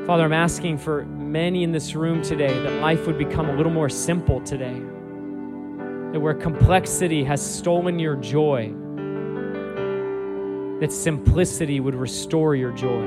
Father, 0.08 0.24
I'm 0.24 0.34
asking 0.34 0.80
for 0.80 1.06
many 1.06 1.64
in 1.64 1.72
this 1.72 1.94
room 1.94 2.24
today 2.24 2.52
that 2.64 2.82
life 2.82 3.06
would 3.06 3.20
become 3.20 3.48
a 3.48 3.56
little 3.56 3.72
more 3.72 3.90
simple 3.90 4.42
today 4.42 4.74
that 4.74 6.20
where 6.20 6.34
complexity 6.34 7.24
has 7.24 7.42
stolen 7.46 8.00
your 8.00 8.16
joy, 8.16 8.74
that 10.80 10.92
simplicity 10.92 11.80
would 11.80 11.96
restore 11.96 12.56
your 12.56 12.72
joy. 12.72 13.06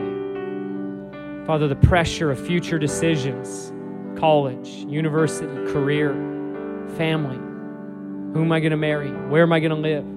Father, 1.45 1.67
the 1.67 1.77
pressure 1.77 2.31
of 2.31 2.39
future 2.39 2.79
decisions, 2.79 3.73
college, 4.19 4.69
university, 4.69 5.73
career, 5.73 6.13
family, 6.97 7.37
who 8.33 8.43
am 8.43 8.53
I 8.53 8.61
going 8.61 8.71
to 8.71 8.77
marry? 8.77 9.11
Where 9.11 9.43
am 9.43 9.53
I 9.53 9.59
going 9.59 9.71
to 9.71 9.77
live? 9.77 10.14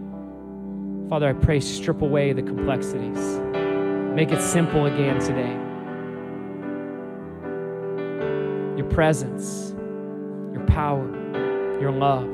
Father, 1.09 1.29
I 1.29 1.33
pray, 1.33 1.59
strip 1.59 2.01
away 2.01 2.33
the 2.33 2.41
complexities. 2.41 3.39
Make 4.13 4.31
it 4.31 4.41
simple 4.41 4.87
again 4.87 5.19
today. 5.19 5.53
Your 8.77 8.89
presence, 8.89 9.73
your 10.53 10.65
power, 10.67 11.07
your 11.79 11.91
love. 11.91 12.27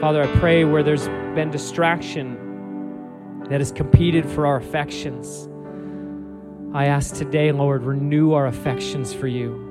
Father, 0.00 0.22
I 0.22 0.38
pray 0.38 0.64
where 0.64 0.82
there's 0.82 1.08
been 1.34 1.50
distraction 1.50 2.38
that 3.48 3.60
has 3.60 3.72
competed 3.72 4.26
for 4.26 4.46
our 4.46 4.56
affections, 4.56 5.48
I 6.72 6.86
ask 6.86 7.14
today, 7.14 7.52
Lord, 7.52 7.84
renew 7.84 8.32
our 8.32 8.46
affections 8.46 9.12
for 9.12 9.28
you. 9.28 9.63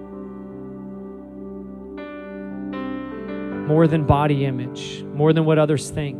More 3.67 3.87
than 3.87 4.05
body 4.05 4.45
image, 4.45 5.03
more 5.03 5.33
than 5.33 5.45
what 5.45 5.57
others 5.57 5.89
think, 5.89 6.17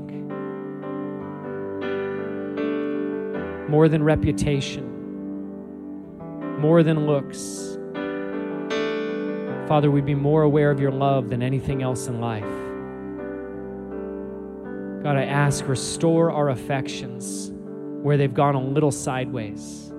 more 3.70 3.88
than 3.90 4.04
reputation, 4.04 4.90
more 6.60 6.84
than 6.84 7.06
looks. 7.06 7.78
Father, 9.68 9.92
we'd 9.92 10.06
be 10.06 10.16
more 10.16 10.44
aware 10.44 10.72
of 10.72 10.80
your 10.80 10.92
love 10.92 11.30
than 11.30 11.42
anything 11.42 11.82
else 11.82 12.08
in 12.08 12.20
life. 12.20 12.44
God, 15.04 15.18
I 15.18 15.26
ask, 15.26 15.68
restore 15.68 16.32
our 16.32 16.50
affections 16.50 17.52
where 18.02 18.18
they've 18.18 18.34
gone 18.34 18.56
a 18.56 18.62
little 18.62 18.92
sideways. 18.92 19.93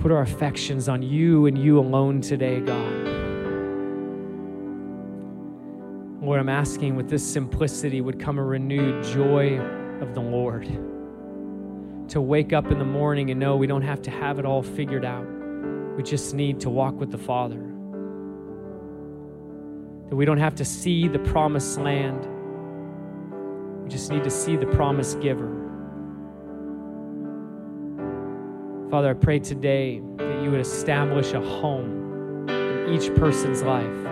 Put 0.00 0.10
our 0.12 0.22
affections 0.22 0.88
on 0.88 1.02
you 1.02 1.44
and 1.44 1.58
you 1.58 1.78
alone 1.78 2.22
today, 2.22 2.60
God. 2.60 2.92
Lord, 6.22 6.40
I'm 6.40 6.48
asking 6.48 6.96
with 6.96 7.10
this 7.10 7.22
simplicity 7.22 8.00
would 8.00 8.18
come 8.18 8.38
a 8.38 8.42
renewed 8.42 9.04
joy 9.04 9.58
of 10.00 10.14
the 10.14 10.20
Lord. 10.20 10.66
To 12.08 12.20
wake 12.22 12.54
up 12.54 12.70
in 12.70 12.78
the 12.78 12.84
morning 12.84 13.30
and 13.30 13.38
know 13.38 13.56
we 13.56 13.66
don't 13.66 13.82
have 13.82 14.00
to 14.02 14.10
have 14.10 14.38
it 14.38 14.46
all 14.46 14.62
figured 14.62 15.04
out. 15.04 15.26
We 15.96 16.02
just 16.02 16.34
need 16.34 16.60
to 16.60 16.70
walk 16.70 16.98
with 16.98 17.10
the 17.10 17.18
Father 17.18 17.70
that 20.08 20.16
we 20.16 20.24
don't 20.24 20.38
have 20.38 20.54
to 20.56 20.64
see 20.64 21.08
the 21.08 21.20
promised 21.20 21.78
land. 21.78 22.26
We 23.84 23.90
just 23.90 24.10
need 24.10 24.24
to 24.24 24.30
see 24.30 24.56
the 24.56 24.66
promise 24.66 25.14
giver. 25.16 25.69
Father, 28.90 29.10
I 29.10 29.14
pray 29.14 29.38
today 29.38 30.00
that 30.16 30.42
you 30.42 30.50
would 30.50 30.60
establish 30.60 31.32
a 31.32 31.40
home 31.40 32.48
in 32.48 32.92
each 32.92 33.14
person's 33.14 33.62
life, 33.62 34.06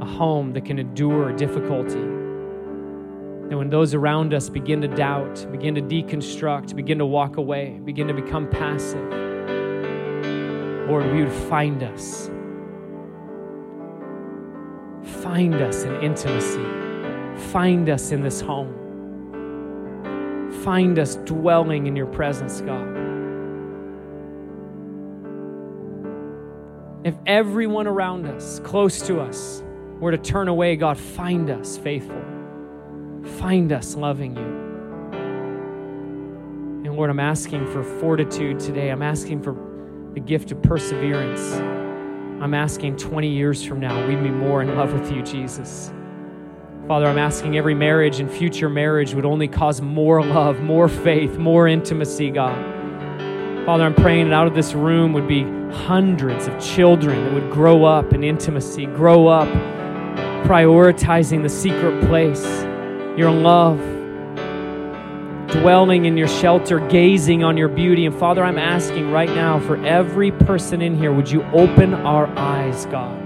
a 0.00 0.06
home 0.06 0.52
that 0.52 0.64
can 0.64 0.78
endure 0.78 1.32
difficulty. 1.32 1.98
And 1.98 3.58
when 3.58 3.68
those 3.68 3.94
around 3.94 4.32
us 4.32 4.48
begin 4.48 4.80
to 4.82 4.88
doubt, 4.88 5.46
begin 5.50 5.74
to 5.74 5.82
deconstruct, 5.82 6.76
begin 6.76 6.98
to 6.98 7.06
walk 7.06 7.36
away, 7.36 7.80
begin 7.84 8.06
to 8.06 8.14
become 8.14 8.48
passive, 8.48 9.04
Lord, 10.88 11.12
we 11.12 11.24
would 11.24 11.32
find 11.32 11.82
us 11.82 12.30
Find 15.22 15.54
us 15.54 15.84
in 15.84 15.94
intimacy. 16.02 16.64
Find 17.50 17.88
us 17.88 18.12
in 18.12 18.22
this 18.22 18.40
home. 18.40 18.74
Find 20.62 20.98
us 20.98 21.16
dwelling 21.16 21.86
in 21.86 21.96
your 21.96 22.06
presence, 22.06 22.60
God. 22.60 23.07
If 27.08 27.16
everyone 27.24 27.86
around 27.86 28.26
us, 28.26 28.60
close 28.64 29.00
to 29.06 29.18
us, 29.18 29.62
were 29.98 30.10
to 30.10 30.18
turn 30.18 30.46
away, 30.46 30.76
God, 30.76 30.98
find 30.98 31.48
us 31.48 31.78
faithful. 31.78 32.22
Find 33.38 33.72
us 33.72 33.94
loving 33.94 34.36
you. 34.36 34.42
And 36.84 36.94
Lord, 36.94 37.08
I'm 37.08 37.18
asking 37.18 37.66
for 37.72 37.82
fortitude 37.82 38.60
today. 38.60 38.90
I'm 38.90 39.00
asking 39.00 39.42
for 39.42 39.56
the 40.12 40.20
gift 40.20 40.52
of 40.52 40.60
perseverance. 40.62 41.54
I'm 42.42 42.52
asking 42.52 42.98
20 42.98 43.26
years 43.26 43.64
from 43.64 43.80
now, 43.80 44.06
we'd 44.06 44.22
be 44.22 44.28
more 44.28 44.60
in 44.60 44.76
love 44.76 44.92
with 44.92 45.10
you, 45.10 45.22
Jesus. 45.22 45.90
Father, 46.86 47.06
I'm 47.06 47.16
asking 47.16 47.56
every 47.56 47.74
marriage 47.74 48.20
and 48.20 48.30
future 48.30 48.68
marriage 48.68 49.14
would 49.14 49.24
only 49.24 49.48
cause 49.48 49.80
more 49.80 50.22
love, 50.22 50.60
more 50.60 50.88
faith, 50.88 51.38
more 51.38 51.68
intimacy, 51.68 52.28
God. 52.28 52.54
Father, 53.64 53.84
I'm 53.84 53.94
praying 53.94 54.28
that 54.28 54.34
out 54.34 54.46
of 54.46 54.54
this 54.54 54.74
room 54.74 55.14
would 55.14 55.26
be 55.26 55.56
hundreds 55.72 56.46
of 56.46 56.60
children 56.60 57.24
that 57.24 57.34
would 57.34 57.50
grow 57.52 57.84
up 57.84 58.12
in 58.12 58.24
intimacy, 58.24 58.86
grow 58.86 59.26
up 59.26 59.48
prioritizing 60.44 61.42
the 61.42 61.48
secret 61.48 62.00
place, 62.06 62.44
your 63.18 63.30
love 63.30 63.78
dwelling 65.48 66.04
in 66.04 66.16
your 66.16 66.28
shelter, 66.28 66.78
gazing 66.88 67.42
on 67.42 67.56
your 67.56 67.68
beauty. 67.68 68.06
And 68.06 68.14
Father, 68.14 68.44
I'm 68.44 68.58
asking 68.58 69.10
right 69.10 69.28
now 69.28 69.58
for 69.58 69.76
every 69.84 70.30
person 70.30 70.82
in 70.82 70.96
here, 70.96 71.12
would 71.12 71.30
you 71.30 71.42
open 71.52 71.94
our 71.94 72.26
eyes, 72.38 72.86
God? 72.86 73.24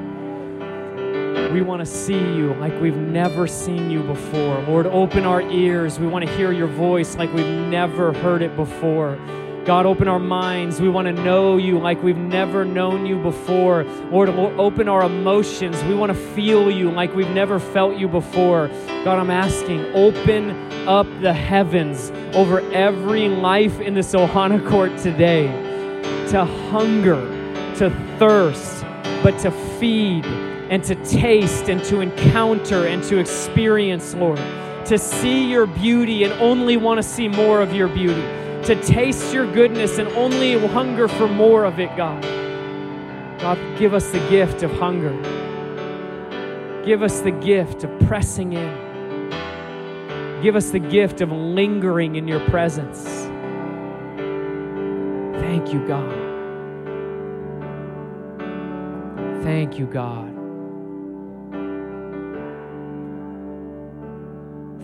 We 1.52 1.60
want 1.60 1.81
to 1.81 1.86
see 1.86 2.14
you 2.14 2.55
like 2.55 2.81
we've 2.81 2.97
never 2.97 3.47
seen 3.47 3.90
you 3.90 4.02
before. 4.02 4.62
Lord, 4.62 4.86
open 4.86 5.24
our 5.24 5.43
ears. 5.43 5.98
We 5.98 6.06
want 6.06 6.24
to 6.24 6.36
hear 6.36 6.51
your 6.51 6.69
voice 6.69 7.16
like 7.16 7.32
we've 7.35 7.44
never 7.44 8.12
heard 8.12 8.40
it 8.40 8.56
before. 8.56 9.19
God, 9.64 9.86
open 9.86 10.09
our 10.09 10.18
minds. 10.18 10.80
We 10.80 10.89
want 10.89 11.06
to 11.06 11.12
know 11.12 11.56
you 11.56 11.78
like 11.78 12.02
we've 12.02 12.16
never 12.16 12.64
known 12.64 13.06
you 13.06 13.16
before. 13.22 13.84
Lord, 14.10 14.28
open 14.28 14.89
our 14.89 15.05
emotions. 15.05 15.80
We 15.84 15.94
want 15.94 16.10
to 16.10 16.18
feel 16.34 16.68
you 16.68 16.90
like 16.90 17.14
we've 17.14 17.30
never 17.30 17.60
felt 17.60 17.97
you 17.97 18.09
before. 18.09 18.68
God, 19.05 19.20
I'm 19.20 19.30
asking, 19.30 19.84
open 19.94 20.51
up 20.89 21.06
the 21.20 21.32
heavens 21.32 22.10
over 22.34 22.60
every 22.72 23.28
life 23.28 23.78
in 23.78 23.94
this 23.94 24.12
Ohana 24.14 24.68
court 24.68 24.98
today 24.98 25.47
to 26.30 26.44
hunger, 26.44 27.20
to 27.76 27.90
thirst, 28.18 28.82
but 29.22 29.39
to 29.40 29.52
feed 29.78 30.26
and 30.26 30.82
to 30.82 30.97
taste 31.05 31.68
and 31.68 31.84
to 31.84 32.01
encounter 32.01 32.89
and 32.89 33.05
to 33.05 33.18
experience, 33.18 34.12
Lord. 34.14 34.40
To 34.86 34.98
see 34.98 35.48
your 35.48 35.66
beauty 35.66 36.24
and 36.24 36.32
only 36.40 36.76
want 36.76 36.98
to 36.98 37.05
see 37.05 37.28
more 37.28 37.60
of 37.60 37.72
your 37.72 37.86
beauty. 37.86 38.41
To 38.64 38.80
taste 38.80 39.34
your 39.34 39.52
goodness 39.52 39.98
and 39.98 40.09
only 40.10 40.56
hunger 40.68 41.09
for 41.09 41.26
more 41.26 41.64
of 41.64 41.80
it, 41.80 41.97
God. 41.97 42.22
God, 43.40 43.59
give 43.76 43.93
us 43.93 44.09
the 44.10 44.20
gift 44.30 44.62
of 44.62 44.70
hunger. 44.72 45.12
Give 46.84 47.02
us 47.02 47.20
the 47.20 47.32
gift 47.32 47.82
of 47.82 47.90
pressing 48.06 48.52
in. 48.52 48.93
Give 50.43 50.55
us 50.55 50.70
the 50.70 50.78
gift 50.78 51.20
of 51.20 51.32
lingering 51.32 52.14
in 52.14 52.28
your 52.28 52.40
presence. 52.51 53.02
Thank 55.40 55.72
you, 55.72 55.86
God. 55.86 56.12
Thank 59.43 59.78
you, 59.78 59.86
God. 59.86 60.28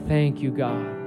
Thank 0.09 0.41
you, 0.41 0.51
God. 0.51 0.98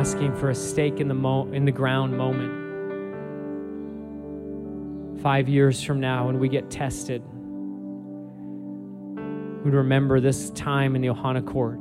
Asking 0.00 0.34
for 0.36 0.50
a 0.50 0.54
stake 0.54 0.98
in 0.98 1.08
the, 1.08 1.14
mo- 1.14 1.52
in 1.52 1.64
the 1.64 1.72
ground 1.72 2.16
moment. 2.16 2.58
Five 5.20 5.48
years 5.48 5.82
from 5.82 6.00
now, 6.00 6.26
when 6.26 6.38
we 6.38 6.48
get 6.48 6.70
tested, 6.70 7.22
We'd 9.62 9.74
remember 9.74 10.20
this 10.20 10.48
time 10.52 10.96
in 10.96 11.02
the 11.02 11.08
Ohana 11.08 11.46
court, 11.46 11.78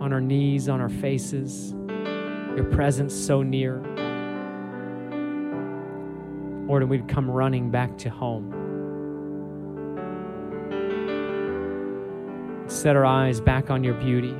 on 0.00 0.12
our 0.12 0.20
knees, 0.20 0.68
on 0.68 0.80
our 0.80 0.88
faces, 0.88 1.72
your 2.54 2.68
presence 2.70 3.12
so 3.12 3.42
near. 3.42 3.78
Lord, 6.68 6.82
and 6.82 6.90
we'd 6.90 7.08
come 7.08 7.28
running 7.28 7.72
back 7.72 7.98
to 7.98 8.10
home. 8.10 8.52
Set 12.68 12.94
our 12.94 13.04
eyes 13.04 13.40
back 13.40 13.70
on 13.70 13.82
your 13.82 13.94
beauty. 13.94 14.36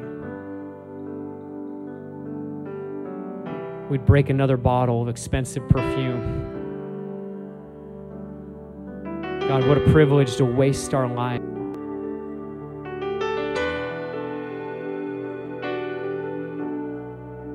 We'd 3.90 4.06
break 4.06 4.30
another 4.30 4.56
bottle 4.56 5.02
of 5.02 5.08
expensive 5.08 5.68
perfume. 5.68 6.50
God, 9.40 9.68
what 9.68 9.76
a 9.76 9.92
privilege 9.92 10.36
to 10.36 10.44
waste 10.44 10.94
our 10.94 11.06
life. 11.06 11.42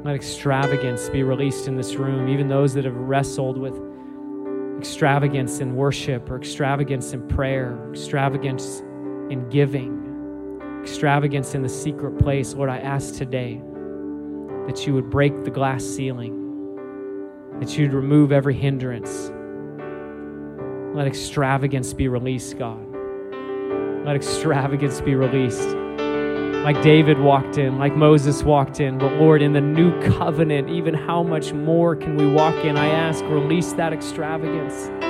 Let 0.05 0.15
extravagance 0.15 1.09
be 1.09 1.23
released 1.23 1.67
in 1.67 1.75
this 1.75 1.95
room, 1.95 2.29
even 2.29 2.47
those 2.47 2.73
that 2.75 2.85
have 2.85 2.95
wrestled 2.95 3.57
with 3.57 3.79
extravagance 4.77 5.59
in 5.59 5.75
worship 5.75 6.29
or 6.29 6.37
extravagance 6.37 7.11
in 7.13 7.27
prayer, 7.27 7.77
extravagance 7.89 8.79
in 9.29 9.47
giving, 9.49 10.61
extravagance 10.81 11.53
in 11.55 11.63
the 11.63 11.69
secret 11.69 12.19
place. 12.19 12.53
Lord, 12.53 12.69
I 12.69 12.77
ask 12.77 13.15
today 13.15 13.61
that 14.69 14.85
you 14.85 14.93
would 14.93 15.09
break 15.09 15.43
the 15.43 15.49
glass 15.49 15.83
ceiling, 15.83 16.77
that 17.59 17.75
you'd 17.75 17.91
remove 17.91 18.31
every 18.31 18.53
hindrance. 18.53 19.31
Let 20.95 21.07
extravagance 21.07 21.91
be 21.91 22.07
released, 22.07 22.59
God. 22.59 22.85
Let 24.05 24.15
extravagance 24.15 25.01
be 25.01 25.15
released 25.15 25.69
like 26.63 26.83
David 26.83 27.17
walked 27.17 27.57
in, 27.57 27.79
like 27.79 27.95
Moses 27.95 28.43
walked 28.43 28.79
in. 28.79 28.99
But 28.99 29.13
Lord, 29.13 29.41
in 29.41 29.53
the 29.53 29.61
new 29.61 29.99
covenant, 30.01 30.69
even 30.69 30.93
how 30.93 31.23
much 31.23 31.51
more 31.51 31.95
can 31.95 32.15
we 32.15 32.31
walk 32.31 32.63
in? 32.63 32.77
I 32.77 32.89
ask, 32.89 33.23
release 33.23 33.73
that 33.73 33.91
extravagance. 33.91 35.08